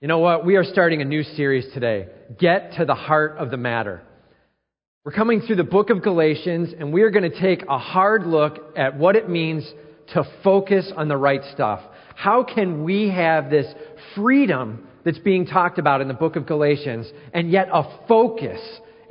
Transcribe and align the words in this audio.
You 0.00 0.08
know 0.08 0.20
what? 0.20 0.46
We 0.46 0.56
are 0.56 0.64
starting 0.64 1.02
a 1.02 1.04
new 1.04 1.22
series 1.22 1.70
today. 1.74 2.08
Get 2.38 2.72
to 2.78 2.86
the 2.86 2.94
heart 2.94 3.36
of 3.36 3.50
the 3.50 3.58
matter. 3.58 4.00
We're 5.04 5.12
coming 5.12 5.42
through 5.42 5.56
the 5.56 5.64
book 5.64 5.90
of 5.90 6.02
Galatians, 6.02 6.72
and 6.72 6.90
we 6.90 7.02
are 7.02 7.10
going 7.10 7.30
to 7.30 7.38
take 7.38 7.64
a 7.68 7.76
hard 7.76 8.24
look 8.24 8.78
at 8.78 8.96
what 8.96 9.14
it 9.14 9.28
means 9.28 9.70
to 10.14 10.24
focus 10.42 10.90
on 10.96 11.08
the 11.08 11.18
right 11.18 11.42
stuff. 11.52 11.80
How 12.14 12.42
can 12.44 12.82
we 12.82 13.10
have 13.10 13.50
this 13.50 13.66
freedom 14.16 14.88
that's 15.04 15.18
being 15.18 15.44
talked 15.44 15.78
about 15.78 16.00
in 16.00 16.08
the 16.08 16.14
book 16.14 16.36
of 16.36 16.46
Galatians, 16.46 17.06
and 17.34 17.50
yet 17.50 17.68
a 17.70 17.82
focus, 18.08 18.60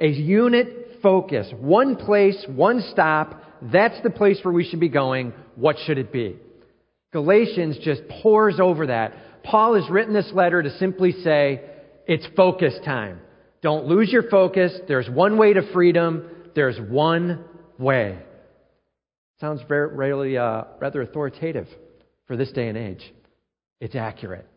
a 0.02 0.08
unit 0.08 0.98
focus, 1.04 1.54
one 1.60 1.98
place, 1.98 2.44
one 2.48 2.84
stop, 2.92 3.44
that's 3.62 4.02
the 4.02 4.10
place 4.10 4.40
where 4.42 4.56
we 4.56 4.68
should 4.68 4.80
be 4.80 4.90
going. 4.90 5.34
What 5.56 5.76
should 5.86 6.00
it 6.00 6.12
be? 6.12 6.38
Galatians 7.12 7.78
just 7.84 8.02
pours 8.22 8.60
over 8.60 8.88
that. 8.88 9.14
Paul 9.44 9.76
has 9.76 9.90
written 9.90 10.14
this 10.14 10.32
letter 10.34 10.62
to 10.62 10.78
simply 10.78 11.12
say, 11.24 11.62
it's 12.08 12.26
focus 12.36 12.74
time. 12.84 13.20
Don't 13.62 13.86
lose 13.86 14.12
your 14.12 14.30
focus. 14.30 14.74
There's 14.88 15.10
one 15.10 15.38
way 15.38 15.54
to 15.54 15.72
freedom. 15.74 16.30
There's 16.56 16.80
one 16.80 17.44
way. 17.78 18.18
Sounds 19.40 19.62
very, 19.68 19.96
really, 19.96 20.38
uh, 20.38 20.64
rather 20.80 21.02
authoritative 21.02 21.68
for 22.28 22.36
this 22.36 22.52
day 22.52 22.68
and 22.68 22.78
age. 22.78 23.14
It's 23.80 23.96
accurate. 23.96 24.48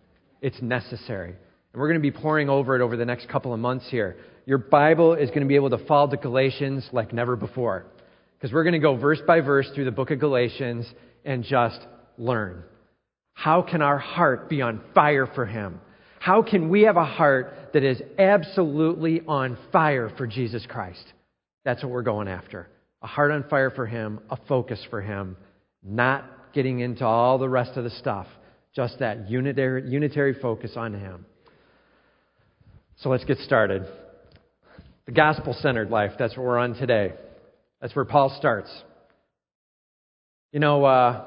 It's 0.41 0.60
necessary. 0.60 1.30
And 1.30 1.80
we're 1.80 1.88
going 1.88 2.02
to 2.02 2.10
be 2.10 2.10
pouring 2.10 2.49
over 2.49 2.74
it 2.74 2.83
over 2.83 2.96
the 2.96 3.05
next 3.05 3.29
couple 3.29 3.52
of 3.52 3.60
months 3.60 3.87
here. 3.91 4.16
Your 4.45 4.59
Bible 4.59 5.15
is 5.15 5.29
going 5.29 5.43
to 5.43 5.46
be 5.46 5.55
able 5.55 5.71
to 5.71 5.85
fall 5.87 6.09
to 6.09 6.16
Galatians 6.16 6.88
like 6.93 7.12
never 7.12 7.37
before. 7.37 7.87
Because 8.38 8.52
we're 8.52 8.65
going 8.65 8.73
to 8.73 8.80
go 8.80 8.96
verse 8.96 9.21
by 9.27 9.41
verse 9.41 9.71
through 9.74 9.85
the 9.85 9.93
book 9.93 10.10
of 10.10 10.19
Galatians 10.19 10.87
and 11.24 11.45
just 11.45 11.80
learn. 12.19 12.65
How 13.35 13.63
can 13.63 13.83
our 13.83 13.99
heart 13.99 14.49
be 14.49 14.63
on 14.63 14.81
fire 14.95 15.27
for 15.27 15.47
Him? 15.47 15.81
How 16.19 16.43
can 16.43 16.69
we 16.69 16.83
have 16.83 16.97
a 16.97 17.05
heart 17.05 17.71
that 17.73 17.83
is 17.83 18.01
absolutely 18.19 19.23
on 19.27 19.59
fire 19.73 20.13
for 20.16 20.27
Jesus 20.27 20.65
Christ? 20.69 21.05
That's 21.65 21.83
what 21.83 21.91
we're 21.91 22.02
going 22.02 22.29
after. 22.29 22.69
A 23.02 23.07
heart 23.07 23.33
on 23.33 23.45
fire 23.49 23.71
for 23.71 23.87
Him, 23.87 24.21
a 24.30 24.37
focus 24.49 24.85
for 24.91 25.01
Him, 25.01 25.37
not 25.83 26.24
getting 26.52 26.80
into 26.80 27.05
all 27.05 27.39
the 27.39 27.49
rest 27.49 27.77
of 27.77 27.85
the 27.85 27.91
stuff, 27.91 28.27
just 28.77 29.01
that 29.01 29.29
unitary, 29.29 29.91
unitary 29.91 30.35
focus 30.41 30.73
on 30.77 30.95
Him. 30.95 31.27
So 32.99 33.09
let's 33.09 33.24
get 33.24 33.39
started. 33.39 33.85
The 35.07 35.13
gospel 35.13 35.57
centered 35.61 35.91
life, 35.91 36.13
that's 36.19 36.37
what 36.37 36.46
we're 36.46 36.59
on 36.59 36.74
today. 36.74 37.15
That's 37.80 37.96
where 37.96 38.05
Paul 38.05 38.33
starts. 38.39 38.71
You 40.52 40.61
know, 40.61 40.85
uh, 40.85 41.24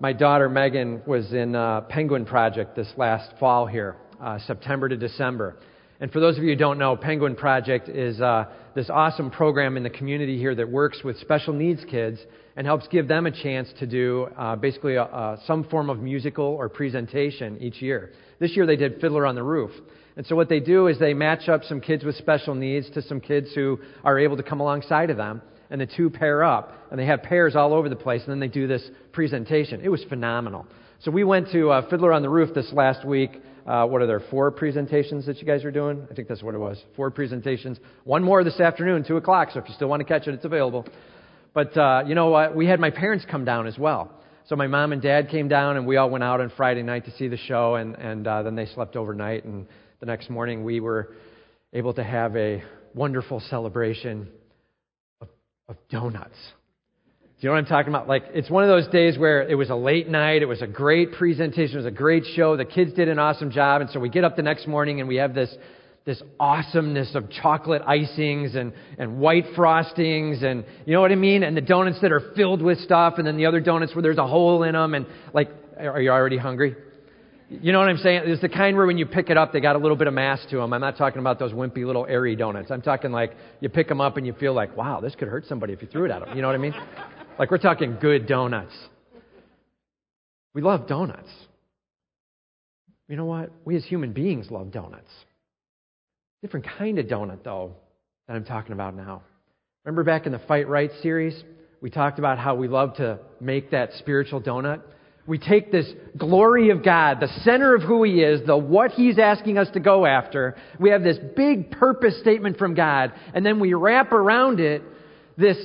my 0.00 0.12
daughter 0.12 0.48
Megan 0.48 1.02
was 1.06 1.32
in 1.32 1.54
uh, 1.54 1.82
Penguin 1.82 2.24
Project 2.24 2.74
this 2.74 2.92
last 2.96 3.30
fall 3.38 3.66
here, 3.66 3.96
uh, 4.20 4.38
September 4.46 4.88
to 4.88 4.96
December. 4.96 5.56
And 6.00 6.10
for 6.10 6.18
those 6.18 6.36
of 6.36 6.42
you 6.42 6.50
who 6.50 6.56
don't 6.56 6.78
know, 6.78 6.96
Penguin 6.96 7.36
Project 7.36 7.88
is 7.88 8.20
uh, 8.20 8.46
this 8.74 8.90
awesome 8.90 9.30
program 9.30 9.76
in 9.76 9.84
the 9.84 9.90
community 9.90 10.36
here 10.36 10.54
that 10.54 10.68
works 10.68 11.02
with 11.04 11.18
special 11.20 11.54
needs 11.54 11.84
kids 11.88 12.18
and 12.56 12.66
helps 12.66 12.88
give 12.88 13.06
them 13.06 13.26
a 13.26 13.30
chance 13.30 13.68
to 13.78 13.86
do 13.86 14.26
uh, 14.36 14.56
basically 14.56 14.96
a, 14.96 15.04
a, 15.04 15.40
some 15.46 15.64
form 15.64 15.88
of 15.88 16.00
musical 16.00 16.44
or 16.44 16.68
presentation 16.68 17.56
each 17.60 17.80
year. 17.80 18.12
This 18.40 18.56
year 18.56 18.66
they 18.66 18.76
did 18.76 19.00
Fiddler 19.00 19.24
on 19.24 19.36
the 19.36 19.42
Roof. 19.42 19.70
And 20.16 20.26
so 20.26 20.34
what 20.34 20.48
they 20.48 20.60
do 20.60 20.88
is 20.88 20.98
they 20.98 21.14
match 21.14 21.48
up 21.48 21.62
some 21.64 21.80
kids 21.80 22.04
with 22.04 22.16
special 22.16 22.54
needs 22.54 22.90
to 22.90 23.02
some 23.02 23.20
kids 23.20 23.48
who 23.54 23.78
are 24.02 24.18
able 24.18 24.36
to 24.36 24.42
come 24.42 24.60
alongside 24.60 25.10
of 25.10 25.16
them 25.16 25.40
and 25.74 25.80
the 25.80 25.86
two 25.86 26.08
pair 26.08 26.44
up, 26.44 26.72
and 26.92 27.00
they 27.00 27.04
have 27.04 27.24
pairs 27.24 27.56
all 27.56 27.74
over 27.74 27.88
the 27.88 27.96
place, 27.96 28.22
and 28.22 28.30
then 28.30 28.38
they 28.38 28.46
do 28.46 28.68
this 28.68 28.88
presentation. 29.10 29.80
It 29.82 29.88
was 29.88 30.04
phenomenal. 30.08 30.68
So 31.00 31.10
we 31.10 31.24
went 31.24 31.50
to 31.50 31.70
uh, 31.70 31.90
Fiddler 31.90 32.12
on 32.12 32.22
the 32.22 32.28
Roof 32.28 32.54
this 32.54 32.72
last 32.72 33.04
week. 33.04 33.42
Uh, 33.66 33.84
what 33.84 34.00
are 34.00 34.06
there, 34.06 34.22
four 34.30 34.52
presentations 34.52 35.26
that 35.26 35.38
you 35.38 35.46
guys 35.48 35.64
are 35.64 35.72
doing? 35.72 36.06
I 36.08 36.14
think 36.14 36.28
that's 36.28 36.44
what 36.44 36.54
it 36.54 36.58
was. 36.58 36.80
Four 36.94 37.10
presentations. 37.10 37.80
One 38.04 38.22
more 38.22 38.44
this 38.44 38.60
afternoon, 38.60 39.02
2 39.04 39.16
o'clock, 39.16 39.48
so 39.52 39.58
if 39.58 39.68
you 39.68 39.74
still 39.74 39.88
want 39.88 39.98
to 39.98 40.04
catch 40.04 40.28
it, 40.28 40.34
it's 40.34 40.44
available. 40.44 40.86
But 41.54 41.76
uh, 41.76 42.04
you 42.06 42.14
know 42.14 42.28
what? 42.28 42.54
We 42.54 42.68
had 42.68 42.78
my 42.78 42.90
parents 42.90 43.26
come 43.28 43.44
down 43.44 43.66
as 43.66 43.76
well. 43.76 44.12
So 44.46 44.54
my 44.54 44.68
mom 44.68 44.92
and 44.92 45.02
dad 45.02 45.28
came 45.28 45.48
down, 45.48 45.76
and 45.76 45.88
we 45.88 45.96
all 45.96 46.08
went 46.08 46.22
out 46.22 46.40
on 46.40 46.52
Friday 46.56 46.84
night 46.84 47.04
to 47.06 47.10
see 47.16 47.26
the 47.26 47.36
show, 47.36 47.74
and, 47.74 47.96
and 47.96 48.28
uh, 48.28 48.44
then 48.44 48.54
they 48.54 48.66
slept 48.66 48.94
overnight. 48.94 49.44
And 49.44 49.66
the 49.98 50.06
next 50.06 50.30
morning, 50.30 50.62
we 50.62 50.78
were 50.78 51.16
able 51.72 51.94
to 51.94 52.04
have 52.04 52.36
a 52.36 52.62
wonderful 52.94 53.40
celebration 53.50 54.28
of 55.68 55.76
donuts. 55.90 56.36
Do 57.40 57.48
you 57.48 57.48
know 57.48 57.54
what 57.54 57.58
I'm 57.58 57.66
talking 57.66 57.92
about? 57.92 58.08
Like, 58.08 58.24
it's 58.32 58.48
one 58.48 58.64
of 58.64 58.68
those 58.68 58.86
days 58.88 59.18
where 59.18 59.42
it 59.42 59.54
was 59.54 59.70
a 59.70 59.74
late 59.74 60.08
night, 60.08 60.42
it 60.42 60.46
was 60.46 60.62
a 60.62 60.66
great 60.66 61.12
presentation, 61.12 61.74
it 61.74 61.78
was 61.78 61.86
a 61.86 61.90
great 61.90 62.24
show, 62.34 62.56
the 62.56 62.64
kids 62.64 62.92
did 62.94 63.08
an 63.08 63.18
awesome 63.18 63.50
job, 63.50 63.80
and 63.80 63.90
so 63.90 64.00
we 64.00 64.08
get 64.08 64.24
up 64.24 64.36
the 64.36 64.42
next 64.42 64.66
morning 64.66 65.00
and 65.00 65.08
we 65.08 65.16
have 65.16 65.34
this, 65.34 65.54
this 66.06 66.22
awesomeness 66.38 67.14
of 67.14 67.30
chocolate 67.30 67.82
icings 67.82 68.56
and, 68.56 68.72
and 68.98 69.18
white 69.18 69.46
frostings 69.56 70.42
and, 70.44 70.64
you 70.86 70.94
know 70.94 71.00
what 71.00 71.12
I 71.12 71.16
mean? 71.16 71.42
And 71.42 71.56
the 71.56 71.60
donuts 71.60 72.00
that 72.02 72.12
are 72.12 72.32
filled 72.34 72.62
with 72.62 72.78
stuff, 72.80 73.14
and 73.18 73.26
then 73.26 73.36
the 73.36 73.46
other 73.46 73.60
donuts 73.60 73.94
where 73.94 74.02
there's 74.02 74.18
a 74.18 74.26
hole 74.26 74.62
in 74.62 74.72
them, 74.72 74.94
and 74.94 75.06
like, 75.32 75.50
are 75.78 76.00
you 76.00 76.10
already 76.10 76.38
hungry? 76.38 76.76
You 77.50 77.72
know 77.72 77.78
what 77.78 77.88
I'm 77.88 77.98
saying? 77.98 78.22
It's 78.24 78.40
the 78.40 78.48
kind 78.48 78.76
where 78.76 78.86
when 78.86 78.96
you 78.96 79.06
pick 79.06 79.28
it 79.28 79.36
up, 79.36 79.52
they 79.52 79.60
got 79.60 79.76
a 79.76 79.78
little 79.78 79.96
bit 79.96 80.06
of 80.06 80.14
mass 80.14 80.40
to 80.50 80.56
them. 80.56 80.72
I'm 80.72 80.80
not 80.80 80.96
talking 80.96 81.18
about 81.18 81.38
those 81.38 81.52
wimpy 81.52 81.84
little 81.84 82.06
airy 82.06 82.36
donuts. 82.36 82.70
I'm 82.70 82.82
talking 82.82 83.12
like 83.12 83.36
you 83.60 83.68
pick 83.68 83.86
them 83.86 84.00
up 84.00 84.16
and 84.16 84.26
you 84.26 84.32
feel 84.32 84.54
like, 84.54 84.76
wow, 84.76 85.00
this 85.00 85.14
could 85.14 85.28
hurt 85.28 85.46
somebody 85.46 85.72
if 85.72 85.82
you 85.82 85.88
threw 85.88 86.06
it 86.06 86.10
at 86.10 86.24
them. 86.24 86.34
You 86.34 86.42
know 86.42 86.48
what 86.48 86.54
I 86.54 86.58
mean? 86.58 86.74
Like 87.38 87.50
we're 87.50 87.58
talking 87.58 87.98
good 88.00 88.26
donuts. 88.26 88.72
We 90.54 90.62
love 90.62 90.86
donuts. 90.86 91.28
You 93.08 93.16
know 93.16 93.26
what? 93.26 93.50
We 93.64 93.76
as 93.76 93.84
human 93.84 94.12
beings 94.12 94.50
love 94.50 94.72
donuts. 94.72 95.10
Different 96.40 96.66
kind 96.78 96.98
of 96.98 97.06
donut, 97.06 97.44
though, 97.44 97.72
that 98.26 98.34
I'm 98.34 98.44
talking 98.44 98.72
about 98.72 98.94
now. 98.94 99.22
Remember 99.84 100.04
back 100.04 100.26
in 100.26 100.32
the 100.32 100.38
Fight 100.40 100.68
Right 100.68 100.90
series? 101.02 101.42
We 101.82 101.90
talked 101.90 102.18
about 102.18 102.38
how 102.38 102.54
we 102.54 102.68
love 102.68 102.96
to 102.96 103.18
make 103.40 103.72
that 103.72 103.90
spiritual 103.98 104.40
donut. 104.40 104.80
We 105.26 105.38
take 105.38 105.72
this 105.72 105.90
glory 106.18 106.70
of 106.70 106.84
God, 106.84 107.20
the 107.20 107.28
center 107.44 107.74
of 107.74 107.82
who 107.82 108.02
He 108.02 108.22
is, 108.22 108.46
the 108.46 108.56
what 108.56 108.90
He's 108.90 109.18
asking 109.18 109.56
us 109.56 109.68
to 109.72 109.80
go 109.80 110.04
after. 110.04 110.56
We 110.78 110.90
have 110.90 111.02
this 111.02 111.18
big 111.34 111.70
purpose 111.70 112.18
statement 112.20 112.58
from 112.58 112.74
God, 112.74 113.12
and 113.32 113.44
then 113.44 113.58
we 113.58 113.72
wrap 113.72 114.12
around 114.12 114.60
it 114.60 114.82
this 115.38 115.56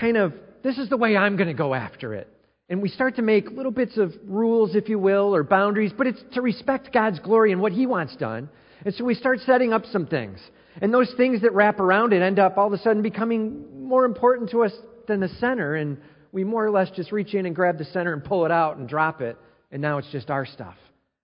kind 0.00 0.16
of, 0.16 0.32
this 0.62 0.78
is 0.78 0.88
the 0.88 0.96
way 0.96 1.16
I'm 1.16 1.36
going 1.36 1.48
to 1.48 1.54
go 1.54 1.74
after 1.74 2.14
it. 2.14 2.28
And 2.68 2.82
we 2.82 2.88
start 2.88 3.16
to 3.16 3.22
make 3.22 3.50
little 3.50 3.70
bits 3.70 3.96
of 3.96 4.12
rules, 4.26 4.74
if 4.74 4.88
you 4.88 4.98
will, 4.98 5.34
or 5.34 5.44
boundaries, 5.44 5.92
but 5.96 6.06
it's 6.06 6.22
to 6.32 6.42
respect 6.42 6.92
God's 6.92 7.20
glory 7.20 7.52
and 7.52 7.60
what 7.60 7.72
He 7.72 7.86
wants 7.86 8.16
done. 8.16 8.48
And 8.84 8.94
so 8.94 9.04
we 9.04 9.14
start 9.14 9.40
setting 9.46 9.72
up 9.72 9.84
some 9.92 10.06
things. 10.06 10.40
And 10.80 10.92
those 10.92 11.12
things 11.16 11.42
that 11.42 11.54
wrap 11.54 11.80
around 11.80 12.12
it 12.12 12.22
end 12.22 12.38
up 12.38 12.58
all 12.58 12.66
of 12.66 12.72
a 12.72 12.78
sudden 12.78 13.02
becoming 13.02 13.86
more 13.86 14.04
important 14.04 14.50
to 14.50 14.64
us 14.64 14.72
than 15.06 15.20
the 15.20 15.28
center. 15.28 15.76
And 15.76 15.98
we 16.32 16.44
more 16.44 16.64
or 16.64 16.70
less 16.70 16.90
just 16.90 17.12
reach 17.12 17.34
in 17.34 17.46
and 17.46 17.54
grab 17.54 17.78
the 17.78 17.84
center 17.86 18.12
and 18.12 18.24
pull 18.24 18.44
it 18.44 18.50
out 18.50 18.76
and 18.76 18.88
drop 18.88 19.20
it, 19.20 19.36
and 19.70 19.80
now 19.82 19.98
it's 19.98 20.10
just 20.10 20.30
our 20.30 20.46
stuff. 20.46 20.74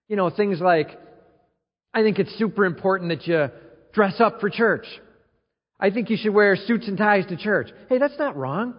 You 0.08 0.16
know, 0.16 0.30
things 0.30 0.60
like, 0.60 0.98
I 1.94 2.02
think 2.02 2.18
it's 2.18 2.36
super 2.38 2.64
important 2.64 3.10
that 3.10 3.26
you 3.26 3.48
dress 3.92 4.20
up 4.20 4.40
for 4.40 4.50
church. 4.50 4.86
I 5.78 5.90
think 5.90 6.10
you 6.10 6.16
should 6.16 6.32
wear 6.32 6.56
suits 6.56 6.88
and 6.88 6.96
ties 6.96 7.26
to 7.26 7.36
church. 7.36 7.68
Hey, 7.88 7.98
that's 7.98 8.18
not 8.18 8.36
wrong. 8.36 8.74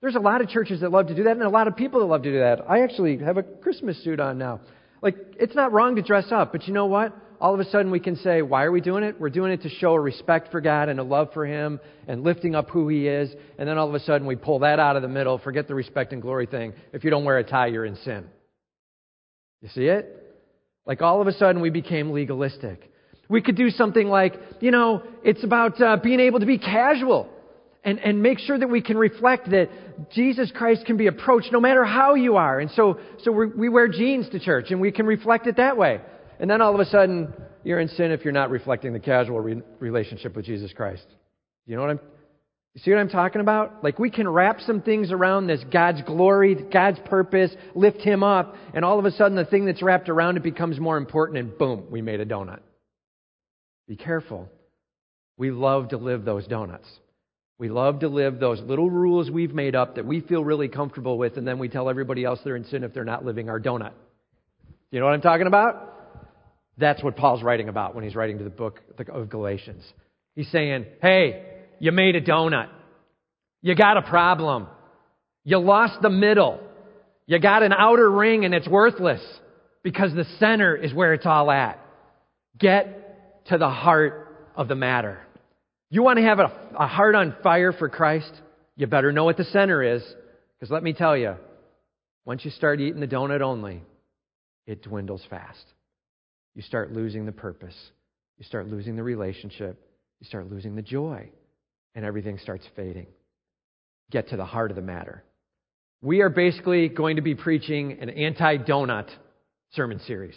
There's 0.00 0.14
a 0.14 0.20
lot 0.20 0.40
of 0.40 0.48
churches 0.48 0.80
that 0.80 0.90
love 0.90 1.08
to 1.08 1.14
do 1.14 1.24
that, 1.24 1.32
and 1.32 1.42
a 1.42 1.48
lot 1.48 1.68
of 1.68 1.76
people 1.76 2.00
that 2.00 2.06
love 2.06 2.22
to 2.22 2.30
do 2.30 2.38
that. 2.38 2.68
I 2.68 2.82
actually 2.82 3.18
have 3.18 3.36
a 3.36 3.42
Christmas 3.42 4.02
suit 4.04 4.20
on 4.20 4.38
now. 4.38 4.60
Like, 5.02 5.16
it's 5.38 5.54
not 5.54 5.72
wrong 5.72 5.96
to 5.96 6.02
dress 6.02 6.26
up, 6.30 6.52
but 6.52 6.66
you 6.66 6.74
know 6.74 6.86
what? 6.86 7.16
All 7.40 7.54
of 7.54 7.60
a 7.60 7.64
sudden 7.70 7.90
we 7.90 8.00
can 8.00 8.16
say, 8.16 8.42
why 8.42 8.64
are 8.64 8.72
we 8.72 8.80
doing 8.80 9.04
it? 9.04 9.20
We're 9.20 9.30
doing 9.30 9.52
it 9.52 9.62
to 9.62 9.68
show 9.68 9.92
a 9.92 10.00
respect 10.00 10.50
for 10.50 10.60
God 10.60 10.88
and 10.88 10.98
a 10.98 11.04
love 11.04 11.32
for 11.32 11.46
Him 11.46 11.78
and 12.06 12.24
lifting 12.24 12.54
up 12.54 12.70
who 12.70 12.88
He 12.88 13.06
is. 13.06 13.30
And 13.58 13.68
then 13.68 13.78
all 13.78 13.88
of 13.88 13.94
a 13.94 14.00
sudden 14.00 14.26
we 14.26 14.36
pull 14.36 14.60
that 14.60 14.80
out 14.80 14.96
of 14.96 15.02
the 15.02 15.08
middle, 15.08 15.38
forget 15.38 15.68
the 15.68 15.74
respect 15.74 16.12
and 16.12 16.20
glory 16.20 16.46
thing. 16.46 16.72
If 16.92 17.04
you 17.04 17.10
don't 17.10 17.24
wear 17.24 17.38
a 17.38 17.44
tie, 17.44 17.68
you're 17.68 17.84
in 17.84 17.96
sin. 17.96 18.24
You 19.62 19.68
see 19.68 19.84
it? 19.84 20.14
Like 20.86 21.02
all 21.02 21.20
of 21.20 21.26
a 21.26 21.32
sudden 21.32 21.62
we 21.62 21.70
became 21.70 22.10
legalistic. 22.10 22.90
We 23.28 23.42
could 23.42 23.56
do 23.56 23.70
something 23.70 24.08
like, 24.08 24.34
you 24.60 24.70
know, 24.70 25.02
it's 25.22 25.44
about 25.44 25.80
uh, 25.80 25.98
being 26.02 26.20
able 26.20 26.40
to 26.40 26.46
be 26.46 26.58
casual 26.58 27.28
and, 27.84 27.98
and 28.00 28.22
make 28.22 28.38
sure 28.38 28.58
that 28.58 28.68
we 28.68 28.80
can 28.80 28.96
reflect 28.96 29.50
that 29.50 29.68
Jesus 30.12 30.50
Christ 30.54 30.86
can 30.86 30.96
be 30.96 31.06
approached 31.06 31.52
no 31.52 31.60
matter 31.60 31.84
how 31.84 32.14
you 32.14 32.36
are. 32.36 32.58
And 32.58 32.70
so, 32.70 32.98
so 33.22 33.30
we 33.30 33.68
wear 33.68 33.86
jeans 33.86 34.28
to 34.30 34.40
church 34.40 34.70
and 34.70 34.80
we 34.80 34.90
can 34.90 35.06
reflect 35.06 35.46
it 35.46 35.56
that 35.56 35.76
way. 35.76 36.00
And 36.40 36.48
then 36.48 36.60
all 36.62 36.74
of 36.74 36.80
a 36.80 36.84
sudden, 36.86 37.32
you're 37.64 37.80
in 37.80 37.88
sin 37.88 38.12
if 38.12 38.24
you're 38.24 38.32
not 38.32 38.50
reflecting 38.50 38.92
the 38.92 39.00
casual 39.00 39.40
re- 39.40 39.62
relationship 39.78 40.36
with 40.36 40.44
Jesus 40.44 40.72
Christ. 40.72 41.06
You 41.66 41.76
know 41.76 41.82
what 41.82 41.90
I'm 41.90 42.00
you 42.78 42.82
see 42.84 42.90
what 42.92 43.00
I'm 43.00 43.08
talking 43.08 43.40
about? 43.40 43.82
Like 43.82 43.98
we 43.98 44.08
can 44.08 44.28
wrap 44.28 44.60
some 44.60 44.82
things 44.82 45.10
around 45.10 45.48
this 45.48 45.60
God's 45.72 46.00
glory, 46.02 46.54
God's 46.54 47.00
purpose, 47.06 47.50
lift 47.74 48.00
him 48.02 48.22
up, 48.22 48.54
and 48.72 48.84
all 48.84 49.00
of 49.00 49.04
a 49.04 49.10
sudden 49.10 49.36
the 49.36 49.44
thing 49.44 49.64
that's 49.64 49.82
wrapped 49.82 50.08
around 50.08 50.36
it 50.36 50.44
becomes 50.44 50.78
more 50.78 50.96
important 50.96 51.38
and 51.38 51.58
boom, 51.58 51.86
we 51.90 52.02
made 52.02 52.20
a 52.20 52.24
donut. 52.24 52.60
Be 53.88 53.96
careful. 53.96 54.48
We 55.36 55.50
love 55.50 55.88
to 55.88 55.96
live 55.96 56.24
those 56.24 56.46
donuts. 56.46 56.88
We 57.58 57.68
love 57.68 58.00
to 58.00 58.08
live 58.08 58.38
those 58.38 58.60
little 58.60 58.88
rules 58.88 59.28
we've 59.28 59.54
made 59.54 59.74
up 59.74 59.96
that 59.96 60.06
we 60.06 60.20
feel 60.20 60.44
really 60.44 60.68
comfortable 60.68 61.18
with, 61.18 61.36
and 61.36 61.48
then 61.48 61.58
we 61.58 61.68
tell 61.68 61.90
everybody 61.90 62.24
else 62.24 62.38
they're 62.44 62.54
in 62.54 62.64
sin 62.66 62.84
if 62.84 62.94
they're 62.94 63.04
not 63.04 63.24
living 63.24 63.48
our 63.48 63.58
donut. 63.58 63.92
You 64.92 65.00
know 65.00 65.06
what 65.06 65.14
I'm 65.14 65.20
talking 65.20 65.48
about? 65.48 65.97
That's 66.78 67.02
what 67.02 67.16
Paul's 67.16 67.42
writing 67.42 67.68
about 67.68 67.94
when 67.94 68.04
he's 68.04 68.14
writing 68.14 68.38
to 68.38 68.44
the 68.44 68.50
book 68.50 68.80
of 69.08 69.28
Galatians. 69.28 69.82
He's 70.36 70.50
saying, 70.50 70.86
hey, 71.02 71.44
you 71.80 71.90
made 71.92 72.14
a 72.14 72.20
donut. 72.20 72.68
You 73.62 73.74
got 73.74 73.96
a 73.96 74.02
problem. 74.02 74.68
You 75.44 75.58
lost 75.58 76.00
the 76.00 76.10
middle. 76.10 76.60
You 77.26 77.40
got 77.40 77.62
an 77.62 77.72
outer 77.72 78.08
ring 78.08 78.44
and 78.44 78.54
it's 78.54 78.68
worthless 78.68 79.20
because 79.82 80.14
the 80.14 80.24
center 80.38 80.76
is 80.76 80.94
where 80.94 81.14
it's 81.14 81.26
all 81.26 81.50
at. 81.50 81.84
Get 82.58 83.46
to 83.46 83.58
the 83.58 83.68
heart 83.68 84.50
of 84.54 84.68
the 84.68 84.74
matter. 84.76 85.20
You 85.90 86.02
want 86.02 86.18
to 86.18 86.24
have 86.24 86.38
a, 86.38 86.52
a 86.78 86.86
heart 86.86 87.14
on 87.14 87.34
fire 87.42 87.72
for 87.72 87.88
Christ? 87.88 88.32
You 88.76 88.86
better 88.86 89.10
know 89.10 89.24
what 89.24 89.36
the 89.36 89.44
center 89.44 89.82
is. 89.82 90.02
Because 90.58 90.70
let 90.70 90.82
me 90.82 90.92
tell 90.92 91.16
you, 91.16 91.34
once 92.24 92.44
you 92.44 92.50
start 92.50 92.80
eating 92.80 93.00
the 93.00 93.06
donut 93.06 93.40
only, 93.40 93.82
it 94.66 94.82
dwindles 94.82 95.22
fast. 95.28 95.64
You 96.58 96.64
start 96.64 96.92
losing 96.92 97.24
the 97.24 97.30
purpose. 97.30 97.76
You 98.36 98.44
start 98.44 98.66
losing 98.66 98.96
the 98.96 99.02
relationship. 99.04 99.80
You 100.18 100.26
start 100.26 100.50
losing 100.50 100.74
the 100.74 100.82
joy. 100.82 101.30
And 101.94 102.04
everything 102.04 102.36
starts 102.42 102.64
fading. 102.74 103.06
Get 104.10 104.30
to 104.30 104.36
the 104.36 104.44
heart 104.44 104.72
of 104.72 104.74
the 104.74 104.82
matter. 104.82 105.22
We 106.02 106.20
are 106.20 106.28
basically 106.28 106.88
going 106.88 107.14
to 107.14 107.22
be 107.22 107.36
preaching 107.36 107.98
an 108.00 108.10
anti 108.10 108.56
donut 108.56 109.06
sermon 109.70 110.00
series. 110.08 110.34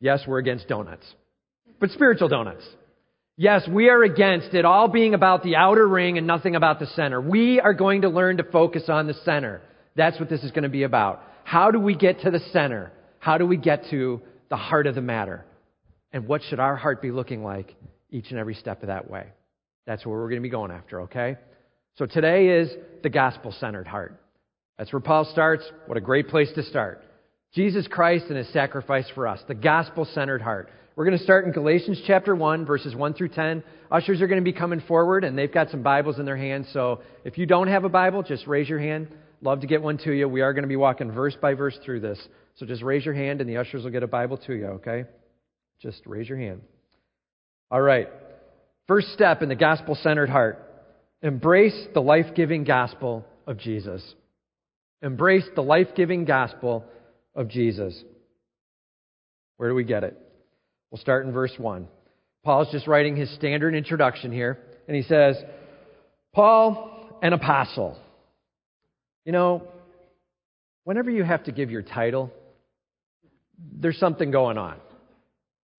Yes, 0.00 0.22
we're 0.26 0.38
against 0.38 0.68
donuts, 0.68 1.04
but 1.80 1.90
spiritual 1.90 2.28
donuts. 2.28 2.64
Yes, 3.36 3.68
we 3.68 3.90
are 3.90 4.02
against 4.02 4.54
it 4.54 4.64
all 4.64 4.88
being 4.88 5.12
about 5.12 5.42
the 5.42 5.56
outer 5.56 5.86
ring 5.86 6.16
and 6.16 6.26
nothing 6.26 6.56
about 6.56 6.78
the 6.78 6.86
center. 6.86 7.20
We 7.20 7.60
are 7.60 7.74
going 7.74 8.02
to 8.02 8.08
learn 8.08 8.38
to 8.38 8.44
focus 8.44 8.84
on 8.88 9.06
the 9.06 9.14
center. 9.22 9.60
That's 9.96 10.18
what 10.18 10.30
this 10.30 10.42
is 10.44 10.50
going 10.52 10.62
to 10.62 10.70
be 10.70 10.84
about. 10.84 11.22
How 11.44 11.70
do 11.70 11.78
we 11.78 11.94
get 11.94 12.20
to 12.20 12.30
the 12.30 12.40
center? 12.54 12.90
How 13.18 13.36
do 13.36 13.46
we 13.46 13.58
get 13.58 13.84
to 13.90 14.22
the 14.54 14.58
heart 14.58 14.86
of 14.86 14.94
the 14.94 15.00
matter? 15.00 15.44
And 16.12 16.28
what 16.28 16.40
should 16.48 16.60
our 16.60 16.76
heart 16.76 17.02
be 17.02 17.10
looking 17.10 17.42
like 17.42 17.74
each 18.10 18.30
and 18.30 18.38
every 18.38 18.54
step 18.54 18.82
of 18.82 18.86
that 18.86 19.10
way? 19.10 19.26
That's 19.84 20.06
where 20.06 20.16
we're 20.16 20.28
going 20.28 20.40
to 20.40 20.46
be 20.46 20.48
going 20.48 20.70
after, 20.70 21.00
okay? 21.02 21.38
So 21.98 22.06
today 22.06 22.60
is 22.60 22.70
the 23.02 23.10
gospel 23.10 23.50
centered 23.58 23.88
heart. 23.88 24.16
That's 24.78 24.92
where 24.92 25.00
Paul 25.00 25.24
starts. 25.24 25.64
What 25.86 25.98
a 25.98 26.00
great 26.00 26.28
place 26.28 26.52
to 26.54 26.62
start. 26.62 27.02
Jesus 27.52 27.88
Christ 27.88 28.26
and 28.28 28.36
his 28.36 28.48
sacrifice 28.52 29.06
for 29.12 29.26
us, 29.26 29.40
the 29.48 29.56
gospel 29.56 30.04
centered 30.14 30.40
heart. 30.40 30.70
We're 30.94 31.04
going 31.04 31.18
to 31.18 31.24
start 31.24 31.46
in 31.46 31.50
Galatians 31.50 32.00
chapter 32.06 32.36
1, 32.36 32.64
verses 32.64 32.94
1 32.94 33.14
through 33.14 33.30
10. 33.30 33.64
Ushers 33.90 34.22
are 34.22 34.28
going 34.28 34.40
to 34.40 34.52
be 34.52 34.56
coming 34.56 34.82
forward, 34.82 35.24
and 35.24 35.36
they've 35.36 35.52
got 35.52 35.70
some 35.70 35.82
Bibles 35.82 36.20
in 36.20 36.26
their 36.26 36.36
hands. 36.36 36.68
So 36.72 37.00
if 37.24 37.38
you 37.38 37.46
don't 37.46 37.66
have 37.66 37.82
a 37.82 37.88
Bible, 37.88 38.22
just 38.22 38.46
raise 38.46 38.68
your 38.68 38.78
hand. 38.78 39.08
Love 39.42 39.62
to 39.62 39.66
get 39.66 39.82
one 39.82 39.98
to 39.98 40.12
you. 40.12 40.28
We 40.28 40.42
are 40.42 40.52
going 40.52 40.62
to 40.62 40.68
be 40.68 40.76
walking 40.76 41.10
verse 41.10 41.36
by 41.42 41.54
verse 41.54 41.76
through 41.84 42.00
this. 42.00 42.20
So 42.56 42.66
just 42.66 42.82
raise 42.82 43.04
your 43.04 43.14
hand, 43.14 43.40
and 43.40 43.50
the 43.50 43.56
ushers 43.56 43.84
will 43.84 43.90
get 43.90 44.02
a 44.02 44.08
Bible 44.08 44.38
to 44.38 44.54
you, 44.54 44.66
okay? 44.66 45.04
Just 45.80 46.02
raise 46.06 46.28
your 46.28 46.38
hand. 46.38 46.62
All 47.70 47.80
right. 47.80 48.08
First 48.86 49.08
step 49.12 49.42
in 49.42 49.48
the 49.48 49.56
gospel 49.56 49.94
centered 49.96 50.28
heart 50.28 50.60
embrace 51.22 51.86
the 51.94 52.00
life 52.00 52.34
giving 52.34 52.64
gospel 52.64 53.24
of 53.46 53.58
Jesus. 53.58 54.02
Embrace 55.02 55.44
the 55.54 55.62
life 55.62 55.88
giving 55.96 56.24
gospel 56.24 56.84
of 57.34 57.48
Jesus. 57.48 57.98
Where 59.56 59.70
do 59.70 59.74
we 59.74 59.84
get 59.84 60.04
it? 60.04 60.16
We'll 60.90 61.00
start 61.00 61.26
in 61.26 61.32
verse 61.32 61.52
1. 61.56 61.88
Paul's 62.44 62.70
just 62.70 62.86
writing 62.86 63.16
his 63.16 63.34
standard 63.34 63.74
introduction 63.74 64.30
here, 64.30 64.58
and 64.86 64.96
he 64.96 65.02
says, 65.02 65.36
Paul, 66.34 67.18
an 67.22 67.32
apostle. 67.32 67.98
You 69.24 69.32
know, 69.32 69.62
whenever 70.84 71.10
you 71.10 71.24
have 71.24 71.44
to 71.44 71.52
give 71.52 71.70
your 71.70 71.82
title, 71.82 72.30
there's 73.58 73.98
something 73.98 74.30
going 74.30 74.58
on. 74.58 74.76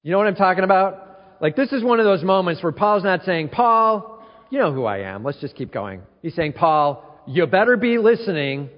You 0.04 0.12
know 0.12 0.18
what 0.18 0.28
I'm 0.28 0.36
talking 0.36 0.64
about? 0.64 1.38
Like, 1.42 1.56
this 1.56 1.72
is 1.72 1.84
one 1.84 2.00
of 2.00 2.06
those 2.06 2.24
moments 2.24 2.64
where 2.64 2.72
Paul's 2.72 3.04
not 3.04 3.24
saying, 3.24 3.50
Paul, 3.50 4.24
you 4.50 4.60
know 4.60 4.74
who 4.74 4.86
I 4.86 5.00
am. 5.00 5.24
Let's 5.24 5.40
just 5.42 5.56
keep 5.56 5.72
going. 5.72 6.02
He's 6.22 6.36
saying, 6.36 6.54
Paul, 6.54 7.04
you 7.28 7.46
better 7.48 7.76
be 7.78 7.98
listening, 7.98 8.70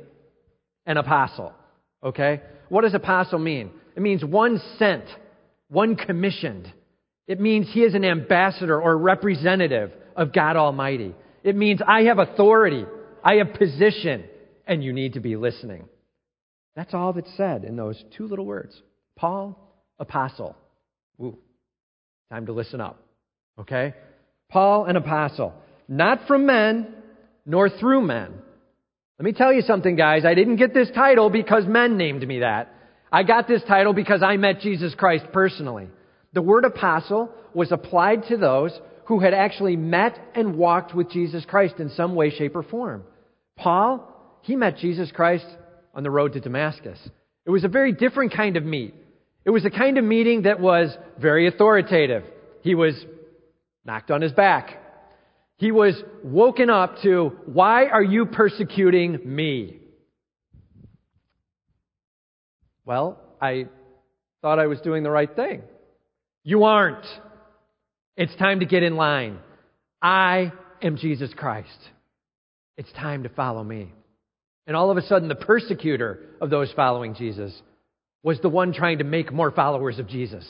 an 0.85 0.97
apostle. 0.97 1.53
Okay? 2.03 2.41
What 2.69 2.81
does 2.81 2.93
apostle 2.93 3.39
mean? 3.39 3.71
It 3.95 4.01
means 4.01 4.23
one 4.23 4.61
sent 4.77 5.03
one 5.69 5.95
commissioned. 5.95 6.71
It 7.27 7.39
means 7.39 7.67
he 7.71 7.81
is 7.81 7.93
an 7.93 8.05
ambassador 8.05 8.81
or 8.81 8.97
representative 8.97 9.91
of 10.15 10.33
God 10.33 10.55
Almighty. 10.55 11.13
It 11.43 11.55
means 11.55 11.81
I 11.85 12.03
have 12.03 12.19
authority, 12.19 12.85
I 13.23 13.35
have 13.35 13.53
position, 13.53 14.23
and 14.65 14.83
you 14.83 14.93
need 14.93 15.13
to 15.13 15.19
be 15.19 15.35
listening. 15.35 15.87
That's 16.77 16.93
all 16.93 17.11
that's 17.11 17.35
said 17.35 17.63
in 17.63 17.75
those 17.75 18.01
two 18.15 18.27
little 18.27 18.45
words 18.45 18.79
Paul, 19.17 19.59
apostle. 19.99 20.55
Ooh, 21.19 21.37
time 22.31 22.45
to 22.45 22.53
listen 22.53 22.79
up. 22.79 23.03
Okay? 23.59 23.95
Paul, 24.49 24.85
an 24.85 24.95
apostle. 24.95 25.53
Not 25.87 26.27
from 26.27 26.45
men, 26.45 26.93
nor 27.47 27.69
through 27.69 28.01
men. 28.01 28.31
Let 29.17 29.25
me 29.25 29.33
tell 29.33 29.51
you 29.51 29.61
something, 29.61 29.95
guys. 29.95 30.23
I 30.23 30.35
didn't 30.35 30.57
get 30.57 30.75
this 30.75 30.91
title 30.93 31.31
because 31.31 31.65
men 31.65 31.97
named 31.97 32.25
me 32.25 32.41
that. 32.41 32.71
I 33.11 33.23
got 33.23 33.47
this 33.47 33.63
title 33.67 33.93
because 33.93 34.21
I 34.21 34.37
met 34.37 34.59
Jesus 34.59 34.93
Christ 34.93 35.25
personally. 35.33 35.87
The 36.33 36.43
word 36.43 36.63
apostle 36.63 37.31
was 37.55 37.71
applied 37.71 38.25
to 38.27 38.37
those 38.37 38.79
who 39.05 39.19
had 39.19 39.33
actually 39.33 39.77
met 39.77 40.19
and 40.35 40.55
walked 40.55 40.93
with 40.93 41.09
Jesus 41.09 41.43
Christ 41.45 41.75
in 41.79 41.89
some 41.89 42.13
way, 42.13 42.29
shape, 42.29 42.55
or 42.55 42.61
form. 42.61 43.03
Paul, 43.55 44.07
he 44.43 44.55
met 44.55 44.77
Jesus 44.77 45.11
Christ 45.11 45.45
on 45.97 46.03
the 46.03 46.11
road 46.11 46.33
to 46.33 46.39
Damascus. 46.39 46.99
It 47.45 47.49
was 47.49 47.63
a 47.63 47.67
very 47.67 47.91
different 47.91 48.31
kind 48.31 48.55
of 48.55 48.63
meet. 48.63 48.93
It 49.43 49.49
was 49.49 49.65
a 49.65 49.71
kind 49.71 49.97
of 49.97 50.05
meeting 50.05 50.43
that 50.43 50.59
was 50.59 50.95
very 51.19 51.47
authoritative. 51.47 52.23
He 52.61 52.75
was 52.75 52.93
knocked 53.83 54.11
on 54.11 54.21
his 54.21 54.31
back. 54.31 54.77
He 55.57 55.71
was 55.71 55.95
woken 56.23 56.69
up 56.69 57.01
to, 57.01 57.31
why 57.47 57.87
are 57.87 58.03
you 58.03 58.27
persecuting 58.27 59.19
me? 59.25 59.79
Well, 62.85 63.19
I 63.41 63.67
thought 64.41 64.59
I 64.59 64.67
was 64.67 64.79
doing 64.81 65.01
the 65.01 65.09
right 65.09 65.35
thing. 65.35 65.63
You 66.43 66.65
aren't. 66.65 67.05
It's 68.15 68.35
time 68.35 68.59
to 68.59 68.65
get 68.65 68.83
in 68.83 68.97
line. 68.97 69.39
I 70.01 70.51
am 70.81 70.97
Jesus 70.97 71.31
Christ. 71.35 71.79
It's 72.77 72.91
time 72.91 73.23
to 73.23 73.29
follow 73.29 73.63
me. 73.63 73.91
And 74.67 74.75
all 74.75 74.91
of 74.91 74.97
a 74.97 75.01
sudden, 75.01 75.29
the 75.29 75.35
persecutor 75.35 76.19
of 76.41 76.49
those 76.49 76.71
following 76.73 77.15
Jesus 77.15 77.53
was 78.21 78.39
the 78.41 78.49
one 78.49 78.73
trying 78.73 78.97
to 78.97 79.05
make 79.05 79.31
more 79.31 79.49
followers 79.49 79.97
of 79.97 80.09
Jesus. 80.09 80.45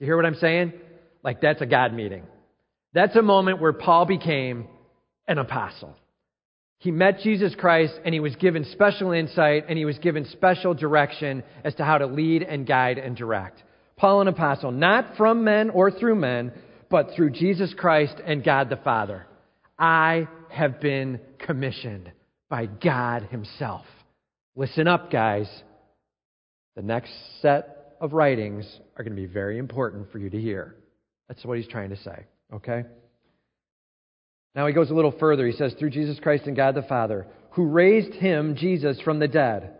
You 0.00 0.06
hear 0.06 0.16
what 0.16 0.24
I'm 0.24 0.36
saying? 0.36 0.72
Like, 1.22 1.42
that's 1.42 1.60
a 1.60 1.66
God 1.66 1.92
meeting. 1.92 2.24
That's 2.94 3.14
a 3.14 3.22
moment 3.22 3.60
where 3.60 3.74
Paul 3.74 4.06
became 4.06 4.66
an 5.28 5.38
apostle. 5.38 5.94
He 6.78 6.90
met 6.90 7.20
Jesus 7.20 7.54
Christ 7.54 7.94
and 8.04 8.12
he 8.12 8.18
was 8.18 8.34
given 8.36 8.64
special 8.72 9.12
insight 9.12 9.66
and 9.68 9.78
he 9.78 9.84
was 9.84 9.98
given 9.98 10.24
special 10.24 10.74
direction 10.74 11.44
as 11.64 11.74
to 11.76 11.84
how 11.84 11.98
to 11.98 12.06
lead 12.06 12.42
and 12.42 12.66
guide 12.66 12.98
and 12.98 13.14
direct. 13.14 13.62
Paul, 13.96 14.22
an 14.22 14.28
apostle, 14.28 14.72
not 14.72 15.16
from 15.16 15.44
men 15.44 15.70
or 15.70 15.90
through 15.90 16.16
men, 16.16 16.50
but 16.90 17.10
through 17.14 17.30
Jesus 17.30 17.72
Christ 17.74 18.16
and 18.26 18.42
God 18.42 18.68
the 18.68 18.76
Father. 18.76 19.26
I 19.78 20.26
have 20.50 20.80
been 20.80 21.20
commissioned 21.38 22.10
by 22.52 22.66
God 22.66 23.22
Himself. 23.30 23.86
Listen 24.54 24.86
up, 24.86 25.10
guys. 25.10 25.48
The 26.76 26.82
next 26.82 27.10
set 27.40 27.96
of 27.98 28.12
writings 28.12 28.66
are 28.94 29.02
going 29.02 29.16
to 29.16 29.22
be 29.22 29.26
very 29.26 29.56
important 29.56 30.12
for 30.12 30.18
you 30.18 30.28
to 30.28 30.38
hear. 30.38 30.76
That's 31.28 31.42
what 31.46 31.56
he's 31.56 31.66
trying 31.66 31.88
to 31.90 31.96
say, 31.96 32.26
okay? 32.52 32.84
Now 34.54 34.66
he 34.66 34.74
goes 34.74 34.90
a 34.90 34.94
little 34.94 35.14
further. 35.18 35.46
He 35.46 35.54
says, 35.54 35.74
through 35.78 35.90
Jesus 35.90 36.20
Christ 36.20 36.44
and 36.44 36.54
God 36.54 36.74
the 36.74 36.82
Father, 36.82 37.26
who 37.52 37.68
raised 37.68 38.12
him, 38.12 38.54
Jesus, 38.54 39.00
from 39.00 39.18
the 39.18 39.28
dead. 39.28 39.72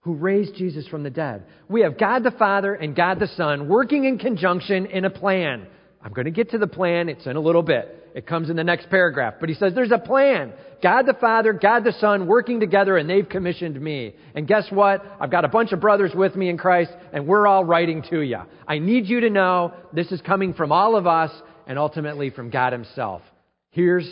Who 0.00 0.12
raised 0.12 0.54
Jesus 0.54 0.86
from 0.88 1.04
the 1.04 1.10
dead. 1.10 1.44
We 1.66 1.80
have 1.80 1.98
God 1.98 2.24
the 2.24 2.30
Father 2.32 2.74
and 2.74 2.94
God 2.94 3.20
the 3.20 3.26
Son 3.38 3.70
working 3.70 4.04
in 4.04 4.18
conjunction 4.18 4.84
in 4.84 5.06
a 5.06 5.10
plan. 5.10 5.66
I'm 6.02 6.12
going 6.12 6.26
to 6.26 6.30
get 6.30 6.50
to 6.50 6.58
the 6.58 6.66
plan. 6.66 7.08
It's 7.08 7.26
in 7.26 7.36
a 7.36 7.40
little 7.40 7.62
bit. 7.62 8.10
It 8.14 8.26
comes 8.26 8.50
in 8.50 8.56
the 8.56 8.64
next 8.64 8.88
paragraph. 8.88 9.34
But 9.40 9.48
he 9.48 9.54
says 9.54 9.74
there's 9.74 9.92
a 9.92 9.98
plan. 9.98 10.52
God 10.82 11.06
the 11.06 11.14
Father, 11.14 11.52
God 11.52 11.84
the 11.84 11.92
Son 11.92 12.26
working 12.26 12.60
together, 12.60 12.96
and 12.96 13.10
they've 13.10 13.28
commissioned 13.28 13.80
me. 13.80 14.14
And 14.34 14.46
guess 14.46 14.66
what? 14.70 15.04
I've 15.20 15.30
got 15.30 15.44
a 15.44 15.48
bunch 15.48 15.72
of 15.72 15.80
brothers 15.80 16.12
with 16.14 16.36
me 16.36 16.48
in 16.48 16.58
Christ, 16.58 16.92
and 17.12 17.26
we're 17.26 17.46
all 17.46 17.64
writing 17.64 18.02
to 18.10 18.20
you. 18.20 18.38
I 18.66 18.78
need 18.78 19.06
you 19.06 19.20
to 19.20 19.30
know 19.30 19.72
this 19.92 20.12
is 20.12 20.20
coming 20.20 20.54
from 20.54 20.72
all 20.72 20.96
of 20.96 21.06
us 21.06 21.30
and 21.66 21.78
ultimately 21.78 22.30
from 22.30 22.50
God 22.50 22.72
Himself. 22.72 23.22
Here's 23.70 24.08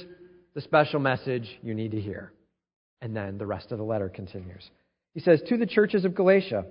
the 0.55 0.61
special 0.61 1.01
message 1.01 1.49
you 1.63 1.75
need 1.75 1.93
to 1.93 2.01
hear. 2.01 2.33
And 3.01 3.15
then 3.15 3.39
the 3.39 3.47
rest 3.47 3.73
of 3.73 3.79
the 3.79 3.85
letter 3.85 4.09
continues. 4.09 4.69
He 5.15 5.21
says, 5.21 5.41
To 5.49 5.57
the 5.57 5.67
churches 5.67 6.05
of 6.05 6.15
Galatia, 6.15 6.65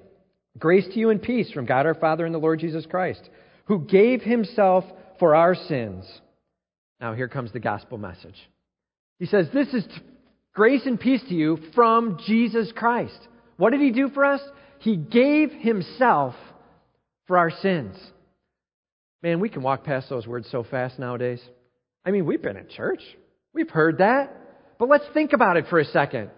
grace 0.60 0.86
to 0.88 1.00
you 1.00 1.10
and 1.10 1.22
peace 1.22 1.51
from 1.51 1.65
God 1.65 1.86
our 1.86 1.93
Father 1.93 2.25
and 2.25 2.34
the 2.34 2.39
Lord 2.39 2.60
Jesus 2.60 2.86
Christ, 2.86 3.22
who 3.65 3.79
gave 3.79 4.22
himself 4.22 4.84
for 5.19 5.36
our 5.36 5.55
sins. 5.55 6.05
Now, 7.00 7.13
here 7.13 7.27
comes 7.27 7.51
the 7.51 7.60
gospel 7.60 7.98
message. 7.98 8.36
He 9.19 9.25
says, 9.25 9.48
This 9.53 9.67
is 9.74 9.86
grace 10.53 10.86
and 10.86 11.00
peace 11.00 11.22
to 11.29 11.34
you 11.34 11.57
from 11.74 12.19
Jesus 12.25 12.72
Christ. 12.75 13.17
What 13.57 13.72
did 13.72 13.81
he 13.81 13.91
do 13.91 14.10
for 14.10 14.25
us? 14.25 14.41
He 14.79 14.95
gave 14.98 15.51
himself 15.51 16.36
for 17.27 17.38
our 17.38 17.51
sins. 17.62 17.95
Man, 19.24 19.39
we 19.39 19.50
can 19.50 19.63
walk 19.63 19.84
past 19.84 20.10
those 20.10 20.27
words 20.27 20.48
so 20.51 20.63
fast 20.63 21.00
nowadays. 21.00 21.41
I 22.05 22.12
mean, 22.12 22.25
we've 22.25 22.41
been 22.41 22.57
in 22.57 22.67
church. 22.67 23.01
We've 23.53 23.69
heard 23.69 24.00
that. 24.00 24.31
But 24.77 24.89
let's 24.89 25.05
think 25.13 25.34
about 25.34 25.57
it 25.57 25.65
for 25.69 25.79
a 25.79 25.86
second. 25.86 26.29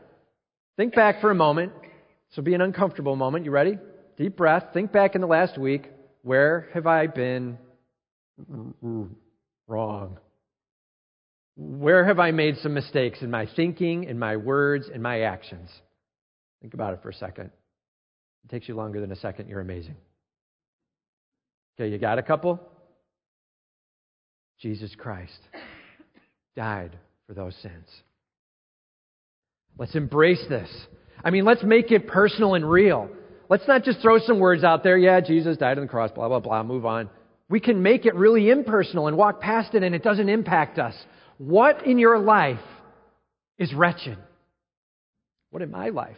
Think 0.77 0.95
back 0.95 1.19
for 1.21 1.31
a 1.31 1.35
moment. 1.35 1.73
This 1.81 2.37
will 2.37 2.43
be 2.43 2.53
an 2.53 2.61
uncomfortable 2.61 3.15
moment. 3.15 3.45
You 3.45 3.51
ready? 3.51 3.77
Deep 4.17 4.37
breath. 4.37 4.67
Think 4.73 4.91
back 4.91 5.15
in 5.15 5.21
the 5.21 5.27
last 5.27 5.57
week. 5.57 5.87
Where 6.21 6.69
have 6.73 6.87
I 6.87 7.07
been 7.07 7.57
wrong? 9.67 10.17
Where 11.55 12.05
have 12.05 12.19
I 12.19 12.31
made 12.31 12.57
some 12.57 12.73
mistakes 12.73 13.21
in 13.21 13.31
my 13.31 13.47
thinking, 13.55 14.03
in 14.03 14.19
my 14.19 14.37
words, 14.37 14.89
in 14.93 15.01
my 15.01 15.21
actions? 15.21 15.69
Think 16.61 16.73
about 16.73 16.93
it 16.93 17.01
for 17.01 17.09
a 17.09 17.13
second. 17.13 17.51
It 18.45 18.51
takes 18.51 18.67
you 18.67 18.75
longer 18.75 19.01
than 19.01 19.11
a 19.11 19.15
second. 19.15 19.49
You're 19.49 19.59
amazing. 19.59 19.95
Okay, 21.79 21.91
you 21.91 21.97
got 21.97 22.19
a 22.19 22.23
couple? 22.23 22.59
Jesus 24.59 24.93
Christ 24.97 25.39
died 26.55 26.97
for 27.27 27.33
those 27.33 27.55
sins. 27.61 27.87
Let's 29.77 29.95
embrace 29.95 30.43
this. 30.49 30.69
I 31.23 31.29
mean, 31.29 31.45
let's 31.45 31.63
make 31.63 31.91
it 31.91 32.07
personal 32.07 32.55
and 32.55 32.69
real. 32.69 33.09
Let's 33.49 33.67
not 33.67 33.83
just 33.83 34.01
throw 34.01 34.19
some 34.19 34.39
words 34.39 34.63
out 34.63 34.83
there. 34.83 34.97
Yeah, 34.97 35.21
Jesus 35.21 35.57
died 35.57 35.77
on 35.77 35.85
the 35.85 35.89
cross, 35.89 36.11
blah, 36.11 36.27
blah, 36.27 36.39
blah, 36.39 36.63
move 36.63 36.85
on. 36.85 37.09
We 37.49 37.59
can 37.59 37.81
make 37.81 38.05
it 38.05 38.15
really 38.15 38.49
impersonal 38.49 39.07
and 39.07 39.17
walk 39.17 39.39
past 39.39 39.73
it 39.73 39.83
and 39.83 39.95
it 39.95 40.03
doesn't 40.03 40.29
impact 40.29 40.79
us. 40.79 40.93
What 41.37 41.85
in 41.85 41.97
your 41.97 42.19
life 42.19 42.59
is 43.57 43.73
wretched? 43.73 44.17
What 45.51 45.61
in 45.61 45.71
my 45.71 45.89
life? 45.89 46.17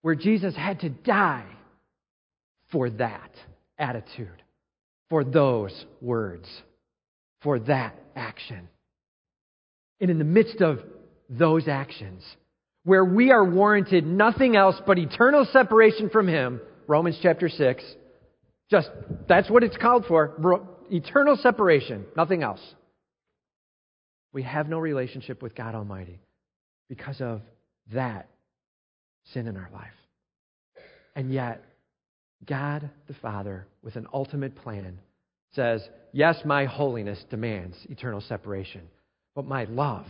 Where 0.00 0.14
Jesus 0.14 0.56
had 0.56 0.80
to 0.80 0.88
die 0.88 1.46
for 2.70 2.88
that 2.90 3.30
attitude, 3.78 4.42
for 5.10 5.22
those 5.22 5.84
words, 6.00 6.48
for 7.42 7.58
that 7.60 7.94
action. 8.16 8.68
And 10.00 10.10
in 10.10 10.18
the 10.18 10.24
midst 10.24 10.60
of 10.62 10.80
those 11.28 11.68
actions, 11.68 12.24
where 12.84 13.04
we 13.04 13.30
are 13.30 13.44
warranted 13.44 14.06
nothing 14.06 14.56
else 14.56 14.76
but 14.86 14.98
eternal 14.98 15.46
separation 15.52 16.10
from 16.10 16.26
Him, 16.26 16.60
Romans 16.88 17.18
chapter 17.22 17.48
6, 17.48 17.84
just 18.72 18.90
that's 19.28 19.50
what 19.50 19.62
it's 19.62 19.76
called 19.76 20.06
for 20.06 20.66
eternal 20.90 21.36
separation, 21.36 22.06
nothing 22.16 22.42
else. 22.42 22.60
We 24.32 24.42
have 24.44 24.68
no 24.68 24.78
relationship 24.78 25.42
with 25.42 25.54
God 25.54 25.74
Almighty 25.74 26.18
because 26.88 27.20
of 27.20 27.42
that 27.92 28.28
sin 29.34 29.46
in 29.46 29.58
our 29.58 29.68
life. 29.72 29.92
And 31.14 31.30
yet, 31.30 31.62
God 32.46 32.90
the 33.08 33.14
Father, 33.14 33.66
with 33.82 33.96
an 33.96 34.06
ultimate 34.12 34.56
plan, 34.56 34.98
says, 35.54 35.86
Yes, 36.12 36.38
my 36.46 36.64
holiness 36.64 37.22
demands 37.28 37.76
eternal 37.90 38.22
separation, 38.22 38.88
but 39.34 39.44
my 39.44 39.64
love 39.64 40.06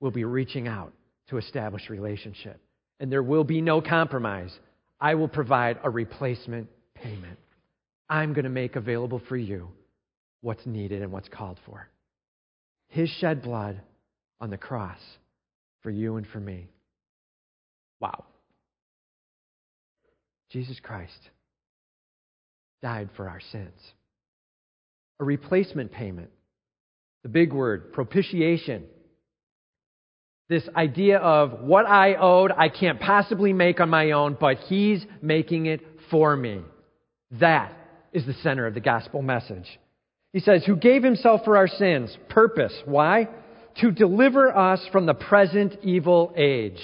will 0.00 0.10
be 0.10 0.24
reaching 0.24 0.66
out 0.66 0.92
to 1.30 1.38
establish 1.38 1.88
relationship. 1.88 2.60
And 2.98 3.10
there 3.10 3.22
will 3.22 3.44
be 3.44 3.60
no 3.60 3.80
compromise. 3.80 4.52
I 5.00 5.14
will 5.14 5.28
provide 5.28 5.78
a 5.84 5.90
replacement 5.90 6.68
payment. 6.96 7.38
I'm 8.08 8.32
going 8.32 8.44
to 8.44 8.50
make 8.50 8.76
available 8.76 9.20
for 9.28 9.36
you 9.36 9.68
what's 10.40 10.66
needed 10.66 11.02
and 11.02 11.10
what's 11.10 11.28
called 11.28 11.58
for. 11.66 11.88
His 12.88 13.08
shed 13.20 13.42
blood 13.42 13.80
on 14.40 14.50
the 14.50 14.58
cross 14.58 15.00
for 15.82 15.90
you 15.90 16.16
and 16.16 16.26
for 16.26 16.38
me. 16.38 16.68
Wow. 18.00 18.24
Jesus 20.50 20.78
Christ 20.80 21.18
died 22.82 23.08
for 23.16 23.28
our 23.28 23.40
sins. 23.52 23.80
A 25.18 25.24
replacement 25.24 25.90
payment. 25.92 26.30
The 27.22 27.30
big 27.30 27.52
word, 27.52 27.94
propitiation. 27.94 28.84
This 30.50 30.68
idea 30.76 31.18
of 31.18 31.62
what 31.62 31.86
I 31.86 32.16
owed, 32.16 32.52
I 32.52 32.68
can't 32.68 33.00
possibly 33.00 33.54
make 33.54 33.80
on 33.80 33.88
my 33.88 34.10
own, 34.10 34.36
but 34.38 34.58
He's 34.68 35.02
making 35.22 35.66
it 35.66 35.80
for 36.10 36.36
me. 36.36 36.60
That 37.40 37.72
is 38.14 38.24
the 38.24 38.34
center 38.42 38.66
of 38.66 38.72
the 38.72 38.80
gospel 38.80 39.20
message. 39.20 39.66
He 40.32 40.40
says, 40.40 40.64
Who 40.64 40.76
gave 40.76 41.02
himself 41.02 41.42
for 41.44 41.56
our 41.56 41.68
sins. 41.68 42.16
Purpose. 42.30 42.74
Why? 42.86 43.28
To 43.80 43.90
deliver 43.90 44.56
us 44.56 44.80
from 44.92 45.04
the 45.04 45.14
present 45.14 45.76
evil 45.82 46.32
age. 46.36 46.80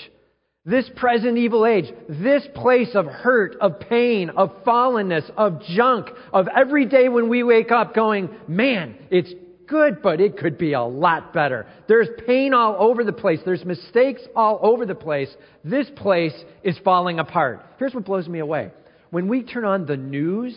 This 0.66 0.90
present 0.94 1.38
evil 1.38 1.64
age, 1.64 1.86
this 2.08 2.46
place 2.54 2.90
of 2.94 3.06
hurt, 3.06 3.56
of 3.62 3.80
pain, 3.80 4.28
of 4.30 4.62
fallenness, 4.64 5.28
of 5.36 5.62
junk, 5.62 6.08
of 6.34 6.48
every 6.54 6.84
day 6.84 7.08
when 7.08 7.30
we 7.30 7.42
wake 7.42 7.72
up 7.72 7.94
going, 7.94 8.28
man, 8.46 8.94
it's 9.10 9.32
good, 9.66 10.02
but 10.02 10.20
it 10.20 10.36
could 10.36 10.58
be 10.58 10.74
a 10.74 10.82
lot 10.82 11.32
better. 11.32 11.66
There's 11.88 12.08
pain 12.26 12.52
all 12.52 12.76
over 12.78 13.04
the 13.04 13.12
place. 13.12 13.38
There's 13.44 13.64
mistakes 13.64 14.20
all 14.36 14.58
over 14.62 14.84
the 14.84 14.94
place. 14.94 15.34
This 15.64 15.88
place 15.96 16.34
is 16.62 16.76
falling 16.84 17.18
apart. 17.18 17.64
Here's 17.78 17.94
what 17.94 18.04
blows 18.04 18.28
me 18.28 18.40
away. 18.40 18.70
When 19.10 19.28
we 19.28 19.42
turn 19.42 19.64
on 19.64 19.86
the 19.86 19.96
news, 19.96 20.54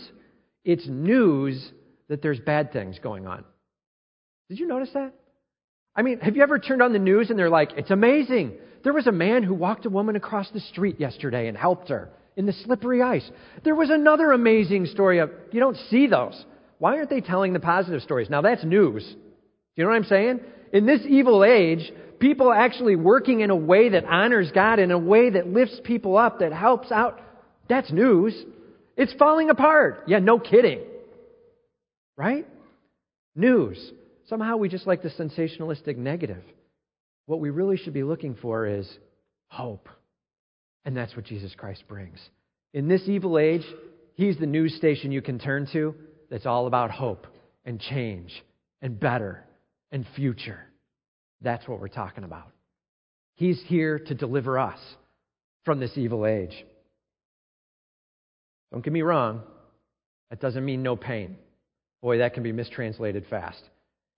it's 0.63 0.88
news 0.88 1.72
that 2.10 2.22
there's 2.22 2.39
bad 2.39 2.72
things 2.72 3.00
going 3.00 3.27
on. 3.27 3.43
Did 4.50 4.60
you 4.60 4.67
notice 4.67 4.89
that? 4.93 5.13
I 5.96 6.01
mean, 6.01 6.20
have 6.20 6.36
you 6.36 6.43
ever 6.43 6.60
turned 6.60 6.82
on 6.82 6.93
the 6.93 7.00
news 7.00 7.29
and 7.29 7.38
they're 7.38 7.50
like, 7.50 7.72
it's 7.77 7.91
amazing. 7.91 8.53
There 8.84 8.93
was 8.93 9.08
a 9.08 9.12
man 9.12 9.43
who 9.43 9.53
walked 9.53 9.86
a 9.86 9.89
woman 9.89 10.15
across 10.15 10.50
the 10.51 10.60
street 10.60 11.00
yesterday 11.00 11.48
and 11.48 11.58
helped 11.58 11.89
her 11.89 12.10
in 12.36 12.46
the 12.46 12.53
slippery 12.53 13.01
ice. 13.01 13.29
There 13.63 13.75
was 13.75 13.89
another 13.89 14.32
amazing 14.32 14.88
story 14.88 15.20
of, 15.20 15.32
you 15.51 15.60
don't 15.60 15.77
see 15.89 16.08
those. 16.08 16.43
Why 16.79 16.98
aren't 16.98 17.10
they 17.10 17.22
telling 17.22 17.53
the 17.53 17.60
positive 17.60 18.01
stories? 18.01 18.29
Now 18.29 18.41
that's 18.41 18.63
news. 18.63 19.03
Do 19.05 19.17
you 19.75 19.84
know 19.84 19.89
what 19.89 19.96
I'm 19.96 20.03
saying? 20.05 20.39
In 20.74 20.86
this 20.86 21.01
evil 21.08 21.43
age, 21.43 21.91
people 22.20 22.51
actually 22.51 22.96
working 22.96 23.41
in 23.41 23.51
a 23.51 23.55
way 23.55 23.89
that 23.89 24.05
honors 24.05 24.51
God, 24.51 24.79
in 24.79 24.91
a 24.91 24.98
way 24.98 25.29
that 25.29 25.48
lifts 25.48 25.79
people 25.84 26.17
up, 26.17 26.39
that 26.39 26.51
helps 26.51 26.91
out, 26.91 27.22
that's 27.70 27.91
news. 27.91 28.36
It's 28.96 29.14
falling 29.14 29.50
apart. 29.50 30.04
Yeah, 30.08 30.20
no 30.20 30.40
kidding. 30.40 30.82
Right? 32.16 32.48
News. 33.36 33.92
Somehow 34.28 34.58
we 34.58 34.70
just 34.70 34.88
like 34.88 35.02
the 35.02 35.10
sensationalistic 35.10 35.98
negative. 35.98 36.44
What 37.26 37.40
we 37.40 37.50
really 37.50 37.78
should 37.78 37.94
be 37.94 38.04
looking 38.04 38.36
for 38.36 38.66
is 38.68 38.88
hope. 39.48 39.90
And 40.86 40.96
that's 40.96 41.16
what 41.16 41.26
Jesus 41.26 41.54
Christ 41.56 41.84
brings. 41.88 42.20
In 42.74 42.88
this 42.88 43.04
evil 43.08 43.40
age, 43.40 43.66
He's 44.16 44.38
the 44.38 44.46
news 44.46 44.76
station 44.76 45.12
you 45.12 45.22
can 45.22 45.40
turn 45.40 45.68
to 45.74 45.96
that's 46.30 46.46
all 46.46 46.68
about 46.68 46.92
hope 46.92 47.28
and 47.66 47.80
change 47.80 48.32
and 48.82 49.00
better 49.00 49.44
and 49.92 50.06
future. 50.16 50.60
That's 51.42 51.68
what 51.68 51.80
we're 51.80 51.88
talking 51.88 52.24
about. 52.24 52.52
He's 53.36 53.62
here 53.66 54.00
to 54.00 54.14
deliver 54.14 54.60
us 54.60 54.80
from 55.66 55.80
this 55.80 55.98
evil 55.98 56.26
age. 56.26 56.54
Don't 58.74 58.84
get 58.84 58.92
me 58.92 59.03
wrong, 59.03 59.44
that 60.32 60.42
doesn't 60.42 60.65
mean 60.65 60.82
no 60.82 60.96
pain. 60.96 61.38
Boy, 62.01 62.18
that 62.18 62.34
can 62.34 62.42
be 62.42 62.51
mistranslated 62.51 63.24
fast. 63.30 63.62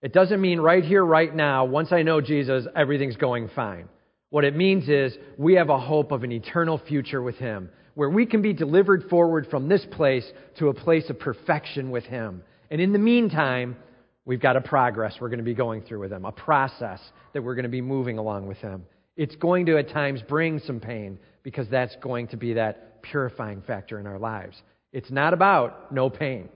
It 0.01 0.13
doesn't 0.13 0.39
mean 0.39 0.61
right 0.61 0.83
here, 0.83 1.03
right 1.03 1.33
now, 1.35 1.65
once 1.65 1.91
I 1.91 2.03
know 2.03 2.21
Jesus, 2.21 2.65
everything's 2.73 3.17
going 3.17 3.49
fine. 3.53 3.89
What 4.29 4.45
it 4.45 4.55
means 4.55 4.87
is 4.87 5.17
we 5.37 5.55
have 5.55 5.69
a 5.69 5.77
hope 5.77 6.13
of 6.13 6.23
an 6.23 6.31
eternal 6.31 6.77
future 6.87 7.21
with 7.21 7.35
Him, 7.35 7.69
where 7.95 8.09
we 8.09 8.25
can 8.25 8.41
be 8.41 8.53
delivered 8.53 9.09
forward 9.09 9.47
from 9.51 9.67
this 9.67 9.85
place 9.91 10.25
to 10.57 10.69
a 10.69 10.73
place 10.73 11.09
of 11.09 11.19
perfection 11.19 11.91
with 11.91 12.05
Him. 12.05 12.41
And 12.71 12.79
in 12.79 12.93
the 12.93 12.99
meantime, 12.99 13.75
we've 14.23 14.41
got 14.41 14.55
a 14.55 14.61
progress 14.61 15.17
we're 15.19 15.29
going 15.29 15.39
to 15.39 15.43
be 15.43 15.53
going 15.53 15.81
through 15.81 15.99
with 15.99 16.13
Him, 16.13 16.23
a 16.23 16.31
process 16.31 17.01
that 17.33 17.43
we're 17.43 17.55
going 17.55 17.63
to 17.63 17.69
be 17.69 17.81
moving 17.81 18.19
along 18.19 18.47
with 18.47 18.57
Him. 18.59 18.85
It's 19.17 19.35
going 19.35 19.65
to 19.65 19.77
at 19.77 19.89
times 19.89 20.21
bring 20.21 20.59
some 20.59 20.79
pain 20.79 21.19
because 21.45 21.69
that's 21.69 21.95
going 22.01 22.27
to 22.29 22.37
be 22.37 22.53
that 22.53 23.03
purifying 23.03 23.61
factor 23.61 23.99
in 23.99 24.07
our 24.07 24.17
lives. 24.17 24.59
It's 24.91 25.11
not 25.11 25.33
about 25.33 25.93
no 25.93 26.09
pain. 26.09 26.49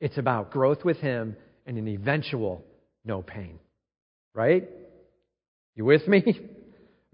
It's 0.00 0.18
about 0.18 0.50
growth 0.50 0.84
with 0.84 0.96
Him 0.98 1.36
and 1.64 1.78
an 1.78 1.86
eventual 1.86 2.64
no 3.04 3.22
pain. 3.22 3.60
Right? 4.34 4.68
You 5.74 5.86
with 5.86 6.06
me? 6.06 6.22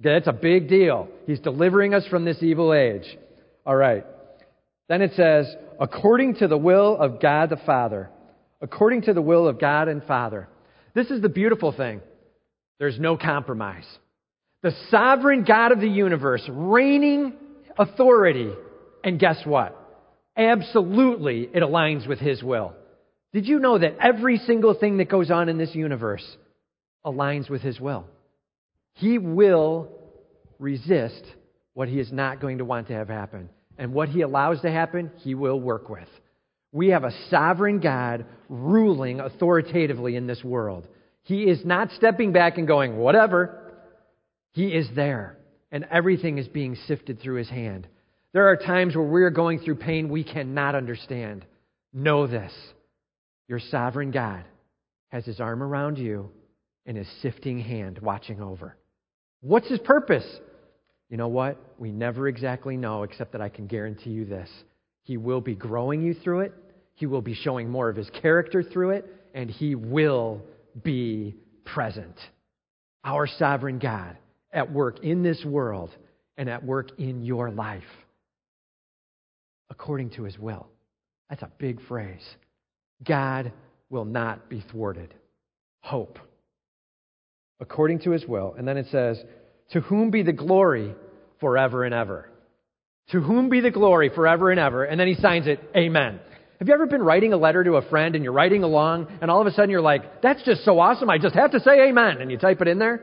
Okay, 0.01 0.15
that's 0.15 0.27
a 0.27 0.33
big 0.33 0.69
deal. 0.69 1.07
He's 1.27 1.39
delivering 1.39 1.95
us 1.95 2.05
from 2.09 2.25
this 2.25 2.43
evil 2.43 2.75
age. 2.75 3.05
All 3.65 3.77
right. 3.77 4.05
Then 4.89 5.01
it 5.01 5.13
says, 5.15 5.47
according 5.79 6.37
to 6.37 6.49
the 6.49 6.59
will 6.59 6.97
of 6.97 7.21
God 7.21 7.51
the 7.51 7.61
Father. 7.65 8.11
According 8.61 9.03
to 9.03 9.13
the 9.13 9.23
will 9.23 9.47
of 9.47 9.61
God 9.61 9.87
and 9.87 10.03
Father. 10.03 10.49
This 10.93 11.09
is 11.13 11.23
the 11.23 11.29
beautiful 11.29 11.71
thing. 11.71 12.01
There's 12.81 12.99
no 12.99 13.17
compromise. 13.17 13.87
The 14.63 14.73
sovereign 14.91 15.45
God 15.45 15.73
of 15.73 15.81
the 15.81 15.89
universe, 15.89 16.43
reigning 16.49 17.35
authority. 17.77 18.53
And 19.03 19.19
guess 19.19 19.41
what? 19.45 19.77
Absolutely, 20.37 21.43
it 21.53 21.63
aligns 21.63 22.07
with 22.07 22.19
His 22.19 22.43
will. 22.43 22.75
Did 23.33 23.47
you 23.47 23.59
know 23.59 23.79
that 23.79 23.97
every 24.01 24.39
single 24.39 24.75
thing 24.75 24.99
that 24.99 25.09
goes 25.09 25.31
on 25.31 25.49
in 25.49 25.59
this 25.59 25.75
universe 25.75 26.25
aligns 27.05 27.51
with 27.51 27.63
His 27.63 27.81
will? 27.81 28.07
He 28.95 29.19
will 29.19 29.91
resist 30.59 31.25
what 31.75 31.89
He 31.89 31.99
is 31.99 32.13
not 32.13 32.41
going 32.41 32.59
to 32.59 32.65
want 32.65 32.89
to 32.89 32.95
have 32.95 33.09
happen. 33.09 33.49
And 33.79 33.93
what 33.93 34.11
He 34.11 34.21
allows 34.21 34.61
to 34.61 34.71
happen, 34.71 35.11
He 35.19 35.35
will 35.35 35.59
work 35.59 35.89
with. 35.89 36.09
We 36.73 36.89
have 36.89 37.05
a 37.05 37.13
sovereign 37.31 37.81
God 37.81 38.27
ruling 38.49 39.21
authoritatively 39.21 40.17
in 40.17 40.27
this 40.27 40.43
world. 40.45 40.87
He 41.25 41.43
is 41.45 41.65
not 41.65 41.91
stepping 41.97 42.33
back 42.33 42.59
and 42.59 42.67
going, 42.67 42.97
whatever. 42.97 43.59
He 44.53 44.69
is 44.69 44.89
there, 44.95 45.39
and 45.71 45.87
everything 45.91 46.39
is 46.39 46.49
being 46.49 46.77
sifted 46.87 47.21
through 47.21 47.37
His 47.37 47.49
hand. 47.49 47.89
There 48.33 48.49
are 48.49 48.57
times 48.57 48.95
where 48.95 49.05
we 49.05 49.23
are 49.23 49.31
going 49.31 49.61
through 49.61 49.77
pain 49.77 50.09
we 50.09 50.25
cannot 50.25 50.75
understand. 50.75 51.45
Know 51.93 52.27
this 52.27 52.53
your 53.49 53.61
sovereign 53.61 54.11
God 54.11 54.45
has 55.09 55.25
His 55.25 55.41
arm 55.41 55.63
around 55.63 55.99
you 55.99 56.31
and 56.87 56.97
His 56.97 57.09
sifting 57.21 57.59
hand 57.59 57.99
watching 57.99 58.41
over. 58.41 58.77
What's 59.41 59.69
His 59.69 59.81
purpose? 59.81 60.27
You 61.09 61.17
know 61.17 61.29
what? 61.29 61.59
We 61.79 61.91
never 61.91 62.29
exactly 62.29 62.77
know, 62.77 63.03
except 63.03 63.33
that 63.33 63.43
I 63.43 63.49
can 63.49 63.67
guarantee 63.67 64.11
you 64.11 64.25
this. 64.25 64.49
He 65.03 65.17
will 65.17 65.41
be 65.41 65.55
growing 65.55 66.03
you 66.03 66.15
through 66.15 66.41
it, 66.41 66.53
He 66.95 67.07
will 67.07 67.23
be 67.23 67.35
showing 67.35 67.71
more 67.71 67.89
of 67.89 67.97
His 67.97 68.11
character 68.21 68.63
through 68.63 68.91
it, 68.91 69.07
and 69.35 69.51
He 69.51 69.75
will 69.75 70.43
be 70.83 71.37
present. 71.65 72.17
Our 73.05 73.27
sovereign 73.27 73.79
God 73.79 74.17
at 74.53 74.73
work 74.73 75.03
in 75.03 75.23
this 75.23 75.43
world 75.45 75.91
and 76.37 76.49
at 76.49 76.65
work 76.65 76.91
in 76.99 77.23
your 77.23 77.51
life 77.51 77.83
according 79.71 80.11
to 80.11 80.25
His 80.25 80.39
will. 80.39 80.69
That's 81.31 81.43
a 81.43 81.51
big 81.59 81.81
phrase. 81.89 82.23
God 83.05 83.53
will 83.89 84.05
not 84.05 84.49
be 84.49 84.63
thwarted. 84.71 85.15
Hope. 85.81 86.19
According 87.59 88.01
to 88.01 88.11
His 88.11 88.27
will. 88.27 88.55
And 88.57 88.69
then 88.69 88.77
it 88.77 88.87
says, 88.91 89.19
To 89.71 89.81
whom 89.81 90.11
be 90.11 90.23
the 90.23 90.33
glory 90.33 90.95
forever 91.41 91.85
and 91.85 91.95
ever. 91.95 92.29
To 93.11 93.21
whom 93.21 93.49
be 93.49 93.61
the 93.61 93.71
glory 93.71 94.11
forever 94.15 94.51
and 94.51 94.61
ever. 94.61 94.85
And 94.85 95.01
then 95.01 95.09
he 95.09 95.15
signs 95.15 95.47
it, 95.47 95.61
Amen. 95.77 96.21
Have 96.63 96.69
you 96.69 96.75
ever 96.75 96.87
been 96.87 97.03
writing 97.03 97.33
a 97.33 97.37
letter 97.37 97.65
to 97.65 97.75
a 97.75 97.89
friend 97.89 98.15
and 98.15 98.23
you're 98.23 98.33
writing 98.33 98.63
along 98.63 99.09
and 99.21 99.33
all 99.33 99.41
of 99.41 99.49
a 99.49 99.51
sudden 99.51 99.69
you're 99.69 99.81
like, 99.81 100.23
that's 100.23 100.45
just 100.45 100.65
so 100.65 100.79
awesome, 100.79 101.11
I 101.11 101.19
just 101.19 101.35
have 101.35 101.51
to 101.51 101.59
say 101.59 101.89
amen. 101.89 102.19
And 102.21 102.31
you 102.31 102.39
type 102.39 102.61
it 102.61 102.69
in 102.69 102.79
there? 102.79 103.03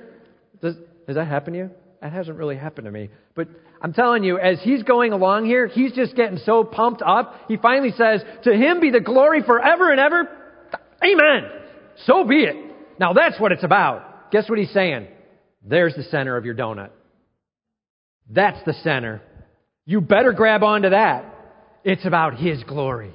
Does, 0.62 0.76
does 1.10 1.16
that 1.16 1.28
happen 1.28 1.54
to 1.54 1.60
you? 1.60 1.72
That 2.02 2.14
hasn't 2.14 2.38
really 2.38 2.56
happened 2.56 2.86
to 2.86 2.92
me. 2.92 3.10
But 3.36 3.48
I'm 3.82 3.94
telling 3.94 4.24
you, 4.24 4.38
as 4.38 4.60
he's 4.62 4.84
going 4.84 5.12
along 5.12 5.46
here, 5.46 5.68
he's 5.68 5.92
just 5.92 6.16
getting 6.16 6.38
so 6.46 6.64
pumped 6.64 7.02
up. 7.02 7.34
He 7.48 7.58
finally 7.58 7.92
says, 7.98 8.22
To 8.44 8.54
him 8.54 8.80
be 8.80 8.92
the 8.92 9.00
glory 9.00 9.42
forever 9.42 9.92
and 9.92 10.00
ever. 10.00 10.30
Amen. 11.04 11.50
So 12.06 12.24
be 12.24 12.44
it. 12.44 12.56
Now 13.00 13.14
that's 13.14 13.40
what 13.40 13.52
it's 13.52 13.64
about. 13.64 14.32
Guess 14.32 14.50
what 14.50 14.60
he's 14.60 14.72
saying? 14.72 15.08
There's 15.66 15.96
the 15.96 16.04
center 16.04 16.38
of 16.38 16.46
your 16.46 16.54
donut. 16.56 16.92
That's 18.30 18.64
the 18.66 18.74
center. 18.84 19.22
You 19.86 20.00
better 20.00 20.32
grab 20.34 20.62
onto 20.64 20.92
that. 20.92 21.26
It's 21.84 22.06
about 22.06 22.38
His 22.38 22.64
glory. 22.64 23.14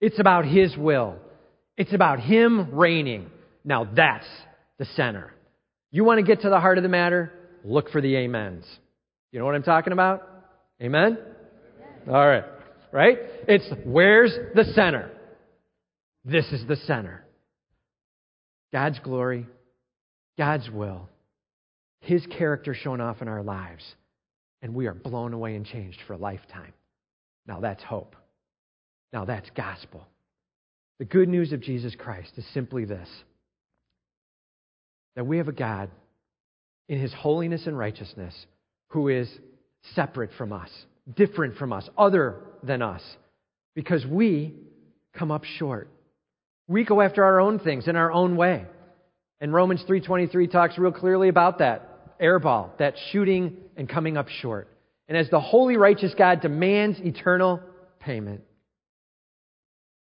It's 0.00 0.20
about 0.20 0.44
His 0.44 0.76
will. 0.76 1.16
It's 1.78 1.94
about 1.94 2.20
Him 2.20 2.74
reigning. 2.74 3.30
Now 3.64 3.84
that's 3.84 4.26
the 4.78 4.84
center. 4.84 5.32
You 5.92 6.04
want 6.04 6.18
to 6.18 6.24
get 6.24 6.42
to 6.42 6.48
the 6.48 6.58
heart 6.58 6.78
of 6.78 6.82
the 6.82 6.88
matter? 6.88 7.32
Look 7.64 7.90
for 7.90 8.00
the 8.00 8.16
amens. 8.16 8.64
You 9.30 9.38
know 9.38 9.44
what 9.44 9.54
I'm 9.54 9.62
talking 9.62 9.92
about? 9.92 10.28
Amen? 10.82 11.18
All 12.08 12.26
right. 12.26 12.44
Right? 12.90 13.18
It's 13.46 13.70
where's 13.84 14.32
the 14.54 14.64
center? 14.74 15.10
This 16.24 16.46
is 16.46 16.66
the 16.66 16.76
center. 16.76 17.24
God's 18.72 18.98
glory, 19.00 19.46
God's 20.38 20.68
will, 20.70 21.08
His 22.00 22.26
character 22.38 22.74
shown 22.74 23.00
off 23.00 23.22
in 23.22 23.28
our 23.28 23.42
lives 23.42 23.84
and 24.62 24.74
we 24.74 24.86
are 24.86 24.94
blown 24.94 25.34
away 25.34 25.56
and 25.56 25.66
changed 25.66 25.98
for 26.06 26.14
a 26.14 26.18
lifetime. 26.18 26.72
Now 27.46 27.60
that's 27.60 27.82
hope. 27.82 28.16
Now 29.12 29.24
that's 29.24 29.50
gospel. 29.56 30.06
The 30.98 31.04
good 31.04 31.28
news 31.28 31.52
of 31.52 31.60
Jesus 31.60 31.94
Christ 31.98 32.30
is 32.36 32.46
simply 32.54 32.84
this 32.84 33.08
that 35.16 35.26
we 35.26 35.38
have 35.38 35.48
a 35.48 35.52
God 35.52 35.90
in 36.88 36.98
his 36.98 37.12
holiness 37.12 37.66
and 37.66 37.76
righteousness 37.76 38.34
who 38.88 39.08
is 39.08 39.28
separate 39.94 40.30
from 40.36 40.52
us, 40.52 40.70
different 41.14 41.56
from 41.56 41.72
us, 41.72 41.88
other 41.96 42.36
than 42.62 42.82
us, 42.82 43.02
because 43.74 44.04
we 44.06 44.54
come 45.14 45.30
up 45.30 45.44
short. 45.44 45.88
We 46.68 46.84
go 46.84 47.00
after 47.00 47.24
our 47.24 47.40
own 47.40 47.58
things 47.58 47.88
in 47.88 47.96
our 47.96 48.12
own 48.12 48.36
way. 48.36 48.66
And 49.40 49.52
Romans 49.52 49.82
3:23 49.84 50.46
talks 50.46 50.78
real 50.78 50.92
clearly 50.92 51.28
about 51.28 51.58
that 51.58 52.18
airball, 52.20 52.76
that 52.78 52.94
shooting 53.10 53.56
and 53.76 53.88
coming 53.88 54.16
up 54.16 54.28
short. 54.28 54.68
And 55.08 55.18
as 55.18 55.28
the 55.30 55.40
holy, 55.40 55.76
righteous 55.76 56.14
God 56.14 56.40
demands 56.40 57.00
eternal 57.00 57.60
payment, 57.98 58.42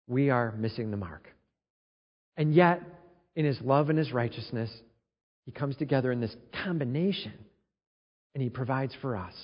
we 0.06 0.30
are 0.30 0.52
missing 0.52 0.90
the 0.90 0.96
mark. 0.96 1.28
And 2.36 2.54
yet, 2.54 2.82
in 3.34 3.44
his 3.44 3.60
love 3.60 3.90
and 3.90 3.98
his 3.98 4.12
righteousness, 4.12 4.70
he 5.46 5.52
comes 5.52 5.76
together 5.76 6.12
in 6.12 6.20
this 6.20 6.36
combination 6.64 7.32
and 8.34 8.42
he 8.42 8.50
provides 8.50 8.94
for 9.00 9.16
us 9.16 9.34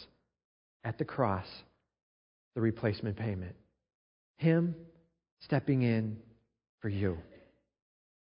at 0.84 0.98
the 0.98 1.04
cross 1.04 1.46
the 2.54 2.60
replacement 2.60 3.16
payment. 3.16 3.54
Him 4.36 4.74
stepping 5.40 5.82
in 5.82 6.18
for 6.80 6.88
you 6.88 7.16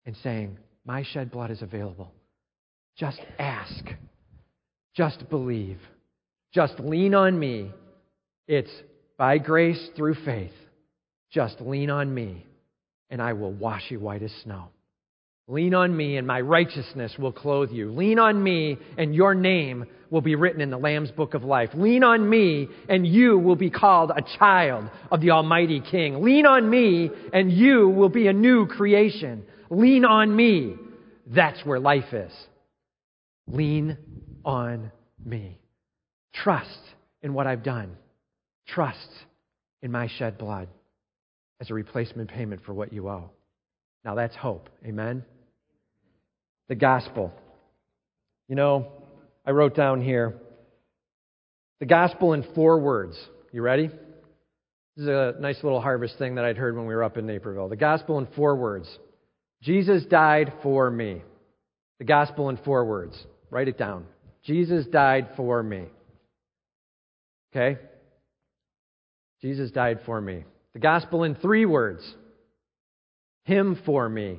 and 0.06 0.14
saying, 0.22 0.58
My 0.84 1.02
shed 1.02 1.30
blood 1.30 1.50
is 1.50 1.62
available. 1.62 2.12
Just 2.96 3.20
ask. 3.38 3.84
Just 4.94 5.28
believe. 5.28 5.80
Just 6.52 6.78
lean 6.78 7.14
on 7.14 7.36
me. 7.38 7.72
It's 8.46 8.70
by 9.16 9.38
grace 9.38 9.88
through 9.96 10.14
faith. 10.24 10.52
Just 11.30 11.60
lean 11.60 11.90
on 11.90 12.14
me, 12.14 12.46
and 13.10 13.20
I 13.20 13.32
will 13.32 13.52
wash 13.52 13.90
you 13.90 13.98
white 13.98 14.22
as 14.22 14.30
snow. 14.44 14.68
Lean 15.46 15.74
on 15.74 15.94
me, 15.94 16.16
and 16.16 16.26
my 16.26 16.40
righteousness 16.40 17.12
will 17.18 17.32
clothe 17.32 17.70
you. 17.70 17.92
Lean 17.92 18.18
on 18.18 18.42
me, 18.42 18.78
and 18.96 19.14
your 19.14 19.34
name 19.34 19.84
will 20.08 20.22
be 20.22 20.36
written 20.36 20.62
in 20.62 20.70
the 20.70 20.78
Lamb's 20.78 21.10
book 21.10 21.34
of 21.34 21.44
life. 21.44 21.68
Lean 21.74 22.02
on 22.02 22.28
me, 22.28 22.68
and 22.88 23.06
you 23.06 23.38
will 23.38 23.56
be 23.56 23.68
called 23.68 24.10
a 24.10 24.22
child 24.38 24.88
of 25.10 25.20
the 25.20 25.32
Almighty 25.32 25.80
King. 25.80 26.22
Lean 26.22 26.46
on 26.46 26.70
me, 26.70 27.10
and 27.32 27.52
you 27.52 27.90
will 27.90 28.08
be 28.08 28.26
a 28.26 28.32
new 28.32 28.66
creation. 28.66 29.44
Lean 29.68 30.06
on 30.06 30.34
me. 30.34 30.76
That's 31.26 31.62
where 31.66 31.80
life 31.80 32.12
is. 32.12 32.32
Lean 33.46 33.98
on 34.46 34.92
me. 35.22 35.60
Trust 36.32 36.80
in 37.22 37.34
what 37.34 37.46
I've 37.46 37.62
done. 37.62 37.96
Trust 38.66 39.08
in 39.82 39.92
my 39.92 40.08
shed 40.16 40.38
blood 40.38 40.68
as 41.60 41.70
a 41.70 41.74
replacement 41.74 42.30
payment 42.30 42.62
for 42.64 42.72
what 42.72 42.94
you 42.94 43.08
owe. 43.10 43.30
Now 44.06 44.14
that's 44.14 44.34
hope. 44.34 44.70
Amen? 44.86 45.24
The 46.68 46.74
gospel. 46.74 47.32
You 48.48 48.56
know, 48.56 48.92
I 49.46 49.50
wrote 49.50 49.74
down 49.74 50.00
here 50.00 50.34
the 51.80 51.86
gospel 51.86 52.32
in 52.32 52.44
four 52.54 52.78
words. 52.78 53.16
You 53.52 53.62
ready? 53.62 53.88
This 54.96 55.02
is 55.02 55.08
a 55.08 55.34
nice 55.40 55.62
little 55.62 55.80
harvest 55.80 56.18
thing 56.18 56.36
that 56.36 56.44
I'd 56.44 56.56
heard 56.56 56.76
when 56.76 56.86
we 56.86 56.94
were 56.94 57.02
up 57.02 57.16
in 57.16 57.26
Naperville. 57.26 57.68
The 57.68 57.76
gospel 57.76 58.18
in 58.18 58.26
four 58.36 58.56
words 58.56 58.88
Jesus 59.62 60.04
died 60.04 60.52
for 60.62 60.90
me. 60.90 61.22
The 61.98 62.04
gospel 62.04 62.48
in 62.48 62.58
four 62.58 62.84
words. 62.84 63.16
Write 63.50 63.68
it 63.68 63.78
down. 63.78 64.06
Jesus 64.44 64.86
died 64.86 65.28
for 65.36 65.62
me. 65.62 65.84
Okay? 67.54 67.80
Jesus 69.40 69.70
died 69.70 70.00
for 70.04 70.20
me. 70.20 70.44
The 70.74 70.80
gospel 70.80 71.24
in 71.24 71.34
three 71.34 71.66
words 71.66 72.02
Him 73.44 73.80
for 73.86 74.08
me. 74.08 74.38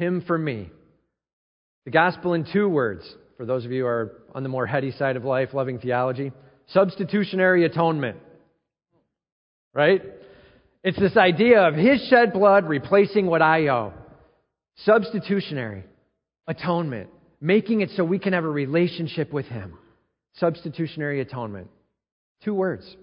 Him 0.00 0.24
for 0.26 0.38
me. 0.38 0.70
The 1.84 1.90
gospel 1.90 2.32
in 2.32 2.46
two 2.50 2.68
words, 2.68 3.02
for 3.36 3.44
those 3.44 3.66
of 3.66 3.70
you 3.70 3.82
who 3.82 3.86
are 3.86 4.12
on 4.34 4.42
the 4.42 4.48
more 4.48 4.66
heady 4.66 4.92
side 4.92 5.16
of 5.16 5.24
life, 5.24 5.50
loving 5.52 5.78
theology 5.78 6.32
substitutionary 6.68 7.64
atonement. 7.64 8.16
Right? 9.74 10.02
It's 10.82 10.98
this 10.98 11.16
idea 11.16 11.60
of 11.68 11.74
His 11.74 12.00
shed 12.08 12.32
blood 12.32 12.66
replacing 12.66 13.26
what 13.26 13.42
I 13.42 13.68
owe. 13.68 13.92
Substitutionary 14.84 15.84
atonement, 16.46 17.10
making 17.40 17.82
it 17.82 17.90
so 17.96 18.04
we 18.04 18.18
can 18.18 18.32
have 18.32 18.44
a 18.44 18.48
relationship 18.48 19.32
with 19.32 19.46
Him. 19.46 19.76
Substitutionary 20.36 21.20
atonement. 21.20 21.68
Two 22.42 22.54
words. 22.54 22.96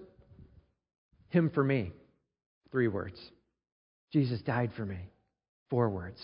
Him 1.28 1.50
for 1.54 1.62
me. 1.62 1.92
Three 2.72 2.88
words. 2.88 3.18
Jesus 4.12 4.40
died 4.40 4.72
for 4.76 4.84
me. 4.84 4.98
Four 5.70 5.90
words. 5.90 6.18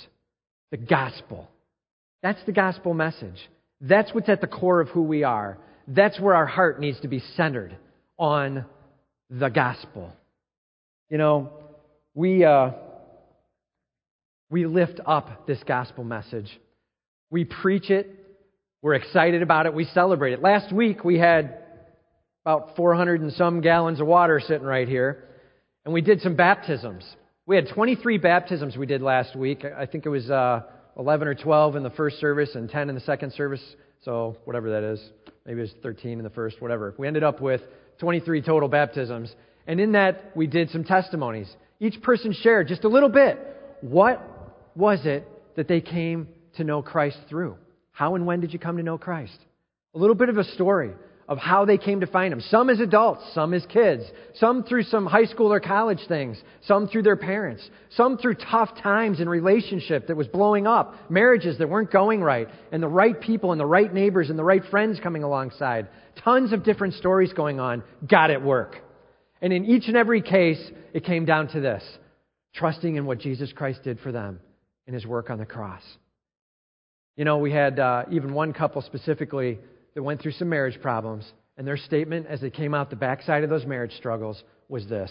The 0.74 0.78
gospel. 0.78 1.48
That's 2.20 2.42
the 2.46 2.52
gospel 2.52 2.94
message. 2.94 3.38
That's 3.80 4.12
what's 4.12 4.28
at 4.28 4.40
the 4.40 4.48
core 4.48 4.80
of 4.80 4.88
who 4.88 5.02
we 5.02 5.22
are. 5.22 5.56
That's 5.87 6.18
where 6.18 6.34
our 6.34 6.46
heart 6.46 6.80
needs 6.80 6.98
to 7.02 7.06
be 7.08 7.20
centered 7.37 7.76
on 8.18 8.64
the 9.30 9.50
gospel. 9.50 10.10
You 11.10 11.18
know, 11.18 11.52
we, 12.12 12.44
uh, 12.44 12.72
we 14.50 14.66
lift 14.66 14.98
up 15.06 15.46
this 15.46 15.62
gospel 15.64 16.02
message 16.02 16.50
we 17.30 17.44
preach 17.44 17.88
it. 17.90 18.10
We're 18.82 18.94
excited 18.94 19.42
about 19.42 19.66
it. 19.66 19.74
We 19.74 19.84
celebrate 19.84 20.32
it. 20.32 20.42
Last 20.42 20.72
week 20.72 21.04
we 21.04 21.20
had 21.20 21.58
about 22.44 22.74
400 22.74 23.20
and 23.20 23.32
some 23.32 23.60
gallons 23.60 24.00
of 24.00 24.08
water 24.08 24.40
sitting 24.40 24.66
right 24.66 24.88
here. 24.88 25.24
And 25.84 25.94
we 25.94 26.00
did 26.00 26.20
some 26.20 26.34
baptisms. 26.34 27.04
We 27.46 27.57
had 27.57 27.68
23 27.68 28.16
baptisms 28.16 28.74
we 28.74 28.87
did 28.87 29.02
last 29.02 29.37
week. 29.37 29.66
I 29.66 29.85
think 29.85 30.07
it 30.07 30.09
was 30.09 30.30
uh, 30.30 30.62
11 30.98 31.28
or 31.28 31.35
12 31.35 31.76
in 31.76 31.83
the 31.83 31.90
first 31.90 32.18
service 32.18 32.54
and 32.54 32.70
10 32.70 32.88
in 32.88 32.94
the 32.94 33.02
second 33.02 33.35
service. 33.35 33.61
So, 34.02 34.38
whatever 34.46 34.70
that 34.70 34.83
is. 34.83 35.11
Maybe 35.44 35.59
it 35.59 35.64
was 35.64 35.74
13 35.83 36.12
in 36.12 36.24
the 36.24 36.30
first, 36.30 36.62
whatever. 36.62 36.94
We 36.96 37.07
ended 37.07 37.22
up 37.22 37.42
with 37.42 37.61
23 37.98 38.40
total 38.40 38.70
baptisms. 38.70 39.35
And 39.66 39.78
in 39.78 39.92
that, 39.92 40.35
we 40.35 40.46
did 40.46 40.70
some 40.70 40.85
testimonies. 40.85 41.54
Each 41.80 42.00
person 42.00 42.33
shared 42.33 42.68
just 42.68 42.85
a 42.85 42.88
little 42.88 43.11
bit. 43.11 43.38
What 43.83 44.22
was 44.74 45.00
it 45.04 45.28
that 45.57 45.68
they 45.68 45.83
came 45.83 46.28
to 46.57 46.64
know 46.64 46.80
Christ 46.80 47.18
through? 47.28 47.59
How 47.92 48.14
and 48.14 48.24
when 48.24 48.40
did 48.40 48.54
you 48.54 48.59
come 48.59 48.78
to 48.78 48.83
know 48.83 48.96
Christ? 48.96 49.37
A 49.94 49.98
little 49.98 50.16
bit 50.16 50.30
of 50.30 50.38
a 50.38 50.44
story 50.44 50.92
of 51.28 51.38
how 51.38 51.64
they 51.64 51.78
came 51.78 52.00
to 52.00 52.06
find 52.06 52.32
him. 52.32 52.40
Some 52.40 52.68
as 52.68 52.80
adults, 52.80 53.22
some 53.34 53.54
as 53.54 53.64
kids, 53.66 54.02
some 54.34 54.62
through 54.62 54.84
some 54.84 55.06
high 55.06 55.24
school 55.24 55.52
or 55.52 55.60
college 55.60 56.00
things, 56.06 56.40
some 56.66 56.87
through 56.88 57.02
their 57.02 57.16
parents, 57.16 57.68
some 57.90 58.18
through 58.18 58.34
tough 58.34 58.70
times 58.82 59.20
in 59.20 59.28
relationship 59.28 60.08
that 60.08 60.16
was 60.16 60.26
blowing 60.28 60.66
up, 60.66 60.94
marriages 61.10 61.58
that 61.58 61.68
weren't 61.68 61.90
going 61.90 62.22
right, 62.22 62.48
and 62.72 62.82
the 62.82 62.88
right 62.88 63.20
people 63.20 63.52
and 63.52 63.60
the 63.60 63.66
right 63.66 63.92
neighbors 63.92 64.30
and 64.30 64.38
the 64.38 64.44
right 64.44 64.62
friends 64.70 65.00
coming 65.02 65.22
alongside. 65.22 65.88
Tons 66.22 66.52
of 66.52 66.62
different 66.62 66.94
stories 66.94 67.32
going 67.32 67.58
on. 67.58 67.82
Got 68.08 68.30
it 68.30 68.42
work. 68.42 68.76
And 69.40 69.52
in 69.52 69.64
each 69.64 69.88
and 69.88 69.96
every 69.96 70.22
case, 70.22 70.62
it 70.92 71.04
came 71.04 71.24
down 71.24 71.48
to 71.48 71.60
this 71.60 71.82
trusting 72.54 72.96
in 72.96 73.04
what 73.04 73.18
Jesus 73.18 73.52
Christ 73.52 73.82
did 73.82 73.98
for 74.00 74.12
them 74.12 74.40
in 74.87 74.94
his 74.94 75.04
work 75.04 75.28
on 75.28 75.38
the 75.38 75.46
cross. 75.46 75.82
You 77.16 77.24
know, 77.24 77.38
we 77.38 77.52
had 77.52 77.78
uh, 77.78 78.04
even 78.10 78.32
one 78.32 78.52
couple 78.52 78.82
specifically 78.82 79.58
that 79.94 80.02
went 80.02 80.20
through 80.20 80.33
some 80.33 80.48
marriage 80.48 80.80
problems, 80.80 81.24
and 81.57 81.66
their 81.66 81.76
statement 81.76 82.26
as 82.26 82.40
they 82.40 82.50
came 82.50 82.74
out 82.74 82.90
the 82.90 82.96
backside 82.96 83.44
of 83.44 83.50
those 83.50 83.66
marriage 83.66 83.94
struggles 83.96 84.42
was 84.68 84.87
this 84.88 85.11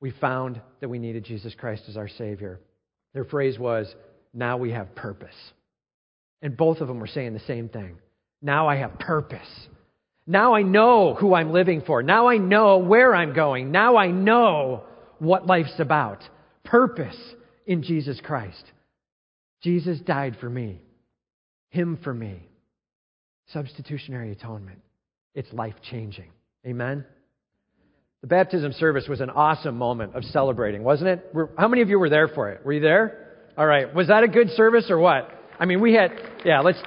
We 0.00 0.10
found 0.10 0.60
that 0.80 0.88
we 0.88 0.98
needed 0.98 1.24
Jesus 1.24 1.54
Christ 1.54 1.84
as 1.88 1.96
our 1.96 2.08
Savior. 2.08 2.60
Their 3.14 3.24
phrase 3.24 3.58
was, 3.58 3.94
Now 4.34 4.56
we 4.56 4.72
have 4.72 4.94
purpose. 4.94 5.34
And 6.42 6.56
both 6.56 6.80
of 6.80 6.88
them 6.88 7.00
were 7.00 7.06
saying 7.06 7.34
the 7.34 7.40
same 7.40 7.68
thing. 7.68 7.98
Now 8.40 8.68
I 8.68 8.76
have 8.76 8.98
purpose. 8.98 9.68
Now 10.26 10.54
I 10.54 10.62
know 10.62 11.14
who 11.14 11.34
I'm 11.34 11.52
living 11.52 11.82
for. 11.86 12.02
Now 12.02 12.28
I 12.28 12.36
know 12.36 12.78
where 12.78 13.14
I'm 13.14 13.34
going. 13.34 13.72
Now 13.72 13.96
I 13.96 14.10
know 14.10 14.84
what 15.18 15.46
life's 15.46 15.80
about. 15.80 16.22
Purpose 16.64 17.16
in 17.66 17.82
Jesus 17.82 18.20
Christ. 18.22 18.62
Jesus 19.62 19.98
died 20.00 20.36
for 20.40 20.48
me, 20.48 20.80
Him 21.70 21.98
for 22.04 22.14
me. 22.14 22.46
Substitutionary 23.52 24.32
atonement. 24.32 24.80
It's 25.34 25.52
life 25.52 25.74
changing. 25.90 26.30
Amen? 26.66 27.04
The 28.20 28.26
baptism 28.26 28.72
service 28.72 29.06
was 29.08 29.20
an 29.20 29.30
awesome 29.30 29.76
moment 29.76 30.16
of 30.16 30.24
celebrating, 30.24 30.82
wasn't 30.82 31.10
it? 31.10 31.32
How 31.56 31.68
many 31.68 31.82
of 31.82 31.88
you 31.88 31.98
were 31.98 32.10
there 32.10 32.28
for 32.28 32.50
it? 32.50 32.64
Were 32.64 32.72
you 32.72 32.80
there? 32.80 33.26
All 33.56 33.66
right. 33.66 33.94
Was 33.94 34.08
that 34.08 34.22
a 34.24 34.28
good 34.28 34.50
service 34.50 34.86
or 34.90 34.98
what? 34.98 35.30
I 35.58 35.66
mean, 35.66 35.80
we 35.80 35.94
had, 35.94 36.10
yeah, 36.44 36.60
let's, 36.60 36.78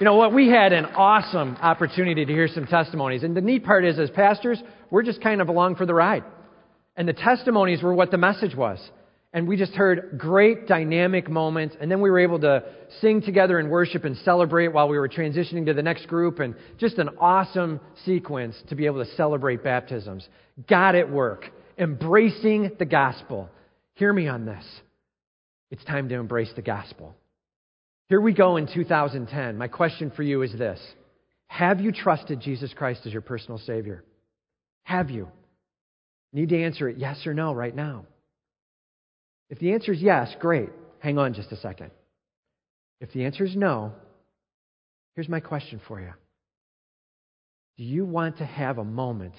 you 0.00 0.04
know 0.04 0.14
what? 0.14 0.32
We 0.32 0.48
had 0.48 0.72
an 0.72 0.86
awesome 0.86 1.56
opportunity 1.60 2.24
to 2.24 2.32
hear 2.32 2.48
some 2.48 2.66
testimonies. 2.66 3.22
And 3.22 3.36
the 3.36 3.40
neat 3.40 3.64
part 3.64 3.84
is, 3.84 3.98
as 3.98 4.10
pastors, 4.10 4.62
we're 4.90 5.02
just 5.02 5.20
kind 5.20 5.40
of 5.40 5.48
along 5.48 5.76
for 5.76 5.86
the 5.86 5.94
ride. 5.94 6.24
And 6.96 7.08
the 7.08 7.12
testimonies 7.12 7.82
were 7.82 7.92
what 7.92 8.10
the 8.10 8.18
message 8.18 8.54
was. 8.54 8.78
And 9.32 9.46
we 9.46 9.56
just 9.56 9.72
heard 9.72 10.16
great 10.18 10.66
dynamic 10.66 11.28
moments. 11.28 11.76
And 11.80 11.90
then 11.90 12.00
we 12.00 12.10
were 12.10 12.20
able 12.20 12.40
to 12.40 12.62
sing 13.00 13.20
together 13.20 13.58
and 13.58 13.70
worship 13.70 14.04
and 14.04 14.16
celebrate 14.18 14.68
while 14.68 14.88
we 14.88 14.98
were 14.98 15.08
transitioning 15.08 15.66
to 15.66 15.74
the 15.74 15.82
next 15.82 16.06
group. 16.06 16.38
And 16.38 16.54
just 16.78 16.98
an 16.98 17.10
awesome 17.20 17.80
sequence 18.04 18.56
to 18.68 18.74
be 18.74 18.86
able 18.86 19.04
to 19.04 19.10
celebrate 19.16 19.62
baptisms. 19.62 20.26
God 20.68 20.94
at 20.94 21.10
work, 21.10 21.50
embracing 21.76 22.72
the 22.78 22.86
gospel. 22.86 23.50
Hear 23.94 24.12
me 24.12 24.28
on 24.28 24.46
this. 24.46 24.64
It's 25.70 25.84
time 25.84 26.08
to 26.08 26.14
embrace 26.14 26.52
the 26.54 26.62
gospel. 26.62 27.14
Here 28.08 28.20
we 28.20 28.32
go 28.32 28.56
in 28.56 28.68
2010. 28.72 29.58
My 29.58 29.68
question 29.68 30.12
for 30.14 30.22
you 30.22 30.42
is 30.42 30.52
this 30.52 30.80
Have 31.48 31.80
you 31.80 31.92
trusted 31.92 32.40
Jesus 32.40 32.72
Christ 32.72 33.00
as 33.04 33.12
your 33.12 33.22
personal 33.22 33.58
Savior? 33.58 34.04
Have 34.84 35.10
you? 35.10 35.28
Need 36.32 36.50
to 36.50 36.62
answer 36.62 36.88
it 36.88 36.98
yes 36.98 37.26
or 37.26 37.34
no 37.34 37.52
right 37.52 37.74
now. 37.74 38.04
If 39.48 39.58
the 39.58 39.72
answer 39.72 39.92
is 39.92 40.00
yes, 40.00 40.34
great. 40.40 40.70
Hang 40.98 41.18
on 41.18 41.34
just 41.34 41.52
a 41.52 41.56
second. 41.56 41.90
If 43.00 43.12
the 43.12 43.24
answer 43.24 43.44
is 43.44 43.54
no, 43.54 43.92
here's 45.14 45.28
my 45.28 45.40
question 45.40 45.80
for 45.86 46.00
you 46.00 46.12
Do 47.76 47.84
you 47.84 48.04
want 48.04 48.38
to 48.38 48.44
have 48.46 48.78
a 48.78 48.84
moment, 48.84 49.34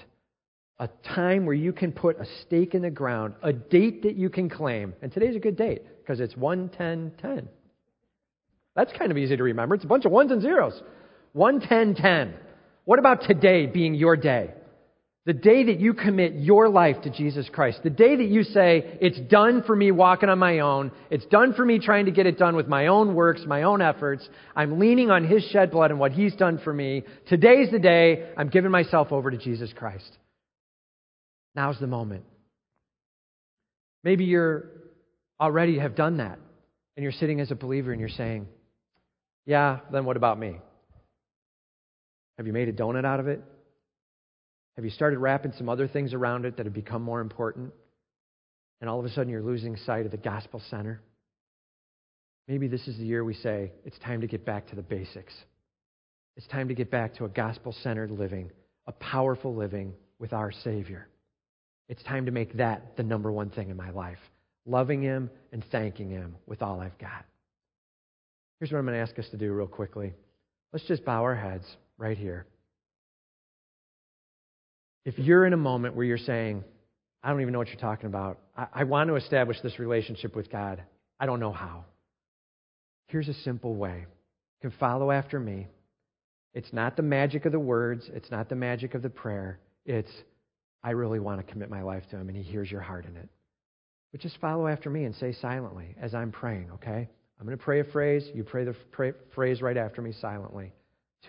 a 0.79 0.89
time 1.15 1.45
where 1.45 1.55
you 1.55 1.73
can 1.73 1.91
put 1.91 2.19
a 2.19 2.25
stake 2.41 2.75
in 2.75 2.81
the 2.81 2.89
ground, 2.89 3.33
a 3.41 3.51
date 3.51 4.03
that 4.03 4.15
you 4.15 4.29
can 4.29 4.49
claim? 4.49 4.93
And 5.01 5.11
today's 5.11 5.35
a 5.35 5.39
good 5.39 5.57
date 5.57 5.83
because 5.99 6.19
it's 6.19 6.37
1 6.37 6.69
10 6.69 7.13
10. 7.21 7.49
That's 8.75 8.93
kind 8.93 9.11
of 9.11 9.17
easy 9.17 9.35
to 9.35 9.43
remember. 9.43 9.75
It's 9.75 9.83
a 9.83 9.87
bunch 9.87 10.05
of 10.05 10.11
ones 10.11 10.31
and 10.31 10.41
zeros. 10.41 10.81
1 11.33 11.61
10 11.61 11.95
10. 11.95 12.33
What 12.85 12.99
about 12.99 13.23
today 13.23 13.65
being 13.65 13.95
your 13.95 14.15
day? 14.15 14.51
The 15.27 15.33
day 15.33 15.65
that 15.65 15.81
you 15.81 15.93
commit 15.93 16.35
your 16.35 16.69
life 16.69 17.01
to 17.01 17.09
Jesus 17.09 17.49
Christ, 17.51 17.81
the 17.83 17.89
day 17.89 18.15
that 18.15 18.29
you 18.29 18.43
say, 18.43 18.97
it's 19.01 19.19
done 19.29 19.61
for 19.61 19.75
me 19.75 19.91
walking 19.91 20.29
on 20.29 20.39
my 20.39 20.59
own, 20.59 20.89
it's 21.09 21.25
done 21.25 21.53
for 21.53 21.65
me 21.65 21.79
trying 21.79 22.05
to 22.05 22.11
get 22.11 22.25
it 22.25 22.37
done 22.37 22.55
with 22.55 22.69
my 22.69 22.87
own 22.87 23.13
works, 23.13 23.41
my 23.45 23.63
own 23.63 23.81
efforts, 23.81 24.27
I'm 24.55 24.79
leaning 24.79 25.11
on 25.11 25.27
His 25.27 25.43
shed 25.51 25.71
blood 25.71 25.91
and 25.91 25.99
what 25.99 26.13
He's 26.13 26.33
done 26.37 26.59
for 26.63 26.73
me. 26.73 27.03
Today's 27.27 27.69
the 27.69 27.77
day 27.77 28.29
I'm 28.37 28.47
giving 28.47 28.71
myself 28.71 29.11
over 29.11 29.29
to 29.29 29.37
Jesus 29.37 29.69
Christ. 29.75 30.09
Now's 31.55 31.77
the 31.77 31.87
moment. 31.87 32.23
Maybe 34.05 34.23
you're 34.23 34.69
already 35.41 35.77
have 35.77 35.97
done 35.97 36.17
that 36.17 36.39
and 36.95 37.03
you're 37.03 37.11
sitting 37.11 37.41
as 37.41 37.51
a 37.51 37.55
believer 37.55 37.91
and 37.91 37.99
you're 37.99 38.07
saying, 38.07 38.47
yeah, 39.45 39.79
then 39.91 40.05
what 40.05 40.15
about 40.15 40.39
me? 40.39 40.61
Have 42.37 42.47
you 42.47 42.53
made 42.53 42.69
a 42.69 42.73
donut 42.73 43.03
out 43.03 43.19
of 43.19 43.27
it? 43.27 43.41
Have 44.77 44.85
you 44.85 44.91
started 44.91 45.19
wrapping 45.19 45.53
some 45.57 45.69
other 45.69 45.87
things 45.87 46.13
around 46.13 46.45
it 46.45 46.55
that 46.57 46.65
have 46.65 46.73
become 46.73 47.01
more 47.01 47.19
important? 47.19 47.73
And 48.79 48.89
all 48.89 48.99
of 48.99 49.05
a 49.05 49.09
sudden 49.09 49.29
you're 49.29 49.41
losing 49.41 49.75
sight 49.75 50.05
of 50.05 50.11
the 50.11 50.17
gospel 50.17 50.61
center? 50.69 51.01
Maybe 52.47 52.67
this 52.67 52.87
is 52.87 52.97
the 52.97 53.03
year 53.03 53.23
we 53.23 53.33
say 53.33 53.71
it's 53.85 53.97
time 53.99 54.21
to 54.21 54.27
get 54.27 54.45
back 54.45 54.67
to 54.67 54.75
the 54.75 54.83
basics. 54.83 55.33
It's 56.37 56.47
time 56.47 56.67
to 56.67 56.75
get 56.75 56.91
back 56.91 57.15
to 57.15 57.25
a 57.25 57.29
gospel 57.29 57.75
centered 57.81 58.11
living, 58.11 58.51
a 58.85 58.91
powerful 58.91 59.55
living 59.55 59.93
with 60.19 60.31
our 60.31 60.51
Savior. 60.51 61.07
It's 61.89 62.03
time 62.03 62.27
to 62.27 62.31
make 62.31 62.53
that 62.57 62.95
the 62.95 63.03
number 63.03 63.31
one 63.31 63.49
thing 63.49 63.69
in 63.69 63.75
my 63.75 63.89
life 63.89 64.19
loving 64.67 65.01
Him 65.01 65.29
and 65.51 65.63
thanking 65.71 66.09
Him 66.09 66.35
with 66.45 66.61
all 66.61 66.81
I've 66.81 66.97
got. 66.99 67.25
Here's 68.59 68.71
what 68.71 68.79
I'm 68.79 68.85
going 68.85 68.97
to 68.97 69.01
ask 69.01 69.17
us 69.17 69.29
to 69.31 69.37
do 69.37 69.51
real 69.53 69.65
quickly. 69.65 70.13
Let's 70.73 70.85
just 70.85 71.05
bow 71.05 71.23
our 71.23 71.35
heads 71.35 71.65
right 71.97 72.17
here. 72.17 72.45
If 75.07 75.17
you're 75.17 75.45
in 75.45 75.53
a 75.53 75.57
moment 75.57 75.95
where 75.95 76.05
you're 76.05 76.17
saying, 76.17 76.65
I 77.23 77.29
don't 77.29 77.39
even 77.39 77.53
know 77.53 77.59
what 77.59 77.69
you're 77.69 77.77
talking 77.77 78.07
about, 78.07 78.39
I, 78.57 78.67
I 78.73 78.83
want 78.83 79.07
to 79.07 79.15
establish 79.15 79.55
this 79.61 79.79
relationship 79.79 80.35
with 80.35 80.51
God, 80.51 80.83
I 81.17 81.25
don't 81.25 81.39
know 81.39 81.53
how. 81.53 81.85
Here's 83.05 83.29
a 83.29 83.33
simple 83.33 83.73
way. 83.73 83.99
You 83.99 84.69
can 84.69 84.77
follow 84.77 85.09
after 85.09 85.39
me. 85.39 85.67
It's 86.53 86.73
not 86.73 86.97
the 86.97 87.03
magic 87.03 87.45
of 87.45 87.53
the 87.53 87.59
words, 87.59 88.09
it's 88.13 88.29
not 88.29 88.49
the 88.49 88.57
magic 88.57 88.95
of 88.95 89.01
the 89.01 89.09
prayer. 89.09 89.61
It's, 89.85 90.11
I 90.83 90.89
really 90.89 91.19
want 91.19 91.39
to 91.39 91.49
commit 91.49 91.69
my 91.69 91.83
life 91.83 92.03
to 92.11 92.17
Him, 92.17 92.27
and 92.27 92.35
He 92.35 92.43
hears 92.43 92.69
your 92.69 92.81
heart 92.81 93.05
in 93.05 93.15
it. 93.15 93.29
But 94.11 94.19
just 94.19 94.37
follow 94.41 94.67
after 94.67 94.89
me 94.89 95.05
and 95.05 95.15
say 95.15 95.31
silently 95.31 95.95
as 96.01 96.13
I'm 96.13 96.33
praying, 96.33 96.69
okay? 96.73 97.07
I'm 97.39 97.45
going 97.45 97.57
to 97.57 97.63
pray 97.63 97.79
a 97.79 97.85
phrase. 97.85 98.27
You 98.33 98.43
pray 98.43 98.65
the 98.65 98.75
pray, 98.91 99.13
phrase 99.33 99.61
right 99.61 99.77
after 99.77 100.01
me 100.01 100.11
silently 100.19 100.73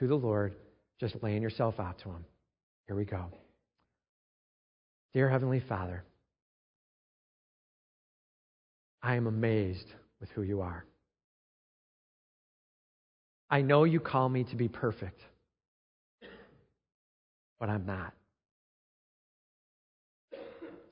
to 0.01 0.09
the 0.09 0.17
Lord, 0.17 0.57
just 0.99 1.15
laying 1.23 1.43
yourself 1.43 1.79
out 1.79 2.01
to 2.01 2.09
Him. 2.09 2.25
Here 2.89 2.97
we 2.97 3.05
go. 3.05 3.27
Dear 5.15 5.29
Heavenly 5.31 5.61
Father, 5.61 6.05
I 9.03 9.15
am 9.15 9.27
amazed 9.27 9.87
with 10.21 10.29
who 10.31 10.43
you 10.43 10.61
are. 10.61 10.85
I 13.51 13.63
know 13.63 13.85
you 13.85 14.01
call 14.01 14.29
me 14.29 14.45
to 14.45 14.57
be 14.57 14.69
perfect, 14.69 15.21
but 17.59 17.71
I'm 17.71 17.87
not. 17.87 18.13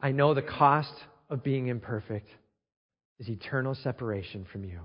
I 0.00 0.12
know 0.12 0.32
the 0.32 0.42
cost 0.42 0.94
of 1.28 1.42
being 1.42 1.66
imperfect 1.66 2.28
is 3.18 3.28
eternal 3.28 3.74
separation 3.74 4.46
from 4.50 4.64
you. 4.64 4.80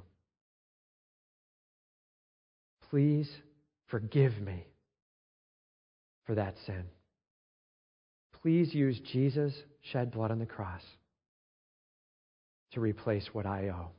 Please 2.90 3.30
forgive 3.88 4.42
me 4.42 4.66
for 6.26 6.36
that 6.36 6.56
sin 6.66 6.84
please 8.42 8.74
use 8.74 9.00
Jesus' 9.12 9.54
shed 9.92 10.12
blood 10.12 10.32
on 10.32 10.40
the 10.40 10.46
cross 10.46 10.82
to 12.74 12.80
replace 12.80 13.28
what 13.34 13.46
I 13.46 13.70
owe. 13.70 13.90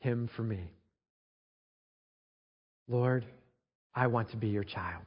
Him 0.00 0.28
for 0.36 0.42
me. 0.42 0.70
Lord, 2.88 3.24
I 3.94 4.08
want 4.08 4.30
to 4.30 4.36
be 4.36 4.48
your 4.48 4.64
child. 4.64 5.04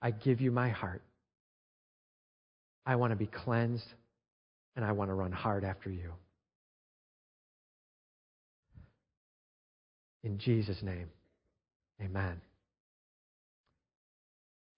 I 0.00 0.10
give 0.10 0.40
you 0.40 0.50
my 0.50 0.68
heart. 0.68 1.02
I 2.84 2.96
want 2.96 3.12
to 3.12 3.16
be 3.16 3.26
cleansed, 3.26 3.86
and 4.76 4.84
I 4.84 4.92
want 4.92 5.10
to 5.10 5.14
run 5.14 5.32
hard 5.32 5.64
after 5.64 5.90
you. 5.90 6.12
In 10.24 10.38
Jesus' 10.38 10.82
name, 10.82 11.08
amen. 12.00 12.40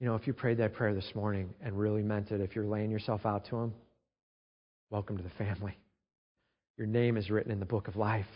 You 0.04 0.10
know, 0.10 0.16
if 0.16 0.26
you 0.26 0.34
prayed 0.34 0.58
that 0.58 0.74
prayer 0.74 0.94
this 0.94 1.10
morning 1.14 1.54
and 1.62 1.78
really 1.78 2.02
meant 2.02 2.30
it, 2.30 2.42
if 2.42 2.54
you're 2.54 2.66
laying 2.66 2.90
yourself 2.90 3.24
out 3.24 3.46
to 3.48 3.56
Him, 3.56 3.72
welcome 4.90 5.16
to 5.16 5.22
the 5.22 5.30
family. 5.30 5.78
Your 6.76 6.86
name 6.86 7.16
is 7.16 7.30
written 7.30 7.50
in 7.50 7.58
the 7.58 7.64
book 7.64 7.88
of 7.88 7.96
life. 7.96 8.26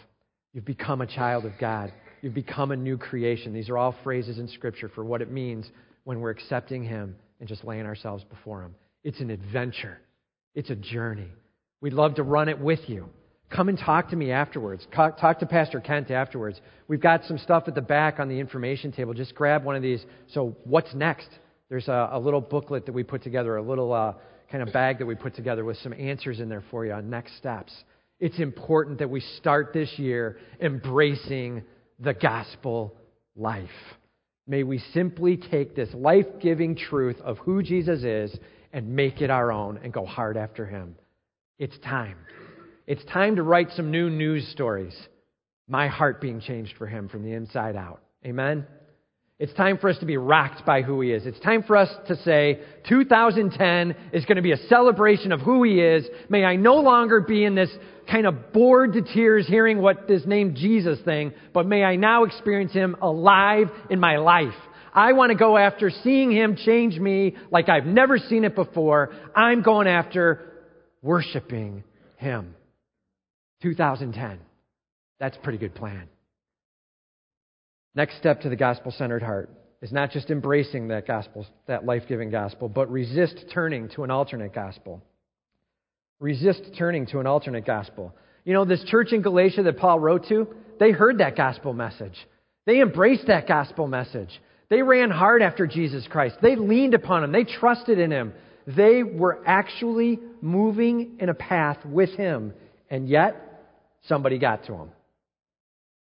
You've 0.54 0.64
become 0.64 1.02
a 1.02 1.06
child 1.06 1.44
of 1.44 1.52
God. 1.60 1.92
You've 2.22 2.32
become 2.32 2.70
a 2.70 2.76
new 2.76 2.96
creation. 2.96 3.52
These 3.52 3.68
are 3.68 3.76
all 3.76 3.94
phrases 4.02 4.38
in 4.38 4.48
Scripture 4.48 4.88
for 4.94 5.04
what 5.04 5.20
it 5.20 5.30
means 5.30 5.70
when 6.04 6.20
we're 6.20 6.30
accepting 6.30 6.84
Him 6.84 7.16
and 7.38 7.46
just 7.46 7.62
laying 7.66 7.84
ourselves 7.84 8.24
before 8.24 8.62
Him. 8.62 8.74
It's 9.04 9.20
an 9.20 9.28
adventure, 9.28 9.98
it's 10.54 10.70
a 10.70 10.74
journey. 10.74 11.28
We'd 11.82 11.92
love 11.92 12.14
to 12.14 12.22
run 12.22 12.48
it 12.48 12.58
with 12.58 12.80
you. 12.86 13.10
Come 13.54 13.68
and 13.68 13.78
talk 13.78 14.08
to 14.08 14.16
me 14.16 14.32
afterwards. 14.32 14.86
Talk 14.96 15.40
to 15.40 15.46
Pastor 15.46 15.80
Kent 15.80 16.10
afterwards. 16.10 16.62
We've 16.86 16.98
got 16.98 17.26
some 17.26 17.36
stuff 17.36 17.64
at 17.66 17.74
the 17.74 17.82
back 17.82 18.20
on 18.20 18.30
the 18.30 18.40
information 18.40 18.90
table. 18.90 19.12
Just 19.12 19.34
grab 19.34 19.64
one 19.64 19.76
of 19.76 19.82
these. 19.82 20.02
So, 20.32 20.56
what's 20.64 20.94
next? 20.94 21.28
There's 21.68 21.88
a, 21.88 22.10
a 22.12 22.18
little 22.18 22.40
booklet 22.40 22.86
that 22.86 22.92
we 22.92 23.02
put 23.02 23.22
together, 23.22 23.56
a 23.56 23.62
little 23.62 23.92
uh, 23.92 24.14
kind 24.50 24.62
of 24.62 24.72
bag 24.72 24.98
that 24.98 25.06
we 25.06 25.14
put 25.14 25.34
together 25.34 25.64
with 25.64 25.76
some 25.78 25.92
answers 25.92 26.40
in 26.40 26.48
there 26.48 26.64
for 26.70 26.86
you 26.86 26.92
on 26.92 27.10
next 27.10 27.36
steps. 27.36 27.72
It's 28.20 28.38
important 28.38 28.98
that 28.98 29.10
we 29.10 29.20
start 29.38 29.72
this 29.72 29.92
year 29.96 30.38
embracing 30.60 31.62
the 32.00 32.14
gospel 32.14 32.94
life. 33.36 33.68
May 34.46 34.62
we 34.62 34.78
simply 34.94 35.36
take 35.36 35.76
this 35.76 35.90
life 35.92 36.26
giving 36.40 36.74
truth 36.74 37.20
of 37.22 37.38
who 37.38 37.62
Jesus 37.62 38.02
is 38.02 38.34
and 38.72 38.88
make 38.96 39.20
it 39.20 39.30
our 39.30 39.52
own 39.52 39.78
and 39.82 39.92
go 39.92 40.06
hard 40.06 40.36
after 40.36 40.66
him. 40.66 40.96
It's 41.58 41.78
time. 41.80 42.16
It's 42.86 43.04
time 43.12 43.36
to 43.36 43.42
write 43.42 43.68
some 43.76 43.90
new 43.90 44.08
news 44.08 44.48
stories. 44.48 44.96
My 45.68 45.88
heart 45.88 46.20
being 46.20 46.40
changed 46.40 46.74
for 46.78 46.86
him 46.86 47.08
from 47.08 47.22
the 47.22 47.32
inside 47.32 47.76
out. 47.76 48.00
Amen? 48.24 48.66
It's 49.38 49.52
time 49.52 49.78
for 49.78 49.88
us 49.88 49.98
to 49.98 50.06
be 50.06 50.16
rocked 50.16 50.66
by 50.66 50.82
who 50.82 51.00
he 51.00 51.12
is. 51.12 51.24
It's 51.24 51.38
time 51.38 51.62
for 51.62 51.76
us 51.76 51.88
to 52.08 52.16
say, 52.22 52.58
2010 52.88 53.94
is 54.12 54.24
going 54.24 54.36
to 54.36 54.42
be 54.42 54.50
a 54.50 54.66
celebration 54.68 55.30
of 55.30 55.40
who 55.40 55.62
he 55.62 55.80
is. 55.80 56.04
May 56.28 56.44
I 56.44 56.56
no 56.56 56.76
longer 56.76 57.20
be 57.20 57.44
in 57.44 57.54
this 57.54 57.70
kind 58.10 58.26
of 58.26 58.52
bored 58.52 58.94
to 58.94 59.02
tears 59.02 59.46
hearing 59.46 59.80
what 59.80 60.08
this 60.08 60.26
name 60.26 60.56
Jesus 60.56 60.98
thing, 61.04 61.32
but 61.54 61.66
may 61.66 61.84
I 61.84 61.94
now 61.94 62.24
experience 62.24 62.72
him 62.72 62.96
alive 63.00 63.68
in 63.90 64.00
my 64.00 64.16
life. 64.16 64.54
I 64.92 65.12
want 65.12 65.30
to 65.30 65.38
go 65.38 65.56
after 65.56 65.90
seeing 66.02 66.32
him 66.32 66.56
change 66.56 66.98
me 66.98 67.36
like 67.52 67.68
I've 67.68 67.86
never 67.86 68.18
seen 68.18 68.42
it 68.42 68.56
before. 68.56 69.14
I'm 69.36 69.62
going 69.62 69.86
after 69.86 70.52
worshiping 71.00 71.84
him. 72.16 72.56
2010. 73.62 74.40
That's 75.20 75.36
a 75.36 75.40
pretty 75.40 75.58
good 75.58 75.76
plan. 75.76 76.08
Next 77.98 78.16
step 78.18 78.42
to 78.42 78.48
the 78.48 78.54
gospel 78.54 78.92
centered 78.92 79.24
heart 79.24 79.50
is 79.82 79.90
not 79.90 80.12
just 80.12 80.30
embracing 80.30 80.86
that 80.86 81.04
gospel, 81.04 81.44
that 81.66 81.84
life 81.84 82.04
giving 82.08 82.30
gospel, 82.30 82.68
but 82.68 82.88
resist 82.92 83.46
turning 83.52 83.88
to 83.96 84.04
an 84.04 84.10
alternate 84.12 84.54
gospel. 84.54 85.02
Resist 86.20 86.62
turning 86.78 87.06
to 87.06 87.18
an 87.18 87.26
alternate 87.26 87.66
gospel. 87.66 88.14
You 88.44 88.52
know, 88.52 88.64
this 88.64 88.84
church 88.84 89.12
in 89.12 89.20
Galatia 89.20 89.64
that 89.64 89.78
Paul 89.78 89.98
wrote 89.98 90.28
to, 90.28 90.46
they 90.78 90.92
heard 90.92 91.18
that 91.18 91.34
gospel 91.36 91.72
message. 91.72 92.14
They 92.66 92.80
embraced 92.80 93.26
that 93.26 93.48
gospel 93.48 93.88
message. 93.88 94.30
They 94.70 94.80
ran 94.80 95.10
hard 95.10 95.42
after 95.42 95.66
Jesus 95.66 96.06
Christ. 96.08 96.36
They 96.40 96.54
leaned 96.54 96.94
upon 96.94 97.24
him. 97.24 97.32
They 97.32 97.42
trusted 97.42 97.98
in 97.98 98.12
him. 98.12 98.32
They 98.64 99.02
were 99.02 99.42
actually 99.44 100.20
moving 100.40 101.16
in 101.18 101.30
a 101.30 101.34
path 101.34 101.84
with 101.84 102.10
him. 102.10 102.54
And 102.88 103.08
yet, 103.08 103.64
somebody 104.06 104.38
got 104.38 104.66
to 104.66 104.74
him. 104.74 104.90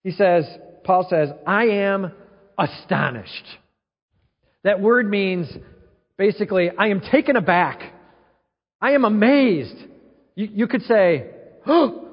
He 0.04 0.12
says, 0.12 0.44
Paul 0.90 1.06
says, 1.08 1.28
I 1.46 1.66
am 1.66 2.10
astonished. 2.58 3.44
That 4.64 4.80
word 4.80 5.08
means 5.08 5.48
basically, 6.18 6.68
I 6.76 6.88
am 6.88 7.00
taken 7.00 7.36
aback. 7.36 7.80
I 8.80 8.94
am 8.94 9.04
amazed. 9.04 9.76
You, 10.34 10.48
you 10.52 10.66
could 10.66 10.82
say, 10.82 11.26
oh, 11.64 12.08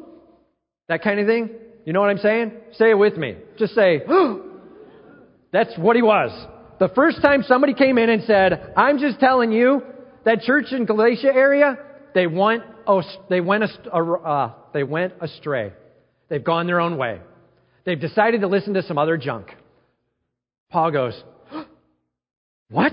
that 0.90 1.02
kind 1.02 1.20
of 1.20 1.26
thing. 1.26 1.50
You 1.86 1.94
know 1.94 2.02
what 2.02 2.12
I'm 2.12 2.20
saying? 2.20 2.52
Say 2.74 2.92
it 2.92 2.98
with 3.00 3.18
me. 3.18 3.38
Just 3.58 3.74
say, 3.74 4.04
oh. 4.08 4.44
That's 5.52 5.76
what 5.80 5.96
he 5.96 6.04
was. 6.04 6.30
The 6.78 6.90
first 6.90 7.20
time 7.24 7.42
somebody 7.48 7.74
came 7.74 7.98
in 7.98 8.12
and 8.12 8.26
said, 8.26 8.74
I'm 8.78 9.00
just 9.00 9.20
telling 9.20 9.52
you, 9.52 9.82
that 10.24 10.42
church 10.42 10.66
in 10.70 10.86
Galatia 10.86 11.34
area, 11.34 11.80
they 12.13 12.28
went, 12.28 12.62
oh, 12.86 13.02
they 13.28 13.42
went, 13.42 13.63
uh, 13.92 14.50
they 14.72 14.84
went 14.84 15.13
astray. 15.20 15.74
They've 16.30 16.44
gone 16.44 16.68
their 16.68 16.80
own 16.80 16.98
way. 16.98 17.22
They've 17.88 17.97
decided 17.97 18.41
to 18.41 18.47
listen 18.47 18.73
to 18.73 18.84
some 18.84 18.97
other 18.97 19.15
junk. 19.15 19.47
Paul 20.69 20.91
goes, 20.91 21.23
What? 22.69 22.91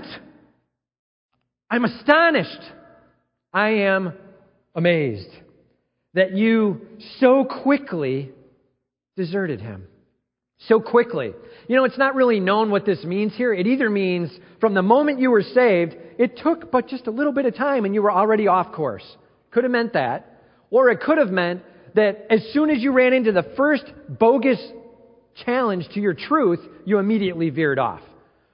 I'm 1.69 1.83
astonished. 1.83 2.61
I 3.53 3.69
am 3.71 4.13
amazed 4.73 5.27
that 6.13 6.31
you 6.31 6.79
so 7.19 7.43
quickly 7.43 8.31
deserted 9.17 9.59
him. 9.59 9.85
So 10.59 10.79
quickly. 10.79 11.33
You 11.67 11.75
know, 11.75 11.83
it's 11.83 11.97
not 11.97 12.15
really 12.15 12.39
known 12.39 12.71
what 12.71 12.85
this 12.85 13.03
means 13.03 13.35
here. 13.35 13.53
It 13.53 13.67
either 13.67 13.89
means 13.89 14.31
from 14.61 14.75
the 14.75 14.81
moment 14.81 15.19
you 15.19 15.29
were 15.29 15.43
saved, 15.43 15.93
it 16.17 16.37
took 16.41 16.71
but 16.71 16.87
just 16.87 17.07
a 17.07 17.11
little 17.11 17.33
bit 17.33 17.45
of 17.45 17.53
time 17.57 17.83
and 17.83 17.93
you 17.93 18.01
were 18.01 18.13
already 18.13 18.47
off 18.47 18.71
course. 18.71 19.03
Could 19.51 19.65
have 19.65 19.71
meant 19.71 19.91
that. 19.91 20.39
Or 20.69 20.89
it 20.89 21.01
could 21.01 21.17
have 21.17 21.31
meant 21.31 21.63
that 21.95 22.27
as 22.29 22.47
soon 22.53 22.69
as 22.69 22.81
you 22.81 22.93
ran 22.93 23.11
into 23.11 23.33
the 23.33 23.51
first 23.57 23.83
bogus 24.07 24.59
challenge 25.43 25.87
to 25.93 25.99
your 25.99 26.13
truth, 26.13 26.59
you 26.85 26.99
immediately 26.99 27.49
veered 27.49 27.79
off. 27.79 28.01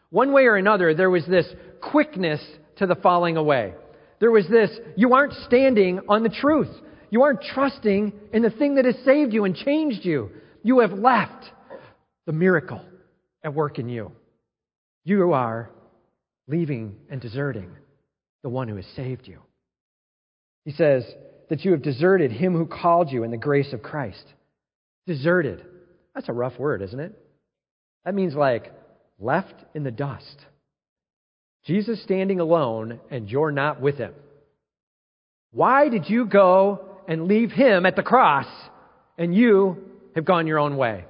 One 0.10 0.34
way 0.34 0.44
or 0.44 0.56
another, 0.56 0.94
there 0.94 1.10
was 1.10 1.26
this 1.26 1.48
quickness 1.82 2.42
to 2.78 2.88
the 2.88 2.96
falling 2.96 3.38
away. 3.38 3.74
There 4.20 4.32
was 4.32 4.48
this, 4.48 4.72
you 4.96 5.14
aren't 5.14 5.34
standing 5.46 6.02
on 6.10 6.24
the 6.24 6.30
truth. 6.30 6.70
You 7.10 7.24
aren't 7.24 7.42
trusting 7.42 8.14
in 8.34 8.42
the 8.42 8.50
thing 8.50 8.76
that 8.76 8.86
has 8.86 8.96
saved 9.04 9.34
you 9.34 9.46
and 9.46 9.56
changed 9.56 10.06
you. 10.06 10.32
You 10.64 10.80
have 10.80 10.94
left 10.94 11.46
the 12.26 12.32
miracle 12.32 12.82
at 13.44 13.54
work 13.54 13.80
in 13.80 13.90
you. 13.90 14.12
You 15.04 15.34
are 15.34 15.70
leaving 16.48 16.96
and 17.10 17.20
deserting 17.20 17.72
the 18.44 18.50
one 18.50 18.68
who 18.68 18.76
has 18.76 18.86
saved 18.96 19.28
you. 19.28 19.40
He 20.66 20.72
says 20.72 21.04
that 21.50 21.66
you 21.66 21.72
have 21.72 21.82
deserted 21.82 22.32
him 22.32 22.54
who 22.54 22.66
called 22.66 23.12
you 23.12 23.24
in 23.24 23.32
the 23.32 23.38
grace 23.38 23.74
of 23.74 23.82
Christ. 23.82 24.24
Deserted. 25.08 25.66
That's 26.16 26.30
a 26.30 26.34
rough 26.34 26.58
word, 26.60 26.82
isn't 26.82 27.00
it? 27.00 27.18
That 28.06 28.16
means 28.16 28.36
like 28.36 28.72
left 29.20 29.54
in 29.74 29.84
the 29.84 29.92
dust. 29.92 30.46
Jesus 31.66 32.02
standing 32.04 32.40
alone 32.40 33.00
and 33.10 33.30
you're 33.30 33.52
not 33.52 33.80
with 33.80 33.98
him. 33.98 34.14
Why 35.52 35.90
did 35.90 36.10
you 36.10 36.26
go 36.26 36.86
and 37.08 37.28
leave 37.28 37.52
him 37.52 37.86
at 37.86 37.96
the 37.96 38.04
cross 38.04 38.48
and 39.18 39.36
you 39.36 39.78
have 40.16 40.26
gone 40.26 40.48
your 40.48 40.60
own 40.60 40.78
way? 40.78 41.06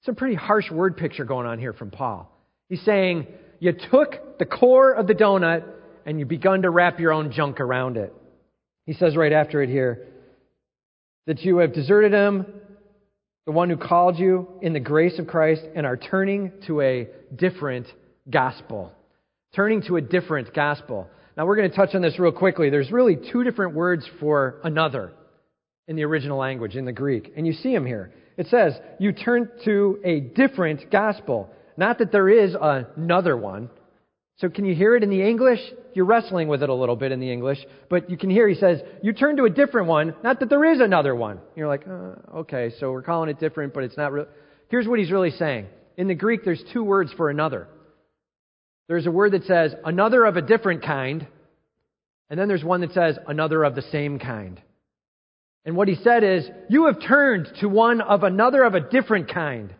It's 0.00 0.08
a 0.08 0.14
pretty 0.14 0.34
harsh 0.34 0.70
word 0.70 0.96
picture 0.96 1.24
going 1.24 1.46
on 1.46 1.60
here 1.60 1.72
from 1.72 1.90
Paul. 1.90 2.28
He's 2.68 2.82
saying, 2.84 3.28
You 3.60 3.72
took 3.72 4.38
the 4.38 4.46
core 4.46 4.92
of 4.92 5.06
the 5.06 5.14
donut 5.14 5.64
and 6.04 6.18
you 6.18 6.26
begun 6.26 6.62
to 6.62 6.70
wrap 6.70 6.98
your 6.98 7.12
own 7.12 7.30
junk 7.30 7.60
around 7.60 7.96
it. 7.96 8.12
He 8.86 8.94
says 8.94 9.16
right 9.16 9.32
after 9.32 9.62
it 9.62 9.68
here 9.68 10.08
that 11.26 11.42
you 11.42 11.58
have 11.58 11.72
deserted 11.72 12.12
him, 12.12 12.46
the 13.46 13.52
one 13.52 13.68
who 13.68 13.76
called 13.76 14.18
you 14.18 14.48
in 14.60 14.72
the 14.72 14.80
grace 14.80 15.18
of 15.18 15.26
Christ, 15.26 15.62
and 15.74 15.84
are 15.84 15.96
turning 15.96 16.52
to 16.66 16.80
a 16.80 17.08
different 17.34 17.86
gospel. 18.30 18.92
Turning 19.54 19.82
to 19.82 19.96
a 19.96 20.00
different 20.00 20.54
gospel. 20.54 21.08
Now, 21.36 21.46
we're 21.46 21.56
going 21.56 21.70
to 21.70 21.76
touch 21.76 21.94
on 21.94 22.02
this 22.02 22.18
real 22.18 22.32
quickly. 22.32 22.70
There's 22.70 22.92
really 22.92 23.16
two 23.32 23.42
different 23.42 23.74
words 23.74 24.08
for 24.20 24.60
another 24.64 25.12
in 25.88 25.96
the 25.96 26.04
original 26.04 26.38
language, 26.38 26.76
in 26.76 26.84
the 26.84 26.92
Greek. 26.92 27.32
And 27.36 27.46
you 27.46 27.52
see 27.52 27.72
them 27.72 27.84
here. 27.84 28.12
It 28.36 28.46
says, 28.46 28.74
you 28.98 29.12
turn 29.12 29.50
to 29.64 29.98
a 30.04 30.20
different 30.20 30.90
gospel. 30.90 31.50
Not 31.76 31.98
that 31.98 32.12
there 32.12 32.28
is 32.28 32.54
another 32.58 33.36
one. 33.36 33.70
So 34.42 34.48
can 34.48 34.64
you 34.64 34.74
hear 34.74 34.96
it 34.96 35.04
in 35.04 35.08
the 35.08 35.22
English? 35.22 35.60
You're 35.94 36.04
wrestling 36.04 36.48
with 36.48 36.64
it 36.64 36.68
a 36.68 36.74
little 36.74 36.96
bit 36.96 37.12
in 37.12 37.20
the 37.20 37.30
English, 37.30 37.64
but 37.88 38.10
you 38.10 38.18
can 38.18 38.28
hear 38.28 38.48
he 38.48 38.56
says, 38.56 38.80
you 39.00 39.12
turn 39.12 39.36
to 39.36 39.44
a 39.44 39.50
different 39.50 39.86
one, 39.86 40.16
not 40.24 40.40
that 40.40 40.50
there 40.50 40.64
is 40.64 40.80
another 40.80 41.14
one. 41.14 41.38
You're 41.54 41.68
like, 41.68 41.86
uh, 41.86 42.38
okay, 42.38 42.72
so 42.80 42.90
we're 42.90 43.02
calling 43.02 43.30
it 43.30 43.38
different, 43.38 43.72
but 43.72 43.84
it's 43.84 43.96
not 43.96 44.10
real. 44.10 44.26
Here's 44.68 44.88
what 44.88 44.98
he's 44.98 45.12
really 45.12 45.30
saying. 45.30 45.66
In 45.96 46.08
the 46.08 46.16
Greek, 46.16 46.40
there's 46.44 46.60
two 46.72 46.82
words 46.82 47.12
for 47.16 47.30
another. 47.30 47.68
There's 48.88 49.06
a 49.06 49.12
word 49.12 49.30
that 49.30 49.44
says 49.44 49.76
another 49.84 50.24
of 50.24 50.36
a 50.36 50.42
different 50.42 50.82
kind, 50.82 51.24
and 52.28 52.40
then 52.40 52.48
there's 52.48 52.64
one 52.64 52.80
that 52.80 52.94
says 52.94 53.16
another 53.28 53.62
of 53.62 53.76
the 53.76 53.82
same 53.92 54.18
kind. 54.18 54.60
And 55.64 55.76
what 55.76 55.86
he 55.86 55.94
said 56.02 56.24
is, 56.24 56.50
You 56.68 56.86
have 56.86 57.00
turned 57.00 57.48
to 57.60 57.68
one 57.68 58.00
of 58.00 58.24
another 58.24 58.64
of 58.64 58.74
a 58.74 58.80
different 58.80 59.32
kind. 59.32 59.72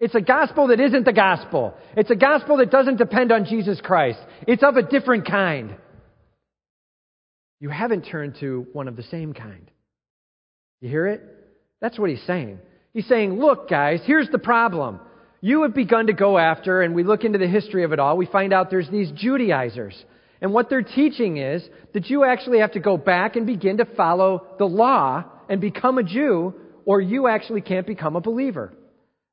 It's 0.00 0.14
a 0.14 0.20
gospel 0.20 0.68
that 0.68 0.78
isn't 0.78 1.04
the 1.04 1.12
gospel. 1.12 1.74
It's 1.96 2.10
a 2.10 2.16
gospel 2.16 2.58
that 2.58 2.70
doesn't 2.70 2.96
depend 2.96 3.32
on 3.32 3.46
Jesus 3.46 3.80
Christ. 3.80 4.18
It's 4.46 4.62
of 4.62 4.76
a 4.76 4.82
different 4.82 5.26
kind. 5.26 5.74
You 7.60 7.70
haven't 7.70 8.02
turned 8.02 8.36
to 8.40 8.66
one 8.72 8.86
of 8.86 8.96
the 8.96 9.02
same 9.04 9.34
kind. 9.34 9.68
You 10.80 10.88
hear 10.88 11.08
it? 11.08 11.22
That's 11.80 11.98
what 11.98 12.10
he's 12.10 12.22
saying. 12.26 12.60
He's 12.92 13.08
saying, 13.08 13.38
look, 13.40 13.68
guys, 13.68 14.00
here's 14.04 14.28
the 14.30 14.38
problem. 14.38 15.00
You 15.40 15.62
have 15.62 15.74
begun 15.74 16.06
to 16.06 16.12
go 16.12 16.38
after, 16.38 16.82
and 16.82 16.94
we 16.94 17.02
look 17.02 17.24
into 17.24 17.38
the 17.38 17.48
history 17.48 17.84
of 17.84 17.92
it 17.92 17.98
all, 17.98 18.16
we 18.16 18.26
find 18.26 18.52
out 18.52 18.70
there's 18.70 18.90
these 18.90 19.10
Judaizers. 19.12 19.94
And 20.40 20.52
what 20.52 20.70
they're 20.70 20.82
teaching 20.82 21.36
is 21.38 21.68
that 21.94 22.08
you 22.08 22.24
actually 22.24 22.60
have 22.60 22.72
to 22.72 22.80
go 22.80 22.96
back 22.96 23.34
and 23.34 23.46
begin 23.46 23.78
to 23.78 23.84
follow 23.84 24.46
the 24.58 24.64
law 24.64 25.24
and 25.48 25.60
become 25.60 25.98
a 25.98 26.04
Jew, 26.04 26.54
or 26.84 27.00
you 27.00 27.26
actually 27.26 27.60
can't 27.60 27.86
become 27.86 28.14
a 28.14 28.20
believer. 28.20 28.72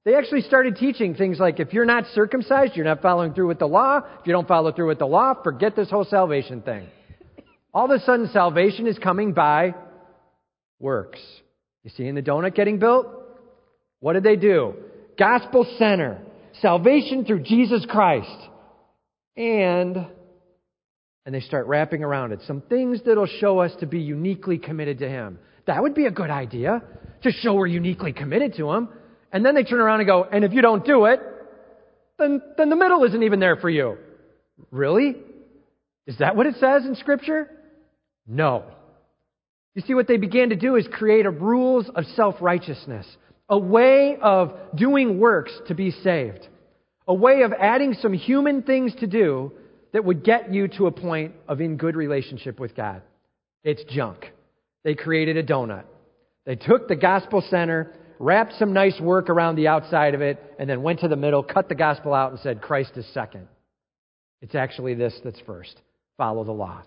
They 0.05 0.13
actually 0.13 0.41
started 0.41 0.75
teaching 0.75 1.15
things 1.15 1.39
like 1.39 1.59
if 1.59 1.73
you're 1.73 1.83
not 1.83 2.05
circumcised, 2.13 2.75
you're 2.75 2.85
not 2.85 3.01
following 3.01 3.33
through 3.33 3.47
with 3.47 3.57
the 3.57 3.67
law. 3.67 4.01
If 4.19 4.27
you 4.27 4.33
don't 4.33 4.47
follow 4.47 4.71
through 4.71 4.87
with 4.87 4.99
the 4.99 5.07
law, 5.07 5.33
forget 5.43 5.75
this 5.75 5.89
whole 5.89 6.05
salvation 6.05 6.61
thing. 6.61 6.87
All 7.73 7.85
of 7.85 7.91
a 7.91 7.99
sudden, 8.05 8.29
salvation 8.31 8.85
is 8.85 8.99
coming 8.99 9.33
by 9.33 9.73
works. 10.79 11.19
You 11.83 11.89
see 11.89 12.05
in 12.05 12.13
the 12.13 12.21
donut 12.21 12.53
getting 12.53 12.77
built? 12.77 13.07
What 13.99 14.13
did 14.13 14.23
they 14.23 14.35
do? 14.35 14.75
Gospel 15.17 15.65
center. 15.79 16.21
Salvation 16.61 17.25
through 17.25 17.41
Jesus 17.41 17.85
Christ. 17.89 18.37
And 19.35 20.07
and 21.25 21.33
they 21.33 21.39
start 21.39 21.65
wrapping 21.65 22.03
around 22.03 22.31
it 22.31 22.41
some 22.45 22.61
things 22.61 22.99
that'll 23.03 23.25
show 23.25 23.57
us 23.57 23.71
to 23.79 23.87
be 23.87 23.99
uniquely 23.99 24.59
committed 24.59 24.99
to 24.99 25.09
him. 25.09 25.39
That 25.65 25.81
would 25.81 25.95
be 25.95 26.05
a 26.05 26.11
good 26.11 26.29
idea 26.29 26.83
to 27.23 27.31
show 27.31 27.55
we're 27.55 27.65
uniquely 27.65 28.13
committed 28.13 28.53
to 28.57 28.71
him. 28.71 28.89
And 29.35 29.45
then 29.45 29.53
they 29.53 29.65
turn 29.65 29.81
around 29.81 29.99
and 29.99 30.07
go, 30.07 30.23
and 30.23 30.45
if 30.45 30.53
you 30.53 30.61
don't 30.61 30.85
do 30.85 31.07
it, 31.07 31.19
then, 32.17 32.41
then 32.57 32.69
the 32.69 32.77
middle 32.77 33.03
isn't 33.03 33.21
even 33.21 33.41
there 33.41 33.57
for 33.57 33.69
you. 33.69 33.97
Really? 34.71 35.17
Is 36.07 36.19
that 36.19 36.37
what 36.37 36.45
it 36.45 36.55
says 36.57 36.85
in 36.85 36.95
Scripture? 36.95 37.51
No. 38.25 38.63
You 39.73 39.81
see, 39.81 39.93
what 39.93 40.07
they 40.07 40.15
began 40.15 40.51
to 40.51 40.55
do 40.55 40.77
is 40.77 40.87
create 40.89 41.25
a 41.25 41.31
rules 41.31 41.89
of 41.95 42.05
self 42.15 42.35
righteousness, 42.39 43.05
a 43.49 43.59
way 43.59 44.15
of 44.21 44.53
doing 44.73 45.19
works 45.19 45.51
to 45.67 45.75
be 45.75 45.91
saved, 45.91 46.47
a 47.05 47.13
way 47.13 47.41
of 47.41 47.51
adding 47.51 47.93
some 47.95 48.13
human 48.13 48.61
things 48.61 48.95
to 49.01 49.05
do 49.05 49.51
that 49.91 50.05
would 50.05 50.23
get 50.23 50.53
you 50.53 50.69
to 50.69 50.87
a 50.87 50.91
point 50.91 51.33
of 51.49 51.59
in 51.59 51.75
good 51.75 51.97
relationship 51.97 52.57
with 52.57 52.73
God. 52.73 53.01
It's 53.65 53.83
junk. 53.93 54.31
They 54.85 54.95
created 54.95 55.35
a 55.35 55.43
donut. 55.43 55.83
They 56.45 56.55
took 56.55 56.87
the 56.87 56.95
gospel 56.95 57.43
center, 57.49 57.91
wrapped 58.19 58.53
some 58.59 58.73
nice 58.73 58.99
work 58.99 59.29
around 59.29 59.55
the 59.55 59.67
outside 59.67 60.13
of 60.13 60.21
it, 60.21 60.41
and 60.59 60.69
then 60.69 60.81
went 60.81 61.01
to 61.01 61.07
the 61.07 61.15
middle, 61.15 61.43
cut 61.43 61.69
the 61.69 61.75
gospel 61.75 62.13
out, 62.13 62.31
and 62.31 62.39
said, 62.39 62.61
Christ 62.61 62.91
is 62.95 63.05
second. 63.13 63.47
It's 64.41 64.55
actually 64.55 64.93
this 64.93 65.19
that's 65.23 65.39
first. 65.41 65.79
Follow 66.17 66.43
the 66.43 66.51
law. 66.51 66.83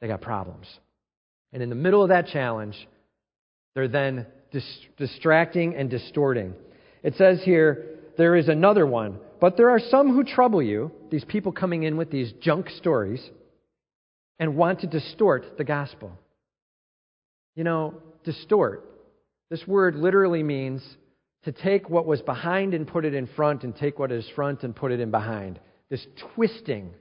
They 0.00 0.08
got 0.08 0.20
problems. 0.20 0.66
And 1.52 1.62
in 1.62 1.68
the 1.68 1.74
middle 1.74 2.02
of 2.02 2.08
that 2.08 2.26
challenge, 2.26 2.76
they're 3.74 3.88
then 3.88 4.26
dis- 4.50 4.80
distracting 4.96 5.74
and 5.76 5.88
distorting. 5.90 6.54
It 7.02 7.14
says 7.16 7.40
here, 7.44 7.90
there 8.16 8.36
is 8.36 8.48
another 8.48 8.86
one, 8.86 9.18
but 9.40 9.56
there 9.56 9.70
are 9.70 9.80
some 9.80 10.14
who 10.14 10.24
trouble 10.24 10.62
you, 10.62 10.90
these 11.10 11.24
people 11.24 11.52
coming 11.52 11.82
in 11.82 11.96
with 11.96 12.10
these 12.10 12.32
junk 12.40 12.70
stories, 12.70 13.22
and 14.38 14.56
want 14.56 14.80
to 14.80 14.86
distort 14.86 15.58
the 15.58 15.64
gospel. 15.64 16.12
You 17.54 17.64
know, 17.64 17.94
distort. 18.24 18.84
This 19.50 19.66
word 19.66 19.94
literally 19.94 20.42
means 20.42 20.82
to 21.44 21.52
take 21.52 21.90
what 21.90 22.06
was 22.06 22.22
behind 22.22 22.74
and 22.74 22.86
put 22.86 23.04
it 23.04 23.14
in 23.14 23.26
front, 23.26 23.64
and 23.64 23.76
take 23.76 23.98
what 23.98 24.10
is 24.10 24.26
front 24.34 24.62
and 24.62 24.74
put 24.74 24.92
it 24.92 25.00
in 25.00 25.10
behind. 25.10 25.60
This 25.90 26.06
twisting 26.34 26.94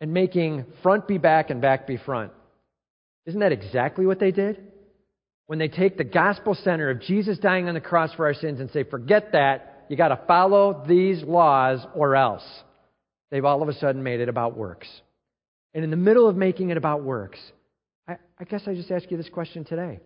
and 0.00 0.12
making 0.12 0.64
front 0.82 1.06
be 1.06 1.18
back 1.18 1.50
and 1.50 1.60
back 1.60 1.86
be 1.86 1.98
front. 1.98 2.32
Isn't 3.26 3.40
that 3.40 3.52
exactly 3.52 4.06
what 4.06 4.18
they 4.18 4.30
did? 4.30 4.60
When 5.46 5.58
they 5.58 5.68
take 5.68 5.98
the 5.98 6.04
gospel 6.04 6.54
center 6.54 6.88
of 6.88 7.02
Jesus 7.02 7.38
dying 7.38 7.68
on 7.68 7.74
the 7.74 7.80
cross 7.80 8.12
for 8.14 8.26
our 8.26 8.34
sins 8.34 8.60
and 8.60 8.70
say, 8.70 8.84
forget 8.84 9.32
that, 9.32 9.84
you 9.90 9.96
got 9.96 10.08
to 10.08 10.20
follow 10.26 10.84
these 10.88 11.22
laws 11.22 11.86
or 11.94 12.16
else. 12.16 12.44
They've 13.30 13.44
all 13.44 13.62
of 13.62 13.68
a 13.68 13.74
sudden 13.74 14.02
made 14.02 14.20
it 14.20 14.30
about 14.30 14.56
works. 14.56 14.88
And 15.74 15.84
in 15.84 15.90
the 15.90 15.96
middle 15.96 16.28
of 16.28 16.36
making 16.36 16.70
it 16.70 16.78
about 16.78 17.02
works, 17.02 17.38
I, 18.08 18.16
I 18.38 18.44
guess 18.44 18.62
I 18.66 18.74
just 18.74 18.90
ask 18.90 19.10
you 19.10 19.18
this 19.18 19.28
question 19.28 19.64
today. 19.64 20.00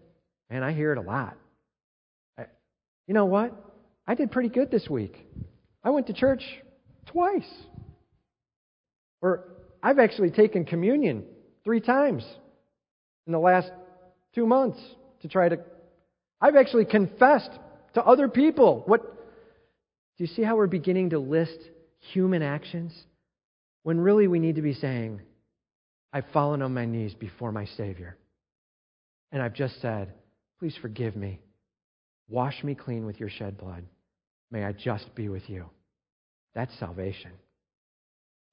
Man, 0.51 0.63
I 0.63 0.73
hear 0.73 0.93
it 0.93 0.99
a 0.99 1.03
lot. 1.03 1.37
I, 2.39 2.45
you 3.07 3.15
know 3.15 3.27
what? 3.27 3.53
I 4.07 4.15
did 4.15 4.31
pretty 4.31 4.49
good 4.49 4.71
this 4.71 4.89
week. 4.89 5.27
I 5.85 5.91
went 5.91 6.07
to 6.07 6.13
church 6.13 6.43
twice. 7.07 7.49
Or 9.21 9.45
I've 9.83 9.99
actually 9.99 10.31
taken 10.31 10.65
communion 10.65 11.25
three 11.65 11.81
times 11.81 12.25
in 13.27 13.33
the 13.33 13.39
last 13.39 13.71
two 14.35 14.47
months 14.47 14.81
to 15.23 15.29
try 15.29 15.49
to. 15.49 15.59
I've 16.41 16.57
actually 16.57 16.85
confessed 16.85 17.51
to 17.95 18.03
other 18.03 18.29
people. 18.29 18.83
What? 18.87 19.03
Do 19.03 20.25
you 20.25 20.27
see 20.29 20.43
how 20.43 20.57
we're 20.57 20.67
beginning 20.67 21.11
to 21.11 21.19
list 21.19 21.59
human 21.99 22.43
actions 22.43 22.93
when 23.83 24.01
really 24.01 24.29
we 24.29 24.39
need 24.39 24.57
to 24.57 24.63
be 24.63 24.75
saying, 24.75 25.21
I've 26.13 26.27
fallen 26.33 26.63
on 26.63 26.75
my 26.75 26.87
knees 26.87 27.15
before 27.15 27.53
my 27.53 27.67
Savior. 27.77 28.17
And 29.31 29.43
I've 29.43 29.55
just 29.55 29.81
said, 29.81 30.13
Please 30.59 30.77
forgive 30.81 31.15
me. 31.15 31.41
Wash 32.29 32.63
me 32.63 32.75
clean 32.75 33.07
with 33.07 33.21
your 33.21 33.31
shed 33.31 33.57
blood. 33.59 33.85
May 34.51 34.65
I 34.65 34.73
just 34.73 35.15
be 35.15 35.29
with 35.29 35.49
you. 35.49 35.67
That's 36.55 36.77
salvation. 36.79 37.31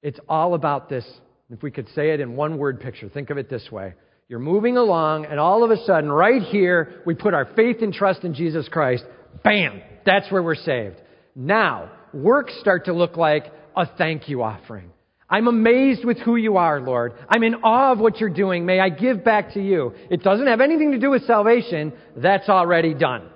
It's 0.01 0.19
all 0.29 0.53
about 0.53 0.89
this. 0.89 1.05
If 1.49 1.63
we 1.63 1.71
could 1.71 1.87
say 1.95 2.11
it 2.11 2.19
in 2.19 2.35
one 2.35 2.57
word 2.57 2.79
picture, 2.79 3.09
think 3.09 3.29
of 3.29 3.37
it 3.37 3.49
this 3.49 3.69
way. 3.71 3.93
You're 4.27 4.39
moving 4.39 4.77
along, 4.77 5.25
and 5.25 5.39
all 5.39 5.63
of 5.63 5.71
a 5.71 5.83
sudden, 5.85 6.11
right 6.11 6.41
here, 6.41 7.01
we 7.05 7.13
put 7.13 7.33
our 7.33 7.45
faith 7.55 7.77
and 7.81 7.93
trust 7.93 8.23
in 8.23 8.33
Jesus 8.33 8.67
Christ. 8.67 9.03
Bam! 9.43 9.81
That's 10.05 10.31
where 10.31 10.41
we're 10.41 10.55
saved. 10.55 10.95
Now, 11.35 11.91
works 12.13 12.55
start 12.59 12.85
to 12.85 12.93
look 12.93 13.17
like 13.17 13.45
a 13.75 13.85
thank 13.97 14.29
you 14.29 14.41
offering. 14.41 14.91
I'm 15.29 15.47
amazed 15.47 16.05
with 16.05 16.19
who 16.19 16.35
you 16.35 16.57
are, 16.57 16.79
Lord. 16.79 17.13
I'm 17.27 17.43
in 17.43 17.55
awe 17.55 17.91
of 17.91 17.99
what 17.99 18.19
you're 18.19 18.29
doing. 18.29 18.65
May 18.65 18.79
I 18.79 18.89
give 18.89 19.23
back 19.23 19.53
to 19.53 19.61
you. 19.61 19.93
It 20.11 20.21
doesn't 20.21 20.45
have 20.45 20.61
anything 20.61 20.91
to 20.91 20.99
do 20.99 21.09
with 21.09 21.25
salvation. 21.25 21.93
That's 22.15 22.47
already 22.47 22.93
done. 22.93 23.29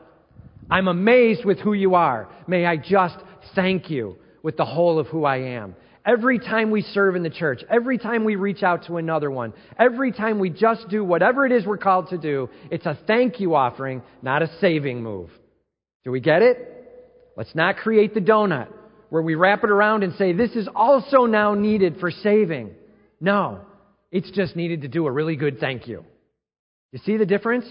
I'm 0.69 0.88
amazed 0.88 1.45
with 1.45 1.60
who 1.60 1.73
you 1.73 1.95
are. 1.95 2.30
May 2.47 2.65
I 2.65 2.78
just 2.78 3.17
thank 3.56 3.89
you 3.89 4.17
with 4.43 4.56
the 4.56 4.65
whole 4.65 4.99
of 4.99 5.08
who 5.08 5.25
I 5.25 5.38
am. 5.38 5.75
Every 6.06 6.38
time 6.38 6.69
we 6.69 6.84
serve 6.84 7.15
in 7.15 7.23
the 7.23 7.30
church, 7.30 7.63
every 7.69 7.97
time 7.97 8.23
we 8.23 8.36
reach 8.36 8.62
out 8.62 8.86
to 8.86 8.97
another 8.97 9.32
one, 9.32 9.54
every 9.78 10.12
time 10.12 10.39
we 10.39 10.49
just 10.52 10.88
do 10.89 11.04
whatever 11.04 11.45
it 11.45 11.52
is 11.52 11.65
we're 11.65 11.78
called 11.78 12.10
to 12.10 12.17
do, 12.17 12.49
it's 12.71 12.86
a 12.86 12.97
thank 13.08 13.39
you 13.39 13.56
offering, 13.56 14.04
not 14.21 14.43
a 14.43 14.49
saving 14.62 15.02
move. 15.02 15.30
Do 16.04 16.12
we 16.12 16.19
get 16.19 16.43
it? 16.43 16.58
Let's 17.36 17.54
not 17.56 17.78
create 17.78 18.13
the 18.13 18.21
donut 18.21 18.67
where 19.10 19.22
we 19.22 19.36
wrap 19.36 19.63
it 19.63 19.72
around 19.72 20.04
and 20.04 20.13
say, 20.15 20.34
this 20.34 20.52
is 20.52 20.67
also 20.76 21.26
now 21.26 21.54
needed 21.54 21.98
for 22.00 22.12
saving. 22.12 22.72
No, 23.19 23.62
it's 24.12 24.32
just 24.32 24.56
needed 24.56 24.82
to 24.82 24.88
do 24.88 25.06
a 25.08 25.12
really 25.12 25.36
good 25.36 25.60
thank 25.60 25.88
you. 25.88 26.06
You 26.91 27.00
see 27.06 27.17
the 27.17 27.26
difference? 27.26 27.65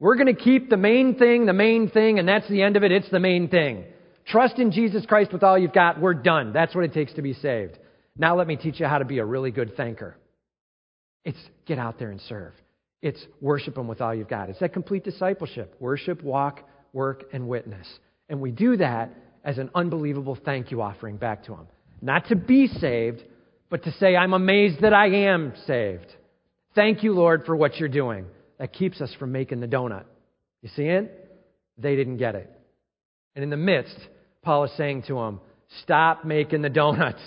We're 0.00 0.16
going 0.16 0.34
to 0.34 0.40
keep 0.40 0.70
the 0.70 0.76
main 0.76 1.16
thing 1.16 1.46
the 1.46 1.52
main 1.52 1.90
thing, 1.90 2.18
and 2.18 2.28
that's 2.28 2.48
the 2.48 2.62
end 2.62 2.76
of 2.76 2.84
it. 2.84 2.92
It's 2.92 3.10
the 3.10 3.20
main 3.20 3.48
thing. 3.48 3.84
Trust 4.26 4.58
in 4.58 4.72
Jesus 4.72 5.06
Christ 5.06 5.32
with 5.32 5.42
all 5.42 5.58
you've 5.58 5.72
got. 5.72 6.00
We're 6.00 6.14
done. 6.14 6.52
That's 6.52 6.74
what 6.74 6.84
it 6.84 6.92
takes 6.92 7.14
to 7.14 7.22
be 7.22 7.34
saved. 7.34 7.78
Now 8.16 8.36
let 8.36 8.46
me 8.46 8.56
teach 8.56 8.80
you 8.80 8.86
how 8.86 8.98
to 8.98 9.04
be 9.04 9.18
a 9.18 9.24
really 9.24 9.50
good 9.50 9.76
thanker. 9.76 10.14
It's 11.24 11.38
get 11.66 11.78
out 11.78 11.98
there 11.98 12.10
and 12.10 12.20
serve. 12.28 12.52
It's 13.00 13.24
worship 13.40 13.76
Him 13.76 13.88
with 13.88 14.00
all 14.00 14.14
you've 14.14 14.28
got. 14.28 14.50
It's 14.50 14.58
that 14.60 14.72
complete 14.72 15.04
discipleship 15.04 15.74
worship, 15.80 16.22
walk, 16.22 16.60
work, 16.92 17.24
and 17.32 17.48
witness. 17.48 17.86
And 18.28 18.40
we 18.40 18.50
do 18.50 18.76
that 18.76 19.10
as 19.44 19.58
an 19.58 19.70
unbelievable 19.74 20.38
thank 20.44 20.70
you 20.70 20.82
offering 20.82 21.16
back 21.16 21.44
to 21.44 21.54
Him. 21.54 21.66
Not 22.00 22.28
to 22.28 22.36
be 22.36 22.68
saved, 22.68 23.22
but 23.70 23.84
to 23.84 23.92
say, 23.92 24.16
I'm 24.16 24.32
amazed 24.32 24.80
that 24.82 24.92
I 24.92 25.08
am 25.26 25.52
saved. 25.66 26.06
Thank 26.74 27.02
you, 27.02 27.12
Lord, 27.12 27.44
for 27.44 27.56
what 27.56 27.76
you're 27.76 27.88
doing. 27.88 28.26
That 28.58 28.72
keeps 28.72 29.00
us 29.00 29.12
from 29.18 29.32
making 29.32 29.60
the 29.60 29.66
donut. 29.66 30.04
You 30.62 30.68
see 30.74 30.84
it? 30.84 31.28
They 31.76 31.96
didn't 31.96 32.16
get 32.16 32.34
it. 32.34 32.50
And 33.34 33.42
in 33.42 33.50
the 33.50 33.56
midst, 33.56 33.96
Paul 34.42 34.64
is 34.64 34.72
saying 34.76 35.04
to 35.08 35.14
them, 35.14 35.40
Stop 35.82 36.24
making 36.24 36.62
the 36.62 36.70
donut. 36.70 37.18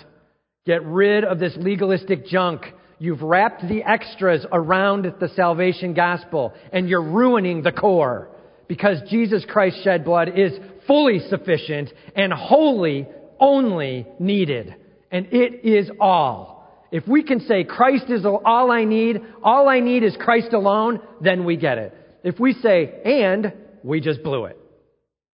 Get 0.66 0.84
rid 0.84 1.24
of 1.24 1.38
this 1.38 1.54
legalistic 1.56 2.26
junk. 2.26 2.62
You've 2.98 3.22
wrapped 3.22 3.66
the 3.66 3.82
extras 3.82 4.44
around 4.52 5.12
the 5.20 5.28
salvation 5.28 5.94
gospel, 5.94 6.52
and 6.72 6.88
you're 6.88 7.02
ruining 7.02 7.62
the 7.62 7.72
core. 7.72 8.28
Because 8.68 8.98
Jesus 9.08 9.44
Christ's 9.48 9.82
shed 9.82 10.04
blood 10.04 10.30
is 10.36 10.52
fully 10.86 11.20
sufficient 11.28 11.90
and 12.14 12.32
wholly 12.32 13.06
only 13.38 14.06
needed. 14.18 14.74
And 15.10 15.26
it 15.32 15.64
is 15.64 15.90
all. 16.00 16.52
If 16.90 17.08
we 17.08 17.22
can 17.22 17.40
say 17.40 17.64
Christ 17.64 18.04
is 18.08 18.24
all 18.24 18.70
I 18.70 18.84
need, 18.84 19.20
all 19.42 19.68
I 19.68 19.80
need 19.80 20.04
is 20.04 20.16
Christ 20.18 20.52
alone, 20.52 21.00
then 21.20 21.44
we 21.44 21.56
get 21.56 21.78
it. 21.78 21.94
If 22.22 22.38
we 22.38 22.52
say 22.54 23.00
and, 23.04 23.52
we 23.82 24.00
just 24.00 24.22
blew 24.22 24.44
it. 24.44 24.58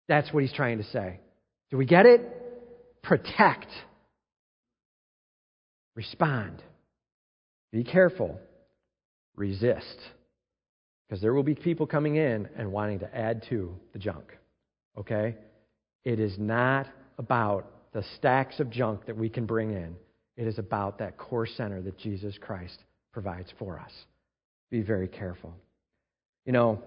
That's 0.08 0.32
what 0.32 0.43
he's 0.43 0.54
trying 0.54 0.78
to 0.78 0.84
say. 0.86 1.20
Do 1.72 1.78
we 1.78 1.86
get 1.86 2.06
it? 2.06 2.22
Protect. 3.04 3.68
Respond. 5.95 6.62
Be 7.72 7.84
careful. 7.84 8.39
Resist. 9.36 10.00
Because 11.08 11.22
there 11.22 11.34
will 11.34 11.43
be 11.43 11.56
people 11.56 11.88
coming 11.88 12.16
in 12.16 12.48
and 12.56 12.72
wanting 12.72 13.00
to 13.00 13.16
add 13.16 13.43
to 13.50 13.76
the 13.93 14.00
junk. 14.00 14.26
Okay? 14.98 15.36
It 16.04 16.20
is 16.20 16.38
not 16.38 16.88
about 17.18 17.91
the 17.93 18.04
stacks 18.16 18.60
of 18.60 18.70
junk 18.70 19.06
that 19.06 19.18
we 19.18 19.30
can 19.30 19.45
bring 19.45 19.72
in. 19.72 19.95
It 20.36 20.48
is 20.48 20.60
about 20.60 21.00
that 21.00 21.18
core 21.18 21.48
center 21.48 21.82
that 21.82 21.98
Jesus 21.98 22.38
Christ 22.39 22.78
provides 23.12 23.52
for 23.58 23.80
us. 23.80 23.91
Be 24.70 24.82
very 24.82 25.08
careful. 25.08 25.54
You 26.45 26.54
know, 26.54 26.82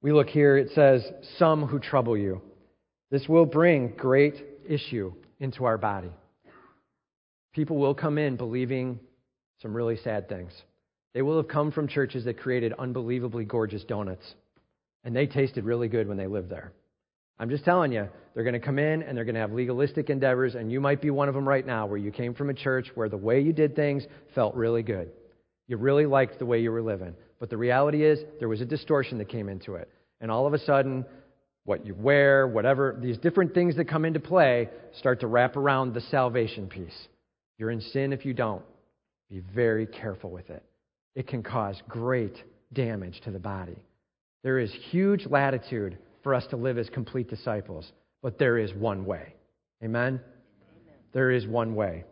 we 0.00 0.12
look 0.12 0.28
here, 0.28 0.56
it 0.56 0.70
says, 0.74 1.04
some 1.38 1.66
who 1.66 1.78
trouble 1.78 2.16
you. 2.16 2.40
This 3.10 3.28
will 3.28 3.46
bring 3.46 3.94
great 3.96 4.44
issue 4.68 5.12
into 5.40 5.64
our 5.64 5.78
body. 5.78 6.12
People 7.52 7.78
will 7.78 7.94
come 7.94 8.18
in 8.18 8.36
believing 8.36 9.00
some 9.60 9.74
really 9.74 9.96
sad 9.96 10.28
things. 10.28 10.52
They 11.14 11.22
will 11.22 11.38
have 11.38 11.48
come 11.48 11.72
from 11.72 11.88
churches 11.88 12.24
that 12.26 12.38
created 12.38 12.72
unbelievably 12.78 13.46
gorgeous 13.46 13.82
donuts, 13.82 14.34
and 15.02 15.16
they 15.16 15.26
tasted 15.26 15.64
really 15.64 15.88
good 15.88 16.06
when 16.06 16.16
they 16.16 16.26
lived 16.26 16.50
there. 16.50 16.72
I'm 17.38 17.50
just 17.50 17.64
telling 17.64 17.92
you, 17.92 18.08
they're 18.34 18.44
going 18.44 18.54
to 18.54 18.64
come 18.64 18.78
in 18.78 19.02
and 19.02 19.16
they're 19.16 19.24
going 19.24 19.34
to 19.34 19.40
have 19.40 19.52
legalistic 19.52 20.10
endeavors, 20.10 20.54
and 20.54 20.70
you 20.70 20.80
might 20.80 21.00
be 21.00 21.10
one 21.10 21.28
of 21.28 21.34
them 21.34 21.48
right 21.48 21.64
now 21.64 21.86
where 21.86 21.98
you 21.98 22.10
came 22.10 22.34
from 22.34 22.50
a 22.50 22.54
church 22.54 22.88
where 22.94 23.08
the 23.08 23.16
way 23.16 23.40
you 23.40 23.52
did 23.52 23.76
things 23.76 24.04
felt 24.34 24.54
really 24.54 24.82
good. 24.82 25.10
You 25.68 25.76
really 25.76 26.06
liked 26.06 26.38
the 26.38 26.46
way 26.46 26.60
you 26.60 26.72
were 26.72 26.82
living. 26.82 27.14
But 27.38 27.50
the 27.50 27.56
reality 27.56 28.04
is, 28.04 28.18
there 28.40 28.48
was 28.48 28.60
a 28.60 28.64
distortion 28.64 29.18
that 29.18 29.28
came 29.28 29.48
into 29.48 29.74
it. 29.74 29.88
And 30.20 30.30
all 30.30 30.46
of 30.46 30.54
a 30.54 30.58
sudden, 30.58 31.04
what 31.64 31.86
you 31.86 31.94
wear, 31.94 32.48
whatever, 32.48 32.96
these 33.00 33.18
different 33.18 33.54
things 33.54 33.76
that 33.76 33.88
come 33.88 34.04
into 34.04 34.20
play 34.20 34.68
start 34.98 35.20
to 35.20 35.26
wrap 35.26 35.56
around 35.56 35.94
the 35.94 36.00
salvation 36.00 36.66
piece. 36.66 37.08
You're 37.58 37.70
in 37.70 37.80
sin 37.80 38.12
if 38.12 38.24
you 38.24 38.34
don't. 38.34 38.64
Be 39.30 39.40
very 39.54 39.86
careful 39.86 40.30
with 40.30 40.48
it. 40.50 40.64
It 41.14 41.28
can 41.28 41.42
cause 41.42 41.80
great 41.86 42.42
damage 42.72 43.20
to 43.24 43.30
the 43.30 43.38
body. 43.38 43.76
There 44.42 44.58
is 44.58 44.72
huge 44.90 45.26
latitude 45.26 45.98
for 46.28 46.34
us 46.34 46.46
to 46.48 46.58
live 46.58 46.76
as 46.76 46.90
complete 46.90 47.26
disciples, 47.30 47.90
but 48.20 48.38
there 48.38 48.58
is 48.58 48.74
one 48.74 49.06
way. 49.06 49.32
Amen? 49.82 50.20
Amen? 50.20 50.94
There 51.14 51.30
is 51.30 51.46
one 51.46 51.74
way. 51.74 52.04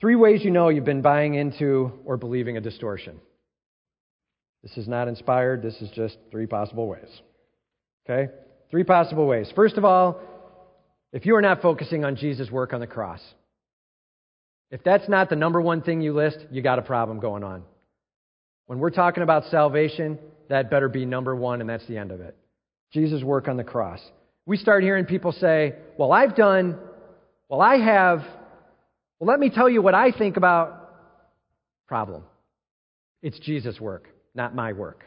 Three 0.00 0.16
ways 0.16 0.40
you 0.42 0.50
know 0.50 0.70
you've 0.70 0.84
been 0.84 1.02
buying 1.02 1.34
into 1.34 1.92
or 2.04 2.16
believing 2.16 2.56
a 2.56 2.60
distortion. 2.60 3.20
This 4.64 4.76
is 4.76 4.88
not 4.88 5.06
inspired, 5.06 5.62
this 5.62 5.80
is 5.80 5.88
just 5.90 6.16
three 6.32 6.48
possible 6.48 6.88
ways. 6.88 7.06
Okay? 8.10 8.32
Three 8.72 8.82
possible 8.82 9.28
ways. 9.28 9.52
First 9.54 9.76
of 9.76 9.84
all, 9.84 10.20
if 11.12 11.26
you 11.26 11.36
are 11.36 11.42
not 11.42 11.62
focusing 11.62 12.04
on 12.04 12.16
Jesus' 12.16 12.50
work 12.50 12.72
on 12.72 12.80
the 12.80 12.88
cross, 12.88 13.20
if 14.72 14.82
that's 14.82 15.08
not 15.08 15.28
the 15.28 15.36
number 15.36 15.60
one 15.60 15.80
thing 15.80 16.00
you 16.00 16.12
list, 16.12 16.38
you 16.50 16.60
got 16.60 16.80
a 16.80 16.82
problem 16.82 17.20
going 17.20 17.44
on. 17.44 17.62
When 18.66 18.80
we're 18.80 18.90
talking 18.90 19.22
about 19.22 19.44
salvation, 19.44 20.18
that 20.48 20.72
better 20.72 20.88
be 20.88 21.06
number 21.06 21.36
one, 21.36 21.60
and 21.60 21.70
that's 21.70 21.86
the 21.86 21.98
end 21.98 22.10
of 22.10 22.20
it. 22.20 22.36
Jesus' 22.96 23.22
work 23.22 23.46
on 23.46 23.58
the 23.58 23.64
cross. 23.64 24.00
We 24.46 24.56
start 24.56 24.82
hearing 24.82 25.04
people 25.04 25.32
say, 25.32 25.74
Well, 25.98 26.12
I've 26.12 26.34
done, 26.34 26.78
well, 27.50 27.60
I 27.60 27.76
have, 27.76 28.20
well, 29.18 29.28
let 29.28 29.38
me 29.38 29.50
tell 29.50 29.68
you 29.68 29.82
what 29.82 29.94
I 29.94 30.12
think 30.12 30.38
about. 30.38 30.94
Problem. 31.86 32.22
It's 33.22 33.38
Jesus' 33.40 33.78
work, 33.78 34.08
not 34.34 34.54
my 34.54 34.72
work. 34.72 35.04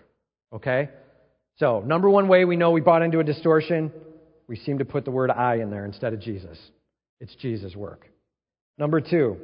Okay? 0.53 0.89
So, 1.57 1.81
number 1.81 2.09
one 2.09 2.27
way 2.27 2.45
we 2.45 2.57
know 2.57 2.69
we 2.69 2.81
bought 2.81 3.01
into 3.01 3.19
a 3.19 3.23
distortion, 3.23 3.91
we 4.47 4.55
seem 4.55 4.77
to 4.77 4.85
put 4.85 5.03
the 5.03 5.11
word 5.11 5.31
I 5.31 5.55
in 5.55 5.71
there 5.71 5.85
instead 5.85 6.13
of 6.13 6.21
Jesus. 6.21 6.59
It's 7.19 7.33
Jesus' 7.35 7.75
work. 7.75 8.07
Number 8.77 9.01
two, 9.01 9.37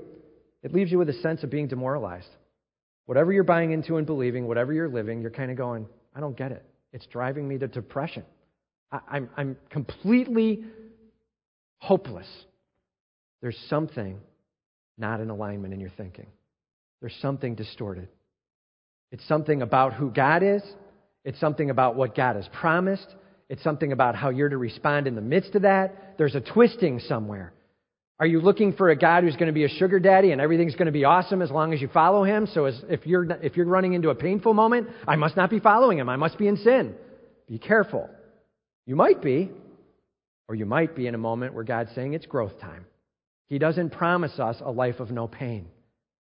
it 0.62 0.72
leaves 0.72 0.92
you 0.92 1.00
with 1.00 1.10
a 1.10 1.14
sense 1.14 1.42
of 1.42 1.50
being 1.50 1.68
demoralized. 1.68 2.30
Whatever 3.08 3.34
you're 3.34 3.44
buying 3.44 3.72
into 3.72 3.98
and 3.98 4.06
believing, 4.06 4.48
whatever 4.48 4.72
you're 4.72 4.88
living, 4.88 5.20
you're 5.22 5.32
kind 5.32 5.50
of 5.50 5.58
going, 5.58 5.88
I 6.16 6.20
don't 6.20 6.38
get 6.38 6.52
it. 6.52 6.64
It's 6.94 7.08
driving 7.08 7.48
me 7.48 7.58
to 7.58 7.68
depression. 7.68 8.24
I'm, 9.08 9.30
I'm 9.36 9.58
completely 9.70 10.64
hopeless. 11.80 12.28
There's 13.42 13.58
something 13.70 14.20
not 14.98 15.20
in 15.20 15.30
alignment 15.30 15.74
in 15.74 15.80
your 15.80 15.92
thinking. 15.98 16.28
There's 17.02 17.16
something 17.22 17.56
distorted. 17.56 18.08
It's 19.12 19.28
something 19.28 19.62
about 19.62 19.94
who 19.94 20.10
God 20.10 20.44
is 20.44 20.64
it's 21.26 21.40
something 21.40 21.72
about 21.72 21.96
what 21.96 22.16
God 22.16 22.36
has 22.36 22.48
promised. 22.54 23.08
It's 23.50 23.64
something 23.64 23.92
about 23.92 24.16
how 24.16 24.30
you're 24.30 24.50
to 24.50 24.58
respond 24.58 25.08
in 25.08 25.16
the 25.16 25.22
midst 25.22 25.56
of 25.56 25.64
that. 25.64 26.14
There's 26.18 26.36
a 26.36 26.42
twisting 26.42 27.00
somewhere. 27.00 27.52
Are 28.20 28.28
you 28.28 28.40
looking 28.40 28.74
for 28.74 28.92
a 28.92 28.96
God 28.96 29.24
who's 29.24 29.36
going 29.36 29.48
to 29.48 29.54
be 29.54 29.66
a 29.66 29.70
sugar 29.70 30.00
daddy 30.00 30.32
and 30.32 30.40
everything's 30.40 30.76
going 30.76 30.86
to 30.86 30.92
be 30.92 31.04
awesome 31.04 31.42
as 31.42 31.52
long 31.52 31.74
as 31.74 31.82
you 31.82 31.90
follow 31.90 32.24
him? 32.24 32.48
So 32.54 32.66
as, 32.66 32.80
if, 32.88 33.06
you're, 33.06 33.30
if 33.42 33.58
you're 33.58 33.66
running 33.66 33.94
into 33.94 34.10
a 34.10 34.16
painful 34.16 34.54
moment, 34.54 34.88
I 35.08 35.18
must 35.18 35.36
not 35.36 35.50
be 35.50 35.60
following 35.60 35.98
him. 35.98 36.08
I 36.08 36.16
must 36.16 36.38
be 36.38 36.48
in 36.48 36.58
sin. 36.58 36.96
Be 37.50 37.58
careful. 37.58 38.10
You 38.86 38.96
might 38.96 39.22
be, 39.22 39.52
or 40.48 40.56
you 40.56 40.66
might 40.66 40.96
be 40.96 41.08
in 41.08 41.16
a 41.16 41.20
moment 41.20 41.54
where 41.54 41.64
God's 41.64 41.94
saying 41.96 42.14
it's 42.14 42.26
growth 42.26 42.60
time. 42.60 42.86
He 43.48 43.60
doesn't 43.60 43.92
promise 43.92 44.40
us 44.40 44.58
a 44.64 44.72
life 44.72 45.00
of 45.00 45.12
no 45.12 45.28
pain. 45.28 45.68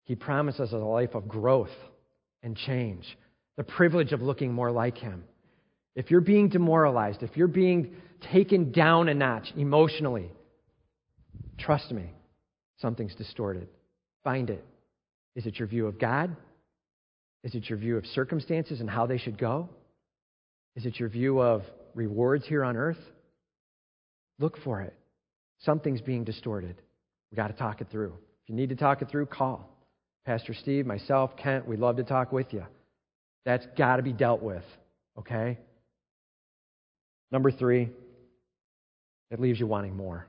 He 0.04 0.16
promises 0.16 0.62
us 0.62 0.72
a 0.72 0.78
life 0.78 1.16
of 1.16 1.28
growth 1.28 1.76
and 2.44 2.56
change 2.56 3.18
the 3.58 3.64
privilege 3.64 4.14
of 4.14 4.22
looking 4.22 4.54
more 4.54 4.72
like 4.72 4.98
Him. 4.98 5.24
If 5.96 6.12
you're 6.12 6.22
being 6.22 6.48
demoralized, 6.48 7.24
if 7.24 7.36
you're 7.36 7.48
being 7.48 7.96
taken 8.32 8.72
down 8.72 9.10
a 9.10 9.14
notch 9.14 9.52
emotionally, 9.58 10.32
trust 11.58 11.92
me, 11.92 12.14
something's 12.80 13.16
distorted. 13.16 13.68
Find 14.24 14.50
it. 14.50 14.64
Is 15.36 15.46
it 15.46 15.58
your 15.60 15.68
view 15.68 15.88
of 15.88 16.00
God? 16.00 16.36
Is 17.44 17.56
it 17.56 17.70
your 17.70 17.78
view 17.78 17.98
of 17.98 18.06
circumstances 18.06 18.80
and 18.80 18.90
how 18.90 19.08
they 19.08 19.18
should 19.18 19.38
go? 19.38 19.70
Is 20.76 20.86
it 20.86 21.00
your 21.00 21.10
view 21.10 21.42
of 21.42 21.64
rewards 21.98 22.46
here 22.48 22.64
on 22.64 22.78
earth? 22.78 23.00
Look 24.40 24.58
for 24.64 24.82
it. 24.82 24.94
Something's 25.60 26.00
being 26.00 26.24
distorted. 26.24 26.76
We've 27.32 27.38
got 27.38 27.48
to 27.48 27.54
talk 27.54 27.82
it 27.82 27.88
through. 27.92 28.14
If 28.44 28.50
you 28.50 28.56
need 28.56 28.70
to 28.70 28.76
talk 28.76 29.02
it 29.02 29.10
through, 29.10 29.26
call. 29.26 29.68
Pastor 30.26 30.54
Steve, 30.54 30.86
myself, 30.86 31.36
Kent, 31.36 31.68
we'd 31.68 31.80
love 31.80 31.98
to 31.98 32.04
talk 32.04 32.32
with 32.32 32.54
you. 32.54 32.64
That's 33.46 33.66
got 33.78 33.98
to 33.98 34.04
be 34.04 34.14
dealt 34.14 34.42
with, 34.42 34.64
okay? 35.18 35.58
Number 37.32 37.50
three, 37.50 37.90
it 39.32 39.40
leaves 39.40 39.60
you 39.60 39.68
wanting 39.68 39.96
more. 39.96 40.28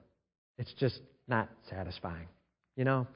It's 0.57 0.73
just 0.75 0.99
not 1.29 1.49
satisfying. 1.69 2.29
You 2.77 2.85
know, 2.85 3.07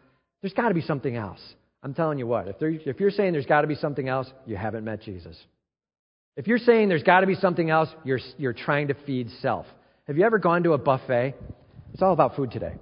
there's 0.40 0.52
got 0.52 0.68
to 0.68 0.74
be 0.74 0.82
something 0.82 1.16
else. 1.16 1.40
I'm 1.82 1.94
telling 1.94 2.18
you 2.18 2.26
what, 2.26 2.48
if, 2.48 2.58
there, 2.58 2.70
if 2.70 3.00
you're 3.00 3.10
saying 3.10 3.32
there's 3.32 3.46
got 3.46 3.62
to 3.62 3.66
be 3.66 3.74
something 3.74 4.08
else, 4.08 4.30
you 4.46 4.56
haven't 4.56 4.84
met 4.84 5.02
Jesus. 5.02 5.36
If 6.34 6.46
you're 6.46 6.58
saying 6.58 6.88
there's 6.88 7.02
got 7.02 7.20
to 7.20 7.26
be 7.26 7.34
something 7.34 7.68
else, 7.68 7.90
you're, 8.04 8.20
you're 8.38 8.54
trying 8.54 8.88
to 8.88 8.94
feed 8.94 9.28
self. 9.42 9.66
Have 10.06 10.16
you 10.16 10.24
ever 10.24 10.38
gone 10.38 10.62
to 10.62 10.72
a 10.72 10.78
buffet? 10.78 11.34
It's 11.92 12.02
all 12.02 12.14
about 12.14 12.36
food 12.36 12.50
today. 12.50 12.72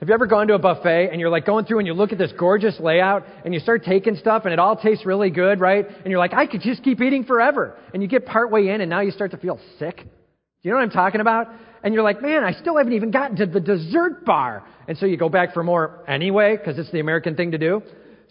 Have 0.00 0.08
you 0.08 0.14
ever 0.14 0.26
gone 0.26 0.48
to 0.48 0.54
a 0.54 0.58
buffet 0.58 1.08
and 1.10 1.20
you're 1.20 1.30
like 1.30 1.46
going 1.46 1.64
through 1.64 1.78
and 1.78 1.86
you 1.86 1.94
look 1.94 2.12
at 2.12 2.18
this 2.18 2.32
gorgeous 2.38 2.78
layout 2.78 3.24
and 3.46 3.54
you 3.54 3.60
start 3.60 3.84
taking 3.84 4.16
stuff 4.16 4.42
and 4.44 4.52
it 4.52 4.58
all 4.58 4.76
tastes 4.76 5.06
really 5.06 5.30
good, 5.30 5.60
right? 5.60 5.86
And 5.86 6.06
you're 6.08 6.18
like, 6.18 6.34
I 6.34 6.46
could 6.46 6.60
just 6.60 6.82
keep 6.82 7.00
eating 7.00 7.24
forever. 7.24 7.74
And 7.94 8.02
you 8.02 8.08
get 8.08 8.26
partway 8.26 8.68
in 8.68 8.82
and 8.82 8.90
now 8.90 9.00
you 9.00 9.12
start 9.12 9.30
to 9.30 9.38
feel 9.38 9.58
sick. 9.78 9.96
Do 9.96 10.04
you 10.62 10.72
know 10.72 10.76
what 10.76 10.82
I'm 10.82 10.90
talking 10.90 11.22
about? 11.22 11.48
And 11.82 11.94
you're 11.94 12.02
like, 12.02 12.20
man, 12.20 12.44
I 12.44 12.52
still 12.52 12.76
haven't 12.76 12.92
even 12.92 13.12
gotten 13.12 13.36
to 13.38 13.46
the 13.46 13.60
dessert 13.60 14.26
bar. 14.26 14.62
And 14.88 14.98
so 14.98 15.06
you 15.06 15.16
go 15.16 15.30
back 15.30 15.54
for 15.54 15.62
more 15.64 16.04
anyway, 16.06 16.58
because 16.58 16.78
it's 16.78 16.90
the 16.92 17.00
American 17.00 17.34
thing 17.34 17.52
to 17.52 17.58
do. 17.58 17.82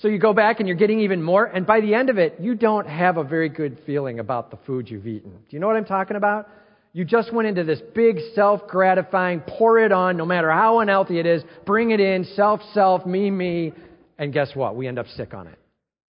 So 0.02 0.08
you 0.08 0.18
go 0.18 0.34
back 0.34 0.60
and 0.60 0.68
you're 0.68 0.78
getting 0.78 1.02
even 1.02 1.22
more. 1.22 1.45
And 1.45 1.66
by 1.66 1.80
the 1.80 1.93
end 1.93 2.10
of 2.10 2.18
it, 2.18 2.38
you 2.39 2.56
don't 2.56 2.88
have 2.88 3.18
a 3.18 3.24
very 3.24 3.49
good 3.49 3.80
feeling 3.86 4.20
about 4.20 4.49
the 4.49 4.58
food 4.66 4.89
you've 4.89 5.06
eaten. 5.06 5.32
Do 5.32 5.47
you 5.49 5.60
know 5.60 5.68
what 5.68 5.76
I'm 5.76 5.86
talking 5.86 6.18
about? 6.18 6.49
You 6.91 7.06
just 7.06 7.32
went 7.32 7.47
into 7.47 7.64
this 7.64 7.80
big 7.93 8.18
self 8.34 8.68
gratifying, 8.68 9.41
pour 9.41 9.80
it 9.80 9.91
on, 9.91 10.18
no 10.18 10.26
matter 10.26 10.49
how 10.52 10.80
unhealthy 10.80 11.20
it 11.20 11.28
is, 11.28 11.43
bring 11.66 11.91
it 11.91 11.99
in, 11.99 12.26
self, 12.36 12.62
self, 12.74 13.06
me, 13.06 13.30
me, 13.30 13.74
and 14.18 14.34
guess 14.34 14.56
what? 14.56 14.76
We 14.76 14.88
end 14.88 14.97
up 14.97 15.08
sick 15.16 15.34
on 15.34 15.47
it. 15.47 15.58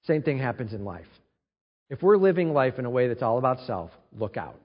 Same 0.06 0.22
thing 0.22 0.38
happens 0.38 0.72
in 0.72 0.84
life. 0.84 1.06
If 1.90 2.02
we're 2.02 2.16
living 2.16 2.54
life 2.54 2.78
in 2.78 2.86
a 2.86 2.90
way 2.90 3.08
that's 3.08 3.22
all 3.22 3.36
about 3.36 3.60
self, 3.66 3.90
look 4.18 4.38
out. 4.38 4.58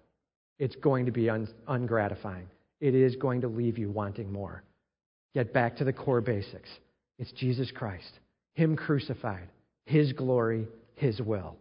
It's 0.58 0.76
going 0.78 1.06
to 1.06 1.12
be 1.12 1.30
un- 1.30 1.50
ungratifying. 1.68 2.46
It 2.80 2.96
is 2.96 3.18
going 3.18 3.42
to 3.42 3.48
leave 3.48 3.78
you 3.78 3.92
wanting 3.92 4.32
more. 4.32 4.64
Get 5.34 5.54
back 5.54 5.76
to 5.78 5.84
the 5.84 5.94
core 5.94 6.22
basics. 6.22 6.70
It's 7.20 7.32
Jesus 7.34 7.70
Christ, 7.72 8.20
Him 8.58 8.76
crucified, 8.76 9.50
His 9.86 10.14
glory, 10.14 10.68
His 10.96 11.22
will. 11.22 11.58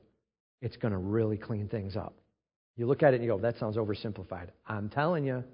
It's 0.63 0.79
going 0.79 0.93
to 0.93 0.99
really 0.99 1.37
clean 1.37 1.69
things 1.69 1.95
up. 1.95 2.15
You 2.75 2.87
look 2.87 3.03
at 3.03 3.13
it 3.13 3.17
and 3.17 3.25
you 3.25 3.31
go, 3.31 3.39
that 3.39 3.59
sounds 3.59 3.77
oversimplified. 3.77 4.49
I'm 4.67 4.89
telling 4.89 5.27
you, 5.27 5.45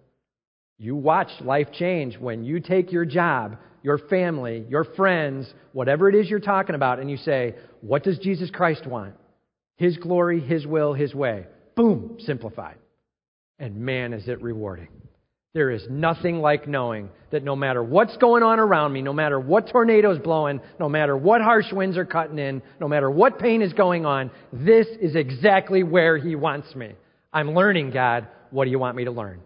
you 0.79 0.95
watch 0.95 1.31
life 1.41 1.67
change 1.73 2.17
when 2.17 2.45
you 2.45 2.61
take 2.61 2.93
your 2.93 3.05
job, 3.05 3.57
your 3.83 3.99
family, 3.99 4.65
your 4.69 4.85
friends, 4.85 5.53
whatever 5.73 6.09
it 6.09 6.15
is 6.15 6.31
you're 6.31 6.39
talking 6.39 6.77
about, 6.77 7.01
and 7.01 7.11
you 7.11 7.17
say, 7.17 7.57
what 7.81 8.05
does 8.05 8.21
Jesus 8.21 8.49
Christ 8.49 8.87
want? 8.87 9.15
His 9.75 9.97
glory, 9.97 10.39
His 10.39 10.65
will, 10.65 10.95
His 10.95 11.13
way. 11.13 11.47
Boom, 11.75 12.19
simplified. 12.21 12.77
And 13.59 13.79
man, 13.79 14.13
is 14.13 14.29
it 14.29 14.41
rewarding. 14.43 14.91
There 15.55 15.71
is 15.71 15.87
nothing 15.91 16.41
like 16.41 16.67
knowing 16.67 17.11
that 17.31 17.45
no 17.45 17.55
matter 17.55 17.83
what's 17.83 18.17
going 18.17 18.43
on 18.43 18.59
around 18.59 18.93
me, 18.93 19.03
no 19.03 19.13
matter 19.13 19.39
what 19.39 19.69
tornado's 19.69 20.19
blowing, 20.19 20.61
no 20.81 20.89
matter 20.89 21.15
what 21.15 21.43
harsh 21.43 21.71
winds 21.73 21.99
are 21.99 22.07
cutting 22.07 22.39
in, 22.39 22.63
no 22.81 22.89
matter 22.89 23.11
what 23.11 23.39
pain 23.39 23.61
is 23.61 23.73
going 23.75 24.07
on, 24.07 24.31
this 24.53 24.87
is 25.01 25.15
exactly 25.15 25.83
where 25.83 26.17
He 26.17 26.37
wants 26.37 26.75
me. 26.75 26.93
I'm 27.33 27.55
learning, 27.55 27.91
God. 27.91 28.29
What 28.51 28.65
do 28.65 28.71
you 28.71 28.79
want 28.79 28.97
me 28.97 29.05
to 29.05 29.11
learn? 29.11 29.41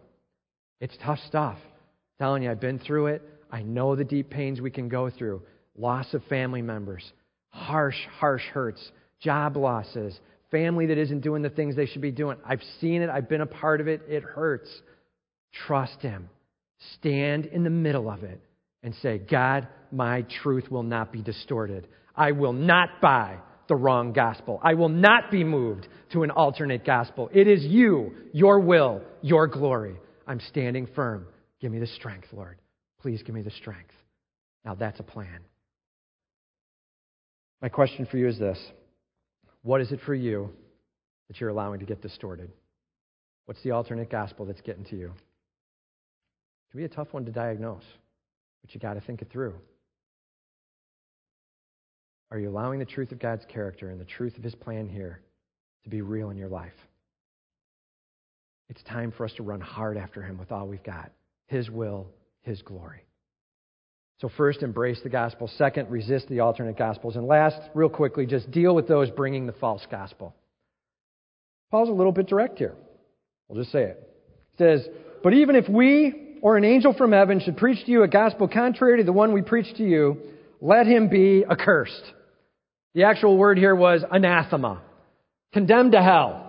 It's 0.81 0.97
tough 1.05 1.19
stuff. 1.27 1.59
I'm 1.59 2.25
telling 2.25 2.43
you, 2.45 2.51
I've 2.53 2.61
been 2.61 2.79
through 2.79 3.07
it. 3.09 3.23
I 3.51 3.63
know 3.63 3.97
the 3.97 4.05
deep 4.05 4.31
pains 4.31 4.61
we 4.61 4.71
can 4.71 4.89
go 4.89 5.11
through 5.11 5.43
loss 5.77 6.15
of 6.15 6.23
family 6.25 6.63
members, 6.63 7.05
harsh, 7.51 7.99
harsh 8.19 8.45
hurts, 8.53 8.93
job 9.21 9.57
losses, 9.57 10.19
family 10.51 10.87
that 10.87 10.99
isn't 10.99 11.21
doing 11.21 11.43
the 11.43 11.51
things 11.51 11.77
they 11.77 11.87
should 11.87 12.01
be 12.01 12.11
doing. 12.11 12.39
I've 12.47 12.63
seen 12.81 13.03
it, 13.03 13.11
I've 13.11 13.29
been 13.29 13.41
a 13.41 13.47
part 13.47 13.81
of 13.81 13.89
it. 13.89 14.03
It 14.09 14.23
hurts. 14.23 14.69
Trust 15.67 16.01
Him. 16.03 16.29
Stand 16.95 17.47
in 17.47 17.65
the 17.65 17.71
middle 17.71 18.11
of 18.11 18.23
it 18.23 18.41
and 18.83 18.95
say, 18.97 19.19
God, 19.19 19.67
my 19.91 20.23
truth 20.43 20.71
will 20.71 20.83
not 20.83 21.13
be 21.13 21.23
distorted. 21.23 21.89
I 22.15 22.33
will 22.33 22.53
not 22.53 23.01
buy 23.01 23.39
the 23.69 23.77
wrong 23.77 24.13
gospel. 24.13 24.61
I 24.63 24.75
will 24.75 24.89
not 24.89 25.31
be 25.31 25.45
moved 25.45 25.89
to 26.13 26.23
an 26.23 26.31
alternate 26.31 26.85
gospel. 26.85 27.31
It 27.33 27.49
is 27.49 27.65
you, 27.65 28.13
your 28.33 28.61
will, 28.61 29.03
your 29.23 29.47
glory. 29.47 29.97
I'm 30.27 30.41
standing 30.41 30.87
firm. 30.95 31.27
Give 31.61 31.73
me 31.73 31.79
the 31.79 31.87
strength, 31.87 32.29
Lord. 32.33 32.59
Please 33.01 33.23
give 33.23 33.35
me 33.35 33.43
the 33.43 33.51
strength. 33.51 33.93
Now 34.65 34.75
that's 34.75 35.01
a 35.01 35.05
plan. 35.05 35.41
My 37.63 37.69
question 37.69 38.07
for 38.07 38.19
you 38.19 38.29
is 38.29 38.39
this 38.39 38.59
What 39.63 39.81
is 39.81 39.91
it 39.93 40.01
for 40.05 40.15
you 40.15 40.51
that 41.29 41.41
you're 41.41 41.51
allowing 41.51 41.81
to 41.81 41.87
get 41.87 42.03
distorted? 42.03 42.51
What's 43.47 43.63
the 43.63 43.71
alternate 43.71 44.11
gospel 44.11 44.45
that's 44.45 44.61
getting 44.61 44.85
to 44.87 44.97
you? 44.97 45.13
Can 46.77 46.83
be 46.83 46.93
a 46.93 46.95
tough 46.95 47.15
one 47.15 47.25
to 47.25 47.33
diagnose, 47.33 47.87
but 48.61 48.75
you 48.75 48.79
got 48.79 48.95
to 48.95 49.01
think 49.01 49.23
it 49.23 49.31
through. 49.33 49.55
Are 52.31 52.39
you 52.39 52.51
allowing 52.51 52.81
the 52.81 52.85
truth 52.85 53.13
of 53.13 53.19
God's 53.19 53.47
character 53.47 53.89
and 53.89 53.99
the 53.99 54.05
truth 54.05 54.37
of 54.37 54.45
His 54.45 54.55
plan 54.55 54.87
here 54.87 55.23
to 55.85 55.89
be 55.89 56.03
real 56.03 56.29
in 56.29 56.37
your 56.37 56.51
life? 56.51 56.75
It's 58.69 58.83
time 58.83 59.11
for 59.11 59.25
us 59.25 59.33
to 59.39 59.43
run 59.43 59.63
hard 59.63 59.97
after 59.97 60.21
Him 60.21 60.37
with 60.37 60.53
all 60.53 60.69
we've 60.69 60.83
got 60.83 61.13
His 61.47 61.71
will, 61.71 62.09
His 62.43 62.61
glory. 62.61 63.07
So, 64.21 64.29
first, 64.37 64.63
embrace 64.63 65.01
the 65.03 65.09
gospel. 65.09 65.49
Second, 65.57 65.91
resist 65.91 66.29
the 66.29 66.41
alternate 66.41 66.77
gospels. 66.77 67.17
And 67.17 67.27
last, 67.27 67.59
real 67.73 67.89
quickly, 67.89 68.27
just 68.27 68.51
deal 68.51 68.75
with 68.75 68.87
those 68.87 69.11
bringing 69.11 69.47
the 69.47 69.55
false 69.55 69.87
gospel. 69.91 70.37
Paul's 71.71 71.89
a 71.89 71.93
little 71.93 72.13
bit 72.13 72.27
direct 72.27 72.59
here. 72.59 72.75
We'll 73.49 73.63
just 73.63 73.73
say 73.73 73.85
it. 73.85 74.15
He 74.51 74.59
says, 74.59 74.87
But 75.23 75.33
even 75.33 75.57
if 75.57 75.71
we 75.71 76.26
or 76.43 76.57
an 76.57 76.65
angel 76.65 76.93
from 76.93 77.13
heaven 77.13 77.41
should 77.41 77.57
preach 77.57 77.85
to 77.85 77.91
you 77.91 78.03
a 78.03 78.09
gospel 78.09 78.49
contrary 78.49 78.99
to 78.99 79.05
the 79.05 79.13
one 79.13 79.33
we 79.33 79.43
preach 79.43 79.77
to 79.77 79.85
you, 79.85 80.19
let 80.61 80.87
him 80.87 81.09
be 81.09 81.45
accursed. 81.49 82.13
The 82.95 83.05
actual 83.05 83.37
word 83.37 83.59
here 83.59 83.75
was 83.75 84.03
anathema, 84.11 84.83
condemned 85.53 85.93
to 85.93 86.03
hell. 86.03 86.43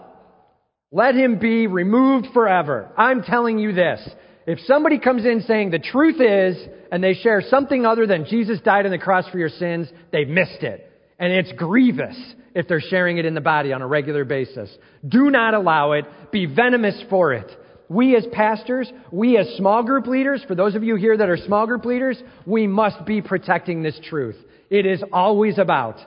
Let 0.92 1.16
him 1.16 1.40
be 1.40 1.68
removed 1.68 2.28
forever. 2.34 2.90
I'm 2.98 3.24
telling 3.24 3.60
you 3.60 3.74
this. 3.74 4.00
If 4.46 4.60
somebody 4.62 5.00
comes 5.00 5.26
in 5.26 5.42
saying 5.42 5.72
the 5.72 5.80
truth 5.80 6.22
is, 6.22 6.58
and 6.92 7.04
they 7.04 7.14
share 7.16 7.42
something 7.50 7.86
other 7.86 8.08
than 8.08 8.26
Jesus 8.26 8.62
died 8.62 8.86
on 8.86 8.92
the 8.92 8.98
cross 8.98 9.28
for 9.30 9.38
your 9.38 9.50
sins, 9.50 9.90
they've 10.12 10.28
missed 10.28 10.64
it. 10.64 10.90
And 11.20 11.34
it's 11.34 11.52
grievous 11.54 12.16
if 12.56 12.68
they're 12.68 12.80
sharing 12.80 13.18
it 13.18 13.26
in 13.26 13.34
the 13.34 13.42
body 13.42 13.74
on 13.74 13.82
a 13.82 13.88
regular 13.88 14.24
basis. 14.24 14.70
Do 15.08 15.30
not 15.30 15.54
allow 15.54 15.92
it. 15.94 16.06
Be 16.32 16.46
venomous 16.46 17.04
for 17.10 17.34
it. 17.34 17.52
We 17.90 18.16
as 18.16 18.26
pastors, 18.32 18.92
we 19.12 19.38
as 19.38 19.48
small 19.56 19.84
group 19.84 20.08
leaders, 20.08 20.44
for 20.48 20.56
those 20.56 20.76
of 20.76 20.84
you 20.84 20.96
here 20.96 21.16
that 21.16 21.30
are 21.30 21.38
small 21.38 21.66
group 21.66 21.86
leaders, 21.86 22.22
we 22.46 22.68
must 22.68 23.06
be 23.06 23.22
protecting 23.22 23.82
this 23.82 24.00
truth. 24.10 24.36
It 24.70 24.86
is 24.86 25.02
always 25.14 25.58
about 25.58 25.98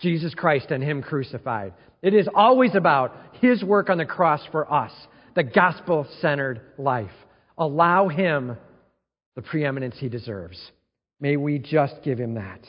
Jesus 0.00 0.34
Christ 0.34 0.70
and 0.70 0.82
Him 0.82 1.02
crucified. 1.02 1.74
It 2.02 2.14
is 2.14 2.28
always 2.34 2.74
about 2.74 3.14
His 3.40 3.62
work 3.62 3.90
on 3.90 3.98
the 3.98 4.06
cross 4.06 4.40
for 4.50 4.72
us, 4.72 4.92
the 5.34 5.42
gospel 5.42 6.06
centered 6.20 6.60
life. 6.78 7.10
Allow 7.58 8.08
Him 8.08 8.56
the 9.34 9.42
preeminence 9.42 9.96
He 9.98 10.08
deserves. 10.08 10.58
May 11.20 11.36
we 11.36 11.58
just 11.58 11.96
give 12.02 12.18
Him 12.18 12.34
that. 12.34 12.60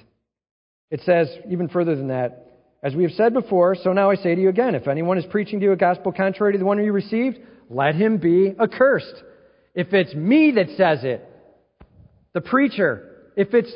It 0.91 1.01
says, 1.05 1.29
even 1.49 1.69
further 1.69 1.95
than 1.95 2.07
that, 2.09 2.43
as 2.83 2.95
we 2.95 3.03
have 3.03 3.11
said 3.13 3.33
before, 3.33 3.75
so 3.75 3.91
now 3.91 4.11
I 4.11 4.15
say 4.15 4.35
to 4.35 4.41
you 4.41 4.49
again 4.49 4.75
if 4.75 4.87
anyone 4.87 5.17
is 5.17 5.25
preaching 5.25 5.59
to 5.59 5.65
you 5.65 5.71
a 5.71 5.77
gospel 5.77 6.11
contrary 6.11 6.53
to 6.53 6.59
the 6.59 6.65
one 6.65 6.81
you 6.83 6.91
received, 6.93 7.39
let 7.69 7.95
him 7.95 8.17
be 8.17 8.53
accursed. 8.59 9.23
If 9.73 9.93
it's 9.93 10.13
me 10.13 10.51
that 10.51 10.69
says 10.77 11.03
it, 11.03 11.27
the 12.33 12.41
preacher, 12.41 13.31
if 13.35 13.53
it's 13.53 13.71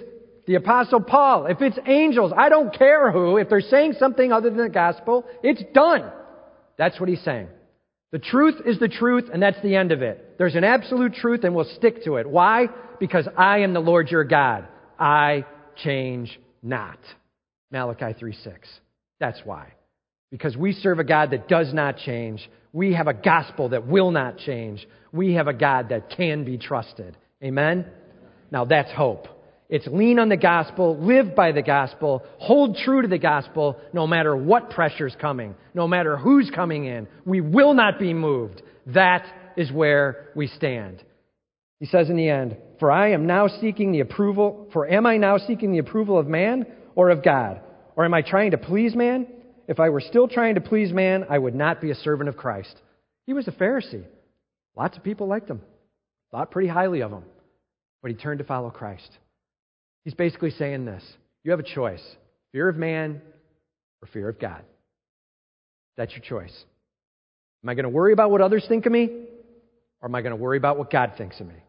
the 0.48 0.56
Apostle 0.56 1.02
Paul, 1.02 1.46
if 1.46 1.62
it's 1.62 1.78
angels, 1.86 2.34
I 2.36 2.50
don't 2.50 2.74
care 2.78 3.12
who, 3.12 3.38
if 3.38 3.50
they're 3.50 3.62
saying 3.62 3.94
something 4.00 4.32
other 4.32 4.50
than 4.50 4.58
the 4.58 4.70
gospel, 4.70 5.26
it's 5.44 5.64
done. 5.74 6.12
That's 6.78 7.00
what 7.00 7.10
he's 7.10 7.24
saying. 7.24 7.48
The 8.12 8.20
truth 8.20 8.56
is 8.66 8.78
the 8.80 8.89
truth, 8.89 9.30
and 9.32 9.42
that's 9.42 9.62
the 9.62 9.76
end 9.76 9.92
of 9.92 10.02
it. 10.02 10.38
There's 10.38 10.56
an 10.56 10.64
absolute 10.64 11.14
truth, 11.14 11.44
and 11.44 11.56
we'll 11.56 11.70
stick 11.76 12.04
to 12.04 12.18
it. 12.18 12.30
Why? 12.30 12.68
Because 13.00 13.28
I 13.38 13.60
am 13.60 13.74
the 13.74 13.80
Lord 13.80 14.10
your 14.10 14.26
God. 14.26 14.68
I 15.00 15.46
change 15.78 16.39
not. 16.62 17.00
Malachi 17.72 18.14
3 18.20 18.34
6. 18.34 18.70
That's 19.20 19.39
why. 19.46 19.74
Because 20.32 20.55
we 20.55 20.71
serve 20.73 20.99
a 20.99 21.03
God 21.03 21.32
that 21.32 21.47
does 21.47 21.73
not 21.73 21.97
change. 21.97 22.49
We 22.73 22.93
have 22.93 23.07
a 23.07 23.13
gospel 23.13 23.69
that 23.69 23.86
will 23.86 24.11
not 24.11 24.38
change. 24.38 24.88
We 25.11 25.34
have 25.34 25.47
a 25.47 25.53
God 25.53 25.89
that 25.89 26.09
can 26.09 26.45
be 26.45 26.57
trusted. 26.57 27.17
Amen? 27.43 27.86
Now 28.49 28.65
that's 28.65 28.91
hope. 28.91 29.27
It's 29.69 29.88
lean 29.88 30.19
on 30.19 30.27
the 30.27 30.38
gospel, 30.38 30.97
live 30.99 31.34
by 31.34 31.53
the 31.53 31.61
gospel, 31.61 32.23
hold 32.39 32.75
true 32.75 33.01
to 33.01 33.07
the 33.07 33.17
gospel 33.17 33.77
no 33.93 34.05
matter 34.05 34.36
what 34.36 34.69
pressure's 34.69 35.15
coming, 35.19 35.55
no 35.73 35.88
matter 35.88 36.17
who's 36.17 36.51
coming 36.53 36.86
in. 36.86 37.07
We 37.25 37.39
will 37.39 37.73
not 37.73 37.97
be 37.97 38.13
moved. 38.13 38.61
That 38.88 39.25
is 39.55 39.71
where 39.71 40.29
we 40.36 40.47
stand. 40.47 41.01
He 41.79 41.86
says 41.86 42.09
in 42.09 42.17
the 42.17 42.29
end, 42.29 42.57
For 42.79 42.91
I 42.91 43.11
am 43.11 43.25
now 43.25 43.47
seeking 43.47 43.93
the 43.93 44.01
approval, 44.01 44.67
for 44.73 44.88
am 44.88 45.05
I 45.05 45.15
now 45.15 45.38
seeking 45.38 45.71
the 45.71 45.79
approval 45.79 46.19
of 46.19 46.27
man 46.27 46.65
or 46.95 47.09
of 47.09 47.23
God? 47.23 47.61
Or 47.95 48.03
am 48.03 48.13
I 48.13 48.21
trying 48.21 48.51
to 48.51 48.57
please 48.57 48.93
man? 48.93 49.25
If 49.72 49.80
I 49.80 49.88
were 49.88 50.01
still 50.01 50.28
trying 50.28 50.55
to 50.55 50.61
please 50.61 50.91
man, 50.91 51.26
I 51.30 51.39
would 51.39 51.55
not 51.55 51.80
be 51.80 51.91
a 51.91 51.95
servant 51.95 52.28
of 52.28 52.36
Christ. 52.36 52.76
He 53.26 53.32
was 53.32 53.47
a 53.47 53.53
Pharisee. 53.53 54.03
Lots 54.76 54.97
of 54.97 55.03
people 55.03 55.28
liked 55.28 55.49
him, 55.49 55.61
thought 56.30 56.51
pretty 56.51 56.67
highly 56.67 56.99
of 56.99 57.09
him, 57.09 57.24
but 58.01 58.11
he 58.11 58.17
turned 58.17 58.39
to 58.39 58.43
follow 58.43 58.69
Christ. 58.69 59.09
He's 60.03 60.13
basically 60.13 60.51
saying 60.51 60.84
this 60.84 61.01
you 61.45 61.51
have 61.51 61.61
a 61.61 61.63
choice 61.63 62.03
fear 62.51 62.67
of 62.67 62.76
man 62.76 63.22
or 64.01 64.09
fear 64.11 64.28
of 64.28 64.41
God. 64.41 64.61
That's 65.95 66.11
your 66.11 66.19
choice. 66.22 66.65
Am 67.63 67.69
I 67.69 67.74
going 67.74 67.84
to 67.84 67.89
worry 67.89 68.11
about 68.11 68.30
what 68.30 68.41
others 68.41 68.65
think 68.67 68.86
of 68.86 68.91
me? 68.91 69.05
Or 70.01 70.09
am 70.09 70.15
I 70.15 70.22
going 70.22 70.32
to 70.32 70.43
worry 70.43 70.57
about 70.57 70.80
what 70.80 70.91
God 70.91 71.13
thinks 71.17 71.39
of 71.39 71.47
me? 71.47 71.63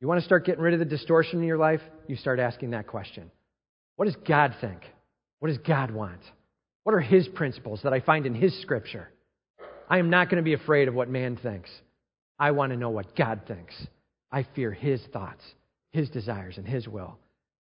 You 0.00 0.08
want 0.08 0.20
to 0.20 0.24
start 0.24 0.46
getting 0.46 0.62
rid 0.62 0.72
of 0.72 0.78
the 0.78 0.86
distortion 0.86 1.40
in 1.40 1.44
your 1.44 1.58
life? 1.58 1.82
You 2.06 2.16
start 2.16 2.38
asking 2.38 2.70
that 2.70 2.86
question. 2.86 3.30
What 3.96 4.06
does 4.06 4.16
God 4.26 4.54
think? 4.62 4.80
What 5.40 5.48
does 5.48 5.58
God 5.58 5.90
want? 5.90 6.22
What 6.84 6.94
are 6.94 7.00
His 7.00 7.28
principles 7.28 7.80
that 7.84 7.92
I 7.92 8.00
find 8.00 8.26
in 8.26 8.34
His 8.34 8.58
scripture? 8.62 9.08
I 9.88 9.98
am 9.98 10.10
not 10.10 10.28
going 10.28 10.36
to 10.36 10.42
be 10.42 10.54
afraid 10.54 10.88
of 10.88 10.94
what 10.94 11.08
man 11.08 11.36
thinks. 11.36 11.70
I 12.38 12.52
want 12.52 12.72
to 12.72 12.78
know 12.78 12.90
what 12.90 13.16
God 13.16 13.42
thinks. 13.46 13.74
I 14.32 14.46
fear 14.54 14.72
His 14.72 15.00
thoughts, 15.12 15.42
His 15.92 16.08
desires, 16.10 16.56
and 16.56 16.66
His 16.66 16.88
will. 16.88 17.18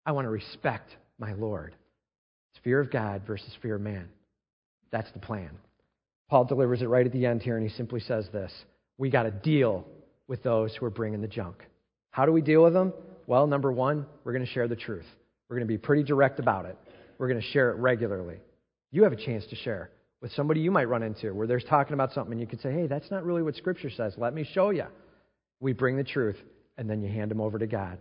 I 0.05 0.13
want 0.13 0.27
to 0.27 0.31
respect 0.31 0.91
my 1.19 1.33
Lord. 1.33 1.75
It's 2.53 2.63
fear 2.63 2.81
of 2.81 2.91
God 2.91 3.23
versus 3.27 3.51
fear 3.63 3.77
of 3.77 3.81
man. 3.81 4.09
That's 4.91 5.11
the 5.13 5.19
plan. 5.19 5.51
Paul 6.29 6.45
delivers 6.45 6.83
it 6.83 6.89
right 6.89 7.07
at 7.07 7.13
the 7.13 7.27
end 7.27 7.43
here, 7.43 7.57
and 7.57 7.69
he 7.69 7.77
simply 7.77 8.01
says 8.01 8.29
this 8.33 8.53
We 8.99 9.11
got 9.11 9.25
to 9.25 9.31
deal 9.31 9.87
with 10.29 10.43
those 10.43 10.75
who 10.75 10.87
are 10.87 10.91
bringing 10.91 11.21
the 11.21 11.29
junk. 11.29 11.65
How 12.11 12.27
do 12.27 12.33
we 12.33 12.41
deal 12.41 12.65
with 12.65 12.73
them? 12.73 12.93
Well, 13.27 13.47
number 13.47 13.71
one, 13.71 14.07
we're 14.25 14.33
going 14.33 14.45
to 14.45 14.53
share 14.53 14.69
the 14.69 14.77
truth. 14.77 15.07
We're 15.49 15.57
going 15.57 15.67
to 15.67 15.73
be 15.73 15.79
pretty 15.79 16.03
direct 16.03 16.39
about 16.39 16.67
it. 16.67 16.77
We're 17.19 17.29
going 17.29 17.41
to 17.41 17.47
share 17.49 17.71
it 17.71 17.77
regularly. 17.77 18.39
You 18.91 19.03
have 19.03 19.13
a 19.13 19.17
chance 19.17 19.47
to 19.47 19.57
share 19.57 19.91
with 20.23 20.33
somebody 20.33 20.61
you 20.61 20.71
might 20.71 20.89
run 20.89 21.03
into 21.03 21.35
where 21.35 21.47
there's 21.47 21.65
talking 21.65 21.95
about 21.95 22.13
something 22.13 22.33
and 22.33 22.41
you 22.41 22.47
could 22.47 22.61
say, 22.61 22.73
hey, 22.73 22.87
that's 22.87 23.11
not 23.11 23.25
really 23.25 23.43
what 23.43 23.55
Scripture 23.55 23.91
says. 23.91 24.15
Let 24.17 24.35
me 24.35 24.49
show 24.53 24.71
you. 24.71 24.87
We 25.61 25.73
bring 25.73 25.97
the 25.97 26.05
truth, 26.05 26.37
and 26.77 26.89
then 26.89 27.03
you 27.03 27.09
hand 27.09 27.31
them 27.31 27.41
over 27.41 27.59
to 27.59 27.67
God. 27.67 27.99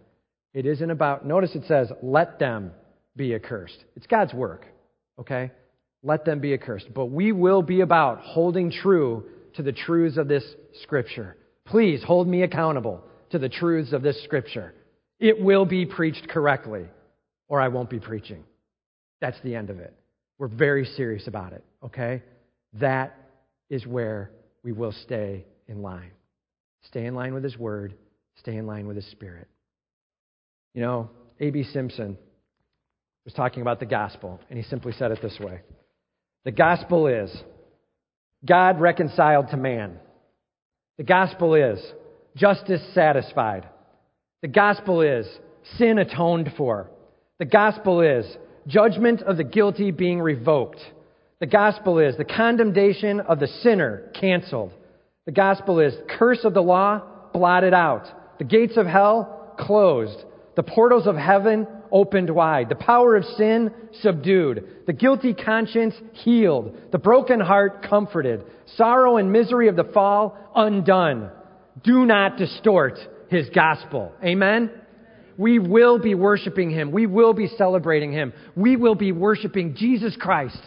It 0.53 0.65
isn't 0.65 0.89
about, 0.91 1.25
notice 1.25 1.55
it 1.55 1.63
says, 1.67 1.91
let 2.01 2.39
them 2.39 2.71
be 3.15 3.33
accursed. 3.33 3.83
It's 3.95 4.07
God's 4.07 4.33
work, 4.33 4.65
okay? 5.19 5.51
Let 6.03 6.25
them 6.25 6.39
be 6.39 6.53
accursed. 6.53 6.93
But 6.93 7.07
we 7.07 7.31
will 7.31 7.61
be 7.61 7.81
about 7.81 8.19
holding 8.19 8.71
true 8.71 9.25
to 9.55 9.63
the 9.63 9.71
truths 9.71 10.17
of 10.17 10.27
this 10.27 10.43
Scripture. 10.83 11.37
Please 11.65 12.03
hold 12.03 12.27
me 12.27 12.43
accountable 12.43 13.03
to 13.31 13.39
the 13.39 13.49
truths 13.49 13.93
of 13.93 14.01
this 14.01 14.21
Scripture. 14.23 14.73
It 15.19 15.39
will 15.41 15.65
be 15.65 15.85
preached 15.85 16.27
correctly, 16.27 16.85
or 17.47 17.61
I 17.61 17.69
won't 17.69 17.89
be 17.89 17.99
preaching. 17.99 18.43
That's 19.21 19.39
the 19.43 19.55
end 19.55 19.69
of 19.69 19.79
it. 19.79 19.93
We're 20.37 20.47
very 20.47 20.85
serious 20.85 21.27
about 21.27 21.53
it, 21.53 21.63
okay? 21.83 22.23
That 22.73 23.17
is 23.69 23.85
where 23.85 24.31
we 24.63 24.71
will 24.71 24.91
stay 25.03 25.45
in 25.67 25.81
line. 25.81 26.11
Stay 26.87 27.05
in 27.05 27.15
line 27.15 27.33
with 27.33 27.43
His 27.43 27.57
Word, 27.57 27.95
Stay 28.39 28.57
in 28.57 28.67
line 28.67 28.85
with 28.85 28.97
His 28.97 29.09
Spirit. 29.11 29.47
You 30.73 30.81
know, 30.81 31.09
A.B. 31.39 31.63
Simpson 31.71 32.17
was 33.23 33.33
talking 33.33 33.61
about 33.61 33.79
the 33.79 33.85
gospel, 33.85 34.39
and 34.49 34.57
he 34.57 34.63
simply 34.65 34.91
said 34.93 35.11
it 35.11 35.21
this 35.21 35.37
way 35.39 35.61
The 36.43 36.51
gospel 36.51 37.07
is 37.07 37.35
God 38.45 38.79
reconciled 38.79 39.49
to 39.49 39.57
man. 39.57 39.99
The 40.97 41.03
gospel 41.03 41.55
is 41.55 41.79
justice 42.35 42.81
satisfied. 42.93 43.67
The 44.41 44.47
gospel 44.47 45.01
is 45.01 45.25
sin 45.77 45.97
atoned 45.97 46.53
for. 46.55 46.89
The 47.39 47.45
gospel 47.45 48.01
is 48.01 48.25
judgment 48.67 49.21
of 49.21 49.37
the 49.37 49.43
guilty 49.43 49.91
being 49.91 50.19
revoked. 50.19 50.79
The 51.39 51.45
gospel 51.45 51.99
is 51.99 52.15
the 52.17 52.25
condemnation 52.25 53.19
of 53.19 53.39
the 53.39 53.47
sinner 53.47 54.11
canceled. 54.19 54.71
The 55.25 55.31
gospel 55.31 55.79
is 55.79 55.93
curse 56.17 56.43
of 56.43 56.53
the 56.53 56.61
law 56.61 57.01
blotted 57.33 57.73
out. 57.73 58.07
The 58.37 58.45
gates 58.45 58.77
of 58.77 58.85
hell 58.85 59.53
closed. 59.57 60.23
The 60.55 60.63
portals 60.63 61.07
of 61.07 61.15
heaven 61.15 61.67
opened 61.91 62.29
wide. 62.29 62.69
The 62.69 62.75
power 62.75 63.15
of 63.15 63.25
sin 63.37 63.71
subdued. 64.01 64.85
The 64.87 64.93
guilty 64.93 65.33
conscience 65.33 65.95
healed. 66.13 66.77
The 66.91 66.97
broken 66.97 67.39
heart 67.39 67.83
comforted. 67.87 68.43
Sorrow 68.77 69.17
and 69.17 69.31
misery 69.31 69.67
of 69.67 69.75
the 69.75 69.83
fall 69.83 70.37
undone. 70.55 71.29
Do 71.83 72.05
not 72.05 72.37
distort 72.37 72.97
his 73.29 73.49
gospel. 73.49 74.13
Amen? 74.23 74.71
We 75.37 75.59
will 75.59 75.99
be 75.99 76.15
worshiping 76.15 76.69
him. 76.69 76.91
We 76.91 77.05
will 77.05 77.33
be 77.33 77.47
celebrating 77.57 78.11
him. 78.11 78.33
We 78.55 78.75
will 78.75 78.95
be 78.95 79.11
worshiping 79.11 79.75
Jesus 79.75 80.15
Christ, 80.19 80.59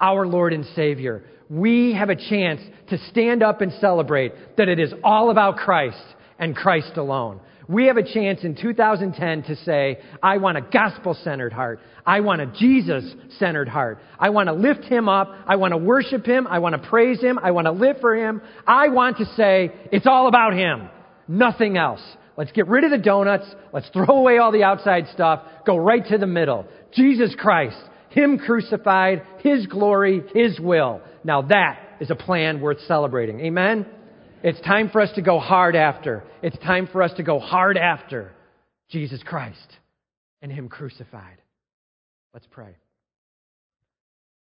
our 0.00 0.26
Lord 0.26 0.52
and 0.52 0.64
Savior. 0.76 1.24
We 1.48 1.94
have 1.94 2.08
a 2.08 2.16
chance 2.16 2.60
to 2.90 2.98
stand 3.10 3.42
up 3.42 3.60
and 3.60 3.72
celebrate 3.80 4.56
that 4.56 4.68
it 4.68 4.78
is 4.78 4.92
all 5.02 5.30
about 5.30 5.56
Christ 5.56 6.02
and 6.38 6.56
Christ 6.56 6.96
alone. 6.96 7.40
We 7.68 7.86
have 7.86 7.96
a 7.96 8.02
chance 8.02 8.40
in 8.42 8.56
2010 8.56 9.44
to 9.44 9.56
say, 9.64 10.00
I 10.22 10.38
want 10.38 10.58
a 10.58 10.60
gospel 10.60 11.14
centered 11.22 11.52
heart. 11.52 11.80
I 12.04 12.20
want 12.20 12.40
a 12.40 12.46
Jesus 12.46 13.04
centered 13.38 13.68
heart. 13.68 13.98
I 14.18 14.30
want 14.30 14.48
to 14.48 14.52
lift 14.52 14.84
him 14.84 15.08
up. 15.08 15.32
I 15.46 15.56
want 15.56 15.72
to 15.72 15.78
worship 15.78 16.26
him. 16.26 16.46
I 16.46 16.58
want 16.58 16.80
to 16.80 16.88
praise 16.88 17.20
him. 17.20 17.38
I 17.38 17.52
want 17.52 17.66
to 17.66 17.72
live 17.72 17.96
for 18.00 18.16
him. 18.16 18.42
I 18.66 18.88
want 18.88 19.18
to 19.18 19.26
say, 19.36 19.72
it's 19.92 20.06
all 20.06 20.28
about 20.28 20.54
him. 20.54 20.88
Nothing 21.28 21.76
else. 21.76 22.02
Let's 22.36 22.52
get 22.52 22.68
rid 22.68 22.84
of 22.84 22.90
the 22.90 22.98
donuts. 22.98 23.46
Let's 23.72 23.88
throw 23.90 24.16
away 24.16 24.38
all 24.38 24.52
the 24.52 24.64
outside 24.64 25.06
stuff. 25.12 25.42
Go 25.66 25.76
right 25.76 26.04
to 26.06 26.18
the 26.18 26.26
middle. 26.26 26.66
Jesus 26.94 27.34
Christ. 27.38 27.76
Him 28.10 28.38
crucified. 28.38 29.22
His 29.40 29.66
glory. 29.66 30.22
His 30.34 30.58
will. 30.58 31.00
Now 31.24 31.42
that 31.42 31.78
is 32.00 32.10
a 32.10 32.14
plan 32.14 32.60
worth 32.60 32.80
celebrating. 32.86 33.40
Amen? 33.40 33.86
It's 34.42 34.60
time 34.62 34.90
for 34.90 35.00
us 35.00 35.10
to 35.14 35.22
go 35.22 35.38
hard 35.38 35.76
after. 35.76 36.24
It's 36.42 36.58
time 36.58 36.88
for 36.90 37.02
us 37.02 37.12
to 37.16 37.22
go 37.22 37.38
hard 37.38 37.76
after 37.76 38.32
Jesus 38.90 39.22
Christ 39.24 39.78
and 40.40 40.50
Him 40.50 40.68
crucified. 40.68 41.38
Let's 42.34 42.46
pray. 42.50 42.74